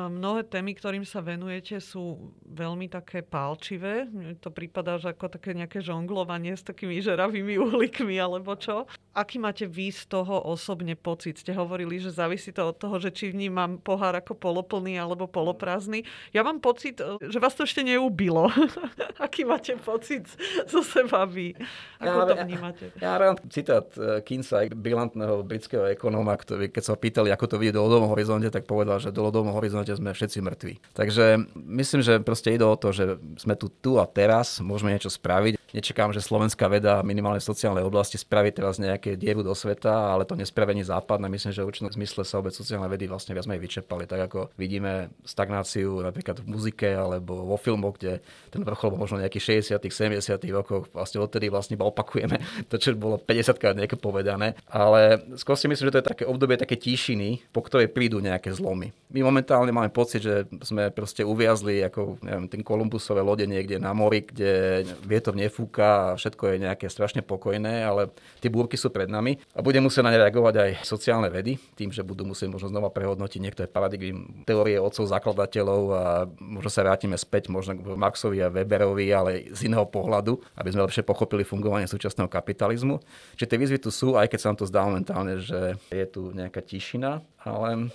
Mnohé 0.00 0.42
témy, 0.48 0.72
ktorým 0.74 1.04
sa 1.04 1.20
venujete, 1.20 1.78
sú 1.78 2.32
veľmi 2.48 2.88
také 2.88 3.20
pálčivé. 3.20 4.08
Mne 4.08 4.34
to 4.40 4.48
prípada, 4.48 4.96
že 4.96 5.12
ako 5.12 5.36
také 5.38 5.52
nejaké 5.52 5.84
žonglovanie 5.84 6.56
s 6.56 6.64
takými 6.64 6.98
žeravými 7.04 7.60
uhlíkmi 7.68 8.16
alebo 8.16 8.56
čo. 8.56 8.88
Aký 9.12 9.36
máte 9.36 9.68
vy 9.68 9.92
z 9.92 10.08
toho 10.08 10.40
osobne 10.48 10.96
pocit? 10.96 11.36
Ste 11.36 11.52
hovorili, 11.52 12.00
že 12.00 12.08
závisí 12.08 12.50
to 12.50 12.72
od 12.72 12.76
toho, 12.80 12.96
že 12.96 13.12
či 13.12 13.28
vnímam 13.30 13.76
pohár 13.76 14.16
ako 14.16 14.32
poloplný 14.32 14.96
alebo 14.96 15.28
poloprázdny. 15.28 16.08
Ja 16.32 16.40
mám 16.40 16.64
pocit, 16.64 16.98
že 17.20 17.38
vás 17.38 17.52
to 17.52 17.68
ešte 17.68 17.84
neubilo. 17.84 18.48
Aký 19.26 19.44
máte 19.44 19.76
pocit 19.76 20.24
zo 20.66 20.80
seba 20.80 21.28
vy? 21.28 21.52
Ako 22.00 22.18
ja, 22.18 22.26
to 22.26 22.34
vnímate? 22.48 22.84
Ja, 22.96 23.14
ja 23.14 23.20
rád 23.20 23.44
citát 23.52 23.86
eh, 24.00 24.24
Kinsa, 24.24 24.64
brilantného 24.72 25.44
britského 25.44 25.84
ekonóma, 25.92 26.34
ktorý, 26.38 26.72
keď 26.72 26.82
sa 26.82 26.94
pýtali, 26.96 27.28
ako 27.28 27.44
to 27.46 27.56
vidie 27.60 27.76
do 27.76 27.82
dlhodobom 27.82 28.14
horizonte, 28.14 28.46
tak 28.48 28.64
povedal, 28.64 29.02
že 29.02 29.10
do 29.10 29.26
dlhodobom 29.26 29.52
horizonte 29.58 29.81
sme 29.90 30.14
všetci 30.14 30.38
mŕtvi. 30.38 30.74
Takže 30.94 31.50
myslím, 31.54 32.00
že 32.06 32.22
proste 32.22 32.54
ide 32.54 32.62
o 32.62 32.78
to, 32.78 32.94
že 32.94 33.18
sme 33.42 33.58
tu 33.58 33.66
tu 33.68 33.98
a 33.98 34.06
teraz, 34.06 34.62
môžeme 34.62 34.94
niečo 34.94 35.10
spraviť. 35.10 35.58
Nečakám, 35.72 36.12
že 36.12 36.20
slovenská 36.20 36.68
veda 36.68 37.00
minimálne 37.00 37.40
v 37.40 37.48
sociálnej 37.48 37.80
oblasti 37.80 38.20
spraví 38.20 38.52
teraz 38.52 38.76
nejaké 38.76 39.16
dievu 39.16 39.40
do 39.40 39.56
sveta, 39.56 40.12
ale 40.12 40.28
to 40.28 40.36
nespravení 40.36 40.84
západ. 40.84 41.16
No 41.16 41.32
myslím, 41.32 41.48
že 41.48 41.64
v 41.64 41.72
určitom 41.72 41.88
zmysle 41.88 42.28
sa 42.28 42.44
obec 42.44 42.52
sociálne 42.52 42.84
vedy 42.92 43.08
vlastne 43.08 43.32
viac 43.32 43.48
menej 43.48 43.64
vyčerpali. 43.64 44.04
Tak 44.04 44.20
ako 44.28 44.40
vidíme 44.60 45.08
stagnáciu 45.24 46.04
napríklad 46.04 46.44
v 46.44 46.46
muzike 46.52 46.92
alebo 46.92 47.48
vo 47.48 47.56
filmoch, 47.56 47.96
kde 47.96 48.20
ten 48.52 48.60
vrchol 48.60 48.92
bol 48.92 49.00
možno 49.00 49.24
nejakých 49.24 49.64
60 49.64 49.80
70 49.80 50.44
rokoch, 50.52 50.92
vlastne 50.92 51.24
odtedy 51.24 51.48
vlastne 51.48 51.80
iba 51.80 51.88
opakujeme 51.88 52.36
to, 52.70 52.76
čo 52.76 52.92
bolo 52.92 53.16
50 53.16 53.56
krát 53.56 53.72
nejaké 53.72 53.96
povedané. 53.96 54.52
Ale 54.68 55.24
skôr 55.40 55.56
si 55.56 55.72
myslím, 55.72 55.88
že 55.88 55.92
to 55.96 56.00
je 56.04 56.10
také 56.12 56.24
obdobie 56.28 56.60
také 56.60 56.76
tíšiny, 56.76 57.48
po 57.48 57.64
ktorej 57.64 57.88
prídu 57.88 58.20
nejaké 58.20 58.52
zlomy. 58.52 58.92
My 59.08 59.24
momentálne 59.24 59.71
máme 59.72 59.88
pocit, 59.88 60.20
že 60.20 60.44
sme 60.60 60.92
proste 60.92 61.24
uviazli 61.24 61.80
ako 61.80 62.20
neviem, 62.20 62.46
ten 62.52 62.60
Kolumbusové 62.60 63.24
lode 63.24 63.48
niekde 63.48 63.80
na 63.80 63.96
mori, 63.96 64.28
kde 64.28 64.84
vietor 65.08 65.32
nefú 65.32 65.62
fúka 65.62 66.12
a 66.12 66.18
všetko 66.18 66.42
je 66.50 66.56
nejaké 66.66 66.86
strašne 66.90 67.22
pokojné, 67.22 67.86
ale 67.86 68.10
tie 68.42 68.50
búrky 68.50 68.74
sú 68.74 68.90
pred 68.90 69.06
nami 69.06 69.38
a 69.54 69.62
bude 69.62 69.78
musieť 69.78 70.02
na 70.02 70.10
ne 70.10 70.18
reagovať 70.18 70.54
aj 70.58 70.70
sociálne 70.82 71.30
vedy, 71.30 71.54
tým, 71.78 71.94
že 71.94 72.02
budú 72.02 72.26
musieť 72.26 72.50
možno 72.50 72.74
znova 72.74 72.90
prehodnotiť 72.90 73.38
niektoré 73.38 73.66
paradigmy 73.70 74.42
teórie 74.42 74.82
otcov 74.82 75.06
zakladateľov 75.06 75.82
a 75.94 76.04
možno 76.42 76.70
sa 76.74 76.82
vrátime 76.82 77.14
späť 77.14 77.46
možno 77.46 77.78
k 77.78 77.86
Marxovi 77.94 78.42
a 78.42 78.50
Weberovi, 78.50 79.06
ale 79.14 79.30
z 79.54 79.70
iného 79.70 79.86
pohľadu, 79.86 80.42
aby 80.58 80.68
sme 80.74 80.82
lepšie 80.82 81.06
pochopili 81.06 81.46
fungovanie 81.46 81.86
súčasného 81.86 82.26
kapitalizmu. 82.26 82.98
Čiže 83.38 83.48
tie 83.54 83.60
výzvy 83.62 83.78
tu 83.78 83.94
sú, 83.94 84.18
aj 84.18 84.26
keď 84.34 84.38
sa 84.42 84.48
nám 84.50 84.58
to 84.58 84.66
zdá 84.66 84.82
momentálne, 84.82 85.38
že 85.38 85.78
je 85.94 86.06
tu 86.10 86.34
nejaká 86.34 86.58
tišina, 86.58 87.22
ale 87.46 87.94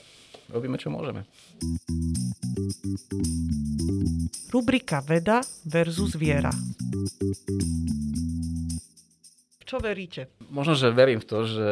robíme, 0.51 0.77
čo 0.79 0.91
môžeme. 0.91 1.23
Rubrika 4.47 5.03
Veda 5.03 5.43
versus 5.67 6.15
viera. 6.15 6.51
V 9.59 9.63
čo 9.67 9.77
veríte? 9.83 10.31
Možno, 10.47 10.79
že 10.79 10.95
verím 10.95 11.19
v 11.19 11.27
to, 11.27 11.43
že 11.43 11.69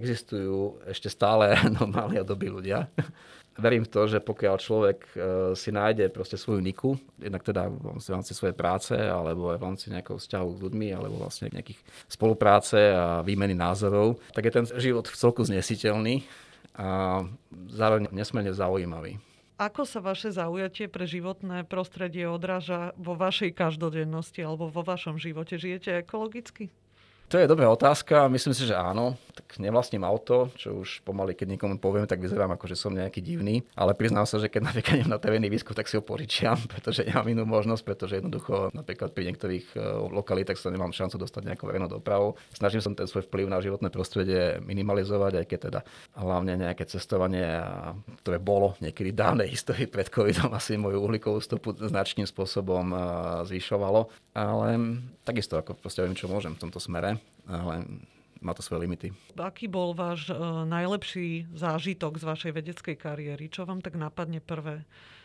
existujú 0.00 0.80
ešte 0.88 1.12
stále 1.12 1.52
normálni 1.78 2.20
a 2.20 2.24
dobí 2.24 2.48
ľudia. 2.48 2.88
verím 3.58 3.86
v 3.86 3.92
to, 3.92 4.10
že 4.10 4.18
pokiaľ 4.18 4.54
človek 4.58 4.98
e, 5.14 5.16
si 5.54 5.70
nájde 5.70 6.10
proste 6.10 6.34
svoju 6.34 6.58
niku, 6.58 6.98
jednak 7.22 7.46
teda 7.46 7.70
v 7.70 8.02
rámci 8.02 8.34
svojej 8.34 8.56
práce, 8.56 8.94
alebo 8.94 9.54
aj 9.54 9.58
v 9.62 9.66
rámci 9.66 9.86
nejakého 9.94 10.18
vzťahu 10.18 10.48
s 10.58 10.62
ľuďmi, 10.62 10.88
alebo 10.90 11.22
vlastne 11.22 11.50
nejakých 11.54 11.78
spolupráce 12.10 12.90
a 12.90 13.22
výmeny 13.22 13.54
názorov, 13.54 14.18
tak 14.34 14.50
je 14.50 14.52
ten 14.52 14.66
život 14.78 15.06
v 15.06 15.18
celku 15.18 15.46
znesiteľný 15.46 16.26
a 16.74 17.22
zároveň 17.70 18.10
nesmierne 18.10 18.50
zaujímavý. 18.50 19.22
Ako 19.54 19.86
sa 19.86 20.02
vaše 20.02 20.34
zaujatie 20.34 20.90
pre 20.90 21.06
životné 21.06 21.62
prostredie 21.62 22.26
odráža 22.26 22.90
vo 22.98 23.14
vašej 23.14 23.54
každodennosti 23.54 24.42
alebo 24.42 24.66
vo 24.66 24.82
vašom 24.82 25.14
živote? 25.14 25.54
Žijete 25.54 26.02
ekologicky? 26.02 26.74
To 27.32 27.40
je 27.40 27.48
dobrá 27.48 27.72
otázka. 27.72 28.28
Myslím 28.28 28.52
si, 28.52 28.68
že 28.68 28.76
áno. 28.76 29.16
Tak 29.34 29.58
nevlastním 29.58 30.06
auto, 30.06 30.52
čo 30.54 30.84
už 30.84 31.02
pomaly, 31.02 31.34
keď 31.34 31.56
niekomu 31.56 31.82
poviem, 31.82 32.06
tak 32.06 32.22
vyzerám 32.22 32.54
ako, 32.54 32.70
že 32.70 32.78
som 32.78 32.94
nejaký 32.94 33.18
divný. 33.18 33.66
Ale 33.74 33.96
priznám 33.96 34.28
sa, 34.28 34.38
že 34.38 34.46
keď 34.46 34.70
napríklad 34.70 34.94
idem 35.02 35.10
na 35.10 35.18
terénny 35.18 35.50
výskum, 35.50 35.74
tak 35.74 35.90
si 35.90 35.98
ho 35.98 36.04
požičiam, 36.04 36.54
pretože 36.72 37.02
nemám 37.02 37.26
inú 37.32 37.42
možnosť, 37.48 37.82
pretože 37.82 38.20
jednoducho 38.22 38.70
napríklad 38.76 39.10
pri 39.10 39.32
niektorých 39.32 39.66
e, 39.74 39.78
lokalitách 40.14 40.54
sa 40.60 40.70
nemám 40.70 40.94
šancu 40.94 41.18
dostať 41.18 41.42
nejakou 41.50 41.66
verejnou 41.66 41.90
dopravou. 41.90 42.38
Snažím 42.54 42.84
sa 42.84 42.94
ten 42.94 43.10
svoj 43.10 43.26
vplyv 43.26 43.50
na 43.50 43.58
životné 43.58 43.88
prostredie 43.90 44.62
minimalizovať, 44.62 45.42
aj 45.42 45.46
keď 45.48 45.58
teda 45.72 45.80
hlavne 46.14 46.54
nejaké 46.60 46.86
cestovanie, 46.86 47.46
ktoré 48.22 48.38
bolo 48.38 48.78
niekedy 48.78 49.10
dávnej 49.10 49.50
histórii 49.50 49.90
pred 49.90 50.06
covidom, 50.12 50.54
asi 50.58 50.78
moju 50.78 51.02
uhlíkovú 51.02 51.42
stopu 51.42 51.74
značným 51.74 52.28
spôsobom 52.28 52.94
e, 52.94 52.96
zvyšovalo. 53.50 54.12
Ale 54.36 54.78
takisto 55.26 55.58
ako 55.58 55.78
proste 55.78 56.06
viem, 56.06 56.14
čo 56.14 56.30
môžem 56.30 56.54
v 56.54 56.62
tomto 56.62 56.78
smere 56.78 57.13
ale 57.48 57.86
má 58.44 58.52
to 58.52 58.60
svoje 58.60 58.84
limity. 58.84 59.08
Aký 59.40 59.66
bol 59.66 59.96
váš 59.96 60.28
uh, 60.28 60.68
najlepší 60.68 61.48
zážitok 61.56 62.20
z 62.20 62.24
vašej 62.28 62.52
vedeckej 62.52 62.96
kariéry? 63.00 63.48
Čo 63.48 63.64
vám 63.64 63.80
tak 63.80 63.96
napadne 63.96 64.44
prvé? 64.44 64.84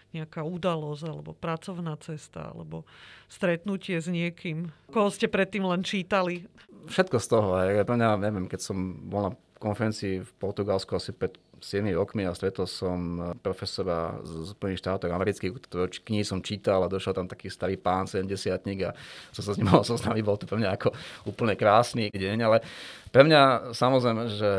nejaká 0.10 0.42
udalosť, 0.42 1.04
alebo 1.06 1.38
pracovná 1.38 1.94
cesta, 2.02 2.50
alebo 2.50 2.82
stretnutie 3.30 4.02
s 4.02 4.10
niekým, 4.10 4.74
koho 4.90 5.14
ste 5.14 5.30
predtým 5.30 5.62
len 5.62 5.86
čítali? 5.86 6.50
Všetko 6.90 7.18
z 7.22 7.28
toho. 7.30 7.50
Ja, 7.62 7.86
ja 7.86 8.18
neviem, 8.18 8.50
keď 8.50 8.74
som 8.74 9.06
bol 9.06 9.30
na 9.30 9.32
konferencii 9.62 10.26
v 10.26 10.32
Portugalsku 10.42 10.98
asi 10.98 11.14
pred 11.14 11.38
7 11.62 11.86
rokmi 11.96 12.26
a 12.26 12.34
stretol 12.34 12.66
som 12.66 13.20
profesora 13.44 14.16
z 14.24 14.56
Spojených 14.56 14.82
štátov 14.82 15.12
amerických, 15.12 15.52
ktorého 15.68 15.88
knihy 15.92 16.24
som 16.24 16.40
čítal 16.40 16.82
a 16.84 16.92
došiel 16.92 17.14
tam 17.14 17.28
taký 17.28 17.52
starý 17.52 17.76
pán, 17.76 18.08
70 18.08 18.60
a 18.88 18.92
som 19.36 19.44
sa 19.44 19.52
s 19.54 19.60
ním 19.60 19.70
mal 19.74 19.84
zoznámiť, 19.84 20.24
bol 20.24 20.40
to 20.40 20.48
pre 20.48 20.58
mňa 20.58 20.72
ako 20.76 20.90
úplne 21.28 21.54
krásny 21.60 22.10
deň, 22.10 22.38
ale 22.44 22.58
pre 23.10 23.26
mňa 23.26 23.74
samozrejme, 23.74 24.24
že 24.30 24.52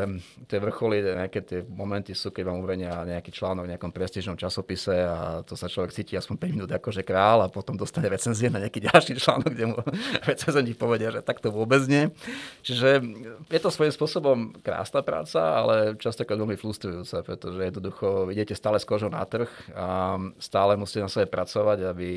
tie 0.51 0.59
vrcholy, 0.59 0.99
nejaké 0.99 1.39
tie 1.39 1.59
momenty 1.63 2.11
sú, 2.11 2.35
keď 2.35 2.51
vám 2.51 2.59
uverejnia 2.59 3.07
nejaký 3.07 3.31
článok 3.31 3.63
v 3.63 3.71
nejakom 3.75 3.91
prestížnom 3.95 4.35
časopise 4.35 4.91
a 4.91 5.39
to 5.47 5.55
sa 5.55 5.71
človek 5.71 5.95
cíti 5.95 6.19
aspoň 6.19 6.35
5 6.35 6.55
minút 6.55 6.71
ako 6.71 6.91
že 6.91 7.07
král 7.07 7.39
a 7.43 7.47
potom 7.47 7.79
dostane 7.79 8.11
recenzie 8.11 8.51
na 8.51 8.59
nejaký 8.59 8.83
ďalší 8.91 9.13
článok, 9.15 9.51
kde 9.55 9.65
mu 9.71 9.79
recenzenti 10.29 10.75
povedia, 10.75 11.15
že 11.15 11.23
takto 11.23 11.47
vôbec 11.47 11.79
nie. 11.87 12.11
Čiže 12.61 12.99
je 13.47 13.59
to 13.63 13.71
svojím 13.71 13.95
spôsobom 13.95 14.37
krásna 14.59 14.99
práca, 14.99 15.39
ale 15.39 15.95
častokrát 15.95 16.35
veľmi 16.35 16.59
frustrujúca, 16.59 17.23
pretože 17.23 17.59
jednoducho 17.59 18.27
idete 18.35 18.51
stále 18.51 18.83
s 18.83 18.85
kožou 18.85 19.07
na 19.07 19.23
trh 19.23 19.47
a 19.71 20.19
stále 20.43 20.75
musíte 20.75 21.07
na 21.07 21.11
sebe 21.11 21.31
pracovať, 21.31 21.87
aby 21.87 22.09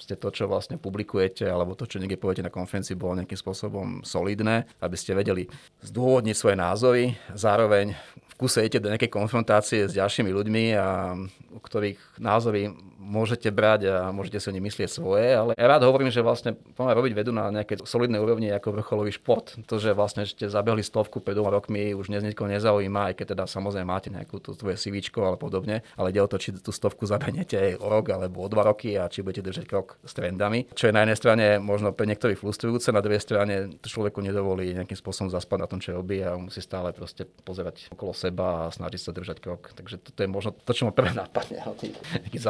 ste 0.00 0.16
to, 0.16 0.32
čo 0.32 0.48
vlastne 0.48 0.80
publikujete, 0.80 1.44
alebo 1.44 1.76
to, 1.76 1.84
čo 1.84 2.00
niekde 2.00 2.16
poviete 2.16 2.40
na 2.40 2.52
konferencii, 2.52 2.96
bolo 2.96 3.20
nejakým 3.20 3.36
spôsobom 3.36 4.00
solidné, 4.00 4.64
aby 4.80 4.96
ste 4.96 5.12
vedeli 5.12 5.44
zdôvodniť 5.84 6.36
svoje 6.36 6.56
názory, 6.58 7.04
zároveň 7.32 7.94
v 8.26 8.34
kuse 8.36 8.64
idete 8.64 8.82
do 8.84 8.90
nejakej 8.92 9.12
konfrontácie 9.12 9.88
s 9.88 9.96
ďalšími 9.96 10.30
ľuďmi, 10.32 10.64
a, 10.76 11.16
u 11.52 11.60
ktorých 11.60 12.20
názory 12.20 12.72
môžete 13.06 13.54
brať 13.54 13.86
a 13.86 13.96
môžete 14.10 14.42
si 14.42 14.46
o 14.50 14.54
nich 14.54 14.66
myslieť 14.66 14.90
svoje, 14.90 15.30
ale 15.30 15.54
ja 15.54 15.66
rád 15.70 15.86
hovorím, 15.86 16.10
že 16.10 16.26
vlastne 16.26 16.58
poďme 16.58 16.98
robiť 16.98 17.12
vedu 17.14 17.30
na 17.30 17.54
nejaké 17.54 17.78
solidnej 17.86 18.18
úrovni 18.18 18.50
ako 18.50 18.82
vrcholový 18.82 19.14
šport. 19.14 19.54
To, 19.70 19.78
že 19.78 19.94
vlastne 19.94 20.26
ste 20.26 20.50
zabehli 20.50 20.82
stovku 20.82 21.22
pred 21.22 21.38
dvoma 21.38 21.54
rokmi, 21.54 21.94
už 21.94 22.10
dnes 22.10 22.26
nikoho 22.26 22.50
nezaujíma, 22.50 23.12
aj 23.12 23.14
keď 23.22 23.26
teda 23.38 23.44
samozrejme 23.46 23.86
máte 23.86 24.10
nejakú 24.10 24.42
tú 24.42 24.58
tvoje 24.58 24.74
sivičko 24.82 25.22
ale 25.22 25.38
podobne, 25.38 25.86
ale 25.94 26.10
ide 26.10 26.18
o 26.18 26.26
to, 26.26 26.42
či 26.42 26.50
tú 26.58 26.74
stovku 26.74 27.06
zabehnete 27.06 27.54
aj 27.54 27.70
o 27.78 27.86
rok 27.86 28.10
alebo 28.10 28.42
o 28.42 28.50
dva 28.50 28.66
roky 28.66 28.98
a 28.98 29.06
či 29.06 29.22
budete 29.22 29.46
držať 29.46 29.64
krok 29.70 30.02
s 30.02 30.10
trendami. 30.10 30.66
Čo 30.74 30.90
je 30.90 30.96
na 30.96 31.06
jednej 31.06 31.18
strane 31.18 31.46
možno 31.62 31.94
pre 31.94 32.10
niektorých 32.10 32.42
frustrujúce, 32.42 32.90
na 32.90 33.04
druhej 33.04 33.22
strane 33.22 33.78
človeku 33.86 34.18
nedovolí 34.18 34.74
nejakým 34.74 34.98
spôsobom 34.98 35.30
zaspať 35.30 35.58
na 35.62 35.68
tom, 35.70 35.78
čo 35.78 35.94
robí 35.94 36.18
a 36.26 36.34
musí 36.34 36.58
stále 36.58 36.90
proste 36.90 37.28
pozerať 37.46 37.92
okolo 37.94 38.10
seba 38.10 38.66
a 38.66 38.74
snažiť 38.74 39.00
sa 39.00 39.10
držať 39.14 39.38
krok. 39.38 39.70
Takže 39.76 40.02
toto 40.02 40.18
je 40.18 40.28
možno 40.28 40.50
to, 40.56 40.72
čo 40.74 40.88
ma 40.88 40.92
prvé 40.96 41.14
napadne 41.22 41.62
o 41.68 41.76
tých 41.76 41.94
z 42.36 42.46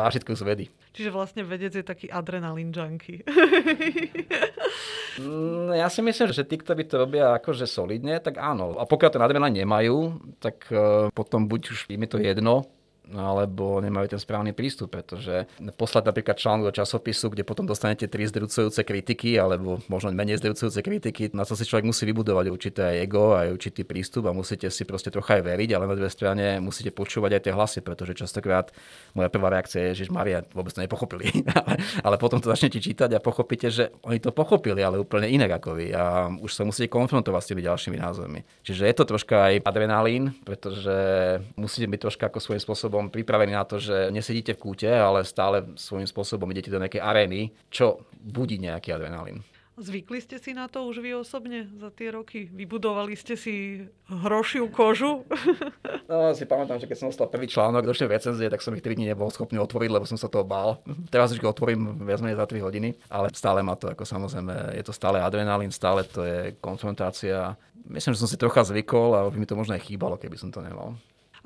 vedy. 0.46 0.70
Čiže 0.94 1.10
vlastne 1.10 1.42
vedec 1.42 1.74
je 1.74 1.82
taký 1.82 2.06
adrenalín 2.08 2.70
junkie. 2.70 3.26
Mm, 5.16 5.72
ja 5.72 5.88
si 5.88 6.04
myslím, 6.04 6.28
že 6.28 6.44
tí, 6.44 6.60
ktorí 6.60 6.84
to 6.84 7.00
robia 7.00 7.40
akože 7.40 7.64
solidne, 7.64 8.20
tak 8.20 8.36
áno. 8.36 8.76
A 8.76 8.84
pokiaľ 8.84 9.10
ten 9.16 9.24
adrenalín 9.24 9.64
nemajú, 9.64 10.20
tak 10.44 10.68
uh, 10.68 11.08
potom 11.16 11.48
buď 11.48 11.72
už 11.72 11.78
im 11.88 12.04
je 12.04 12.10
to 12.12 12.18
jedno, 12.20 12.68
alebo 13.14 13.78
nemajú 13.78 14.16
ten 14.16 14.20
správny 14.20 14.50
prístup, 14.50 14.90
pretože 14.90 15.46
poslať 15.78 16.10
napríklad 16.10 16.34
článok 16.34 16.70
do 16.70 16.76
časopisu, 16.82 17.30
kde 17.30 17.46
potom 17.46 17.62
dostanete 17.62 18.10
tri 18.10 18.26
zdrucujúce 18.26 18.82
kritiky, 18.82 19.38
alebo 19.38 19.78
možno 19.86 20.10
menej 20.10 20.42
zdrucujúce 20.42 20.82
kritiky, 20.82 21.30
na 21.30 21.46
to 21.46 21.54
si 21.54 21.62
človek 21.62 21.86
musí 21.86 22.02
vybudovať 22.08 22.46
určité 22.50 22.84
ego, 22.98 23.38
aj 23.38 23.54
určitý 23.54 23.86
prístup 23.86 24.26
a 24.26 24.34
musíte 24.34 24.66
si 24.74 24.82
proste 24.82 25.14
trocha 25.14 25.38
aj 25.38 25.46
veriť, 25.46 25.70
ale 25.78 25.84
na 25.86 25.94
druhej 25.94 26.10
strane 26.10 26.58
musíte 26.58 26.90
počúvať 26.90 27.38
aj 27.38 27.42
tie 27.46 27.52
hlasy, 27.54 27.78
pretože 27.86 28.18
častokrát 28.18 28.74
moja 29.14 29.30
prvá 29.30 29.54
reakcia 29.54 29.92
je, 29.92 30.02
že 30.02 30.10
Maria 30.10 30.42
vôbec 30.50 30.74
to 30.74 30.82
nepochopili. 30.82 31.30
ale, 31.58 31.78
ale 32.02 32.16
potom 32.18 32.42
to 32.42 32.50
začnete 32.50 32.82
čítať 32.82 33.14
a 33.14 33.22
pochopíte, 33.22 33.70
že 33.70 33.94
oni 34.02 34.18
to 34.18 34.34
pochopili, 34.34 34.82
ale 34.82 34.98
úplne 34.98 35.30
inak 35.30 35.62
ako 35.62 35.78
vy 35.78 35.94
a 35.94 36.26
už 36.42 36.50
sa 36.50 36.66
musíte 36.66 36.90
konfrontovať 36.90 37.42
s 37.42 37.48
tými 37.54 37.62
ďalšími 37.62 37.96
názormi. 38.02 38.40
Čiže 38.66 38.82
je 38.88 38.94
to 38.96 39.04
troška 39.06 39.36
aj 39.52 39.54
adrenalín, 39.62 40.34
pretože 40.42 40.94
musíte 41.54 41.86
byť 41.86 42.00
troška 42.02 42.24
ako 42.32 42.38
svojím 42.42 42.62
spôsobom 42.62 42.95
spôsobom 42.96 43.12
pripravení 43.12 43.52
na 43.52 43.68
to, 43.68 43.76
že 43.76 44.08
nesedíte 44.08 44.56
v 44.56 44.62
kúte, 44.72 44.88
ale 44.88 45.20
stále 45.28 45.76
svojím 45.76 46.08
spôsobom 46.08 46.48
idete 46.48 46.72
do 46.72 46.80
nejakej 46.80 47.04
arény, 47.04 47.52
čo 47.68 48.08
budí 48.16 48.56
nejaký 48.56 48.96
adrenalín. 48.96 49.44
Zvykli 49.76 50.24
ste 50.24 50.40
si 50.40 50.56
na 50.56 50.72
to 50.72 50.88
už 50.88 51.04
vy 51.04 51.12
osobne 51.12 51.68
za 51.76 51.92
tie 51.92 52.08
roky? 52.08 52.48
Vybudovali 52.48 53.12
ste 53.12 53.36
si 53.36 53.84
hrošiu 54.08 54.72
kožu? 54.72 55.20
No, 56.06 56.30
si 56.38 56.46
pamätám, 56.46 56.78
že 56.78 56.86
keď 56.86 56.96
som 57.02 57.10
dostal 57.10 57.26
prvý 57.26 57.50
článok, 57.50 57.82
došli 57.82 58.06
recenzie, 58.06 58.46
tak 58.46 58.62
som 58.62 58.70
ich 58.78 58.80
3 58.80 58.94
dní 58.94 59.10
nebol 59.10 59.26
schopný 59.26 59.58
otvoriť, 59.58 59.90
lebo 59.90 60.06
som 60.06 60.14
sa 60.14 60.30
toho 60.30 60.46
bál. 60.46 60.78
Teraz 61.10 61.34
už 61.34 61.42
otvorím 61.42 62.06
viac 62.06 62.22
menej 62.22 62.38
za 62.38 62.46
3 62.46 62.62
hodiny, 62.62 62.94
ale 63.10 63.34
stále 63.34 63.58
má 63.66 63.74
to, 63.74 63.90
ako 63.90 64.06
samozrejme, 64.06 64.78
je 64.78 64.86
to 64.86 64.94
stále 64.94 65.18
adrenalín, 65.18 65.74
stále 65.74 66.06
to 66.06 66.22
je 66.22 66.54
konfrontácia. 66.62 67.58
Myslím, 67.90 68.14
že 68.14 68.22
som 68.22 68.30
si 68.30 68.38
trocha 68.38 68.62
zvykol 68.62 69.18
a 69.18 69.26
by 69.26 69.34
mi 69.34 69.50
to 69.50 69.58
možno 69.58 69.74
aj 69.74 69.82
chýbalo, 69.82 70.14
keby 70.14 70.38
som 70.38 70.54
to 70.54 70.62
nemal. 70.62 70.94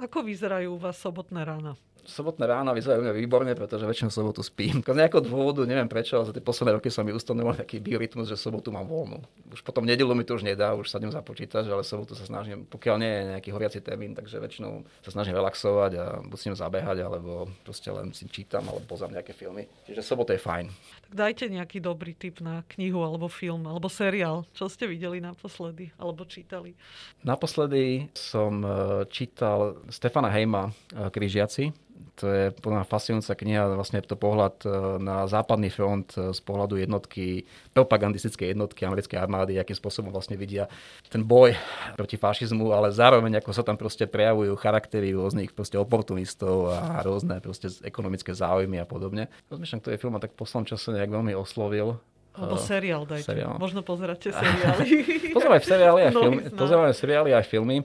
Ako 0.00 0.24
vyzerajú 0.24 0.74
u 0.74 0.78
vás 0.80 0.96
sobotné 0.96 1.44
rána? 1.44 1.76
sobotné 2.10 2.48
ráno 2.48 2.72
vyzerajú 2.72 3.12
výborne, 3.14 3.52
pretože 3.54 3.84
väčšinu 3.84 4.10
sobotu 4.10 4.40
spím. 4.42 4.80
Z 4.82 4.96
nejakého 4.96 5.22
dôvodu, 5.22 5.62
neviem 5.68 5.86
prečo, 5.86 6.18
ale 6.18 6.28
za 6.28 6.34
tie 6.34 6.42
posledné 6.42 6.80
roky 6.80 6.88
som 6.88 7.04
mi 7.04 7.12
ustanovil 7.12 7.54
taký 7.54 7.78
biorytmus, 7.78 8.26
že 8.26 8.40
sobotu 8.40 8.72
mám 8.72 8.88
voľnú. 8.88 9.20
Už 9.52 9.62
potom 9.62 9.86
nedelu 9.86 10.10
mi 10.16 10.26
to 10.26 10.34
už 10.34 10.46
nedá, 10.46 10.74
už 10.74 10.90
sa 10.90 10.98
ňom 10.98 11.14
za 11.14 11.22
počítač, 11.22 11.70
ale 11.70 11.86
sobotu 11.86 12.18
sa 12.18 12.26
snažím, 12.26 12.66
pokiaľ 12.66 12.96
nie 12.98 13.12
je 13.12 13.22
nejaký 13.36 13.48
horiaci 13.54 13.80
termín, 13.84 14.16
takže 14.16 14.42
väčšinou 14.42 14.82
sa 15.04 15.10
snažím 15.14 15.38
relaxovať 15.38 15.92
a 16.00 16.04
musím 16.24 16.56
zabehať, 16.56 17.04
alebo 17.04 17.46
proste 17.62 17.92
len 17.94 18.10
si 18.10 18.26
čítam 18.26 18.66
alebo 18.66 18.82
pozriem 18.88 19.14
nejaké 19.14 19.36
filmy. 19.36 19.70
Čiže 19.86 20.02
sobota 20.02 20.34
je 20.34 20.42
fajn. 20.42 20.66
Dajte 21.10 21.50
nejaký 21.50 21.82
dobrý 21.82 22.14
tip 22.14 22.38
na 22.38 22.62
knihu 22.78 23.02
alebo 23.02 23.26
film 23.26 23.66
alebo 23.66 23.90
seriál. 23.90 24.46
Čo 24.54 24.70
ste 24.70 24.86
videli 24.86 25.18
naposledy 25.18 25.90
alebo 25.98 26.22
čítali? 26.22 26.78
Naposledy 27.26 28.06
som 28.14 28.62
eh, 28.62 28.70
čítal 29.10 29.82
Stefana 29.90 30.30
Hejma 30.30 30.70
eh, 30.70 31.10
Kryžiaci 31.10 31.89
to 32.16 32.26
je 32.28 32.44
plná 32.60 32.84
fascinujúca 32.84 33.32
kniha, 33.36 33.76
vlastne 33.76 34.00
to 34.04 34.16
pohľad 34.18 34.56
e, 34.64 34.68
na 35.00 35.24
západný 35.24 35.72
front 35.72 36.12
e, 36.16 36.34
z 36.34 36.40
pohľadu 36.44 36.80
jednotky, 36.80 37.48
propagandistickej 37.72 38.52
jednotky 38.52 38.84
americkej 38.84 39.18
armády, 39.20 39.56
akým 39.56 39.76
spôsobom 39.76 40.12
vlastne 40.12 40.36
vidia 40.36 40.68
ten 41.08 41.24
boj 41.24 41.56
proti 41.96 42.20
fašizmu, 42.20 42.72
ale 42.72 42.92
zároveň 42.92 43.40
ako 43.40 43.50
sa 43.52 43.62
tam 43.64 43.80
proste 43.80 44.04
prejavujú 44.08 44.56
charaktery 44.58 45.12
rôznych 45.16 45.52
proste 45.56 45.76
oportunistov 45.80 46.72
a 46.72 47.00
rôzne 47.04 47.40
proste 47.40 47.72
ekonomické 47.84 48.32
záujmy 48.36 48.80
a 48.80 48.86
podobne. 48.88 49.32
Rozmýšľam, 49.48 49.80
ktorý 49.80 49.96
film 49.96 50.12
ma 50.16 50.20
tak 50.20 50.34
v 50.34 50.40
poslednom 50.40 50.66
čase 50.68 50.92
nejak 50.92 51.10
veľmi 51.10 51.32
oslovil. 51.36 52.00
Alebo 52.30 52.56
e, 52.56 52.62
seriál 52.62 53.02
dajte. 53.04 53.26
Seriál. 53.34 53.58
Možno 53.58 53.82
pozeráte 53.82 54.30
seriály. 54.30 54.86
Pozerám 55.36 55.54
aj 55.58 55.64
seriály 55.66 56.00
aj 56.06 56.12
filmy. 56.22 56.42
Pozerám 56.54 56.84
aj 56.86 56.96
seriály 56.96 57.30
aj 57.34 57.44
filmy. 57.46 57.76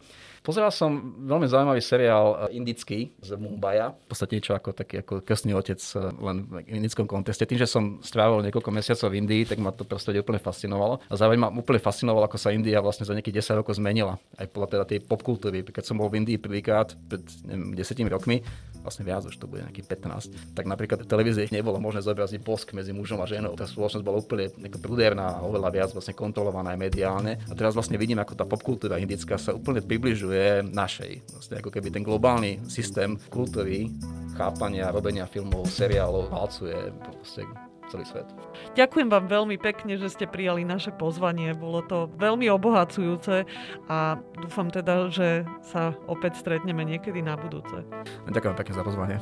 Pozeral 0.46 0.70
som 0.70 1.18
veľmi 1.26 1.50
zaujímavý 1.50 1.82
seriál 1.82 2.26
eh, 2.46 2.62
indický 2.62 3.10
z 3.18 3.34
Mumbaja. 3.34 3.98
V 4.06 4.14
podstate 4.14 4.38
niečo 4.38 4.54
ako 4.54 4.78
taký 4.78 5.02
ako 5.02 5.26
krstný 5.26 5.58
otec 5.58 5.82
eh, 5.82 6.14
len 6.22 6.46
v 6.46 6.70
indickom 6.70 7.10
kontexte. 7.10 7.50
Tým, 7.50 7.58
že 7.58 7.66
som 7.66 7.98
strávil 8.06 8.46
niekoľko 8.46 8.70
mesiacov 8.70 9.10
v 9.10 9.26
Indii, 9.26 9.50
tak 9.50 9.58
ma 9.58 9.74
to 9.74 9.90
prostredie 9.90 10.22
úplne 10.22 10.38
fascinovalo. 10.38 11.02
A 11.10 11.14
zároveň 11.18 11.42
ma 11.42 11.50
úplne 11.50 11.82
fascinovalo, 11.82 12.30
ako 12.30 12.38
sa 12.38 12.54
India 12.54 12.78
vlastne 12.78 13.10
za 13.10 13.18
nejakých 13.18 13.42
10 13.42 13.66
rokov 13.66 13.82
zmenila. 13.82 14.22
Aj 14.38 14.46
podľa 14.46 14.70
teda 14.78 14.86
tej 14.86 15.00
popkultúry. 15.02 15.66
Keď 15.66 15.82
som 15.82 15.98
bol 15.98 16.14
v 16.14 16.22
Indii 16.22 16.38
prvýkrát 16.38 16.94
pred 17.10 17.26
neviem, 17.50 17.74
10 17.74 18.14
rokmi, 18.14 18.46
vlastne 18.86 19.02
viac 19.02 19.26
už 19.26 19.42
to 19.42 19.50
bude 19.50 19.66
nejaký 19.66 19.82
15, 19.82 20.54
tak 20.54 20.70
napríklad 20.70 21.02
v 21.02 21.10
televízii 21.10 21.50
nebolo 21.50 21.82
možné 21.82 22.06
zobraziť 22.06 22.46
bosk 22.46 22.78
medzi 22.78 22.94
mužom 22.94 23.18
a 23.18 23.26
ženou. 23.26 23.58
Tá 23.58 23.66
spoločnosť 23.66 24.06
bola 24.06 24.22
úplne 24.22 24.54
pruderná, 24.78 25.42
oveľa 25.42 25.70
viac 25.74 25.90
vlastne 25.90 26.14
kontrolovaná 26.14 26.78
aj 26.78 26.80
mediálne. 26.86 27.42
A 27.50 27.54
teraz 27.58 27.74
vlastne 27.74 27.98
vidím, 27.98 28.22
ako 28.22 28.38
tá 28.38 28.46
popkultúra 28.46 29.02
indická 29.02 29.42
sa 29.42 29.58
úplne 29.58 29.82
približuje 29.82 30.70
našej. 30.70 31.26
Vlastne 31.34 31.56
ako 31.58 31.74
keby 31.74 31.90
ten 31.90 32.06
globálny 32.06 32.62
systém 32.70 33.18
kultúry, 33.34 33.90
chápania, 34.38 34.94
robenia 34.94 35.26
filmov, 35.26 35.66
seriálov 35.66 36.30
valcuje 36.30 36.94
proste 37.02 37.42
celý 37.90 38.06
svet. 38.08 38.28
Ďakujem 38.74 39.10
vám 39.10 39.26
veľmi 39.30 39.58
pekne, 39.62 39.96
že 39.96 40.12
ste 40.12 40.26
prijali 40.26 40.66
naše 40.66 40.94
pozvanie. 40.94 41.54
Bolo 41.54 41.86
to 41.86 42.10
veľmi 42.18 42.50
obohacujúce 42.52 43.46
a 43.90 43.98
dúfam 44.42 44.70
teda, 44.70 45.10
že 45.10 45.44
sa 45.62 45.94
opäť 46.10 46.40
stretneme 46.42 46.84
niekedy 46.84 47.22
na 47.22 47.38
budúce. 47.38 47.86
Ďakujem 48.30 48.56
pekne 48.58 48.74
za 48.74 48.84
pozvanie. 48.84 49.18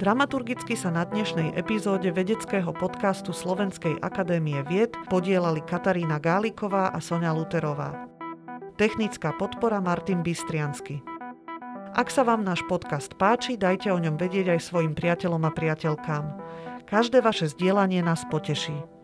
Dramaturgicky 0.00 0.80
sa 0.80 0.88
na 0.88 1.04
dnešnej 1.04 1.52
epizóde 1.60 2.08
vedeckého 2.08 2.72
podcastu 2.72 3.36
Slovenskej 3.36 4.00
akadémie 4.00 4.64
vied 4.64 4.96
podielali 5.12 5.60
Katarína 5.60 6.16
Gáliková 6.16 6.88
a 6.88 6.98
Sonia 7.04 7.36
Luterová. 7.36 8.08
Technická 8.80 9.36
podpora 9.36 9.76
Martin 9.76 10.24
Bystriansky. 10.24 11.04
Ak 11.92 12.08
sa 12.08 12.24
vám 12.24 12.46
náš 12.46 12.64
podcast 12.64 13.12
páči, 13.20 13.60
dajte 13.60 13.92
o 13.92 14.00
ňom 14.00 14.16
vedieť 14.16 14.56
aj 14.56 14.72
svojim 14.72 14.96
priateľom 14.96 15.44
a 15.44 15.52
priateľkám. 15.52 16.24
Každé 16.90 17.22
vaše 17.22 17.46
zdieľanie 17.46 18.02
nás 18.02 18.26
poteší. 18.26 18.99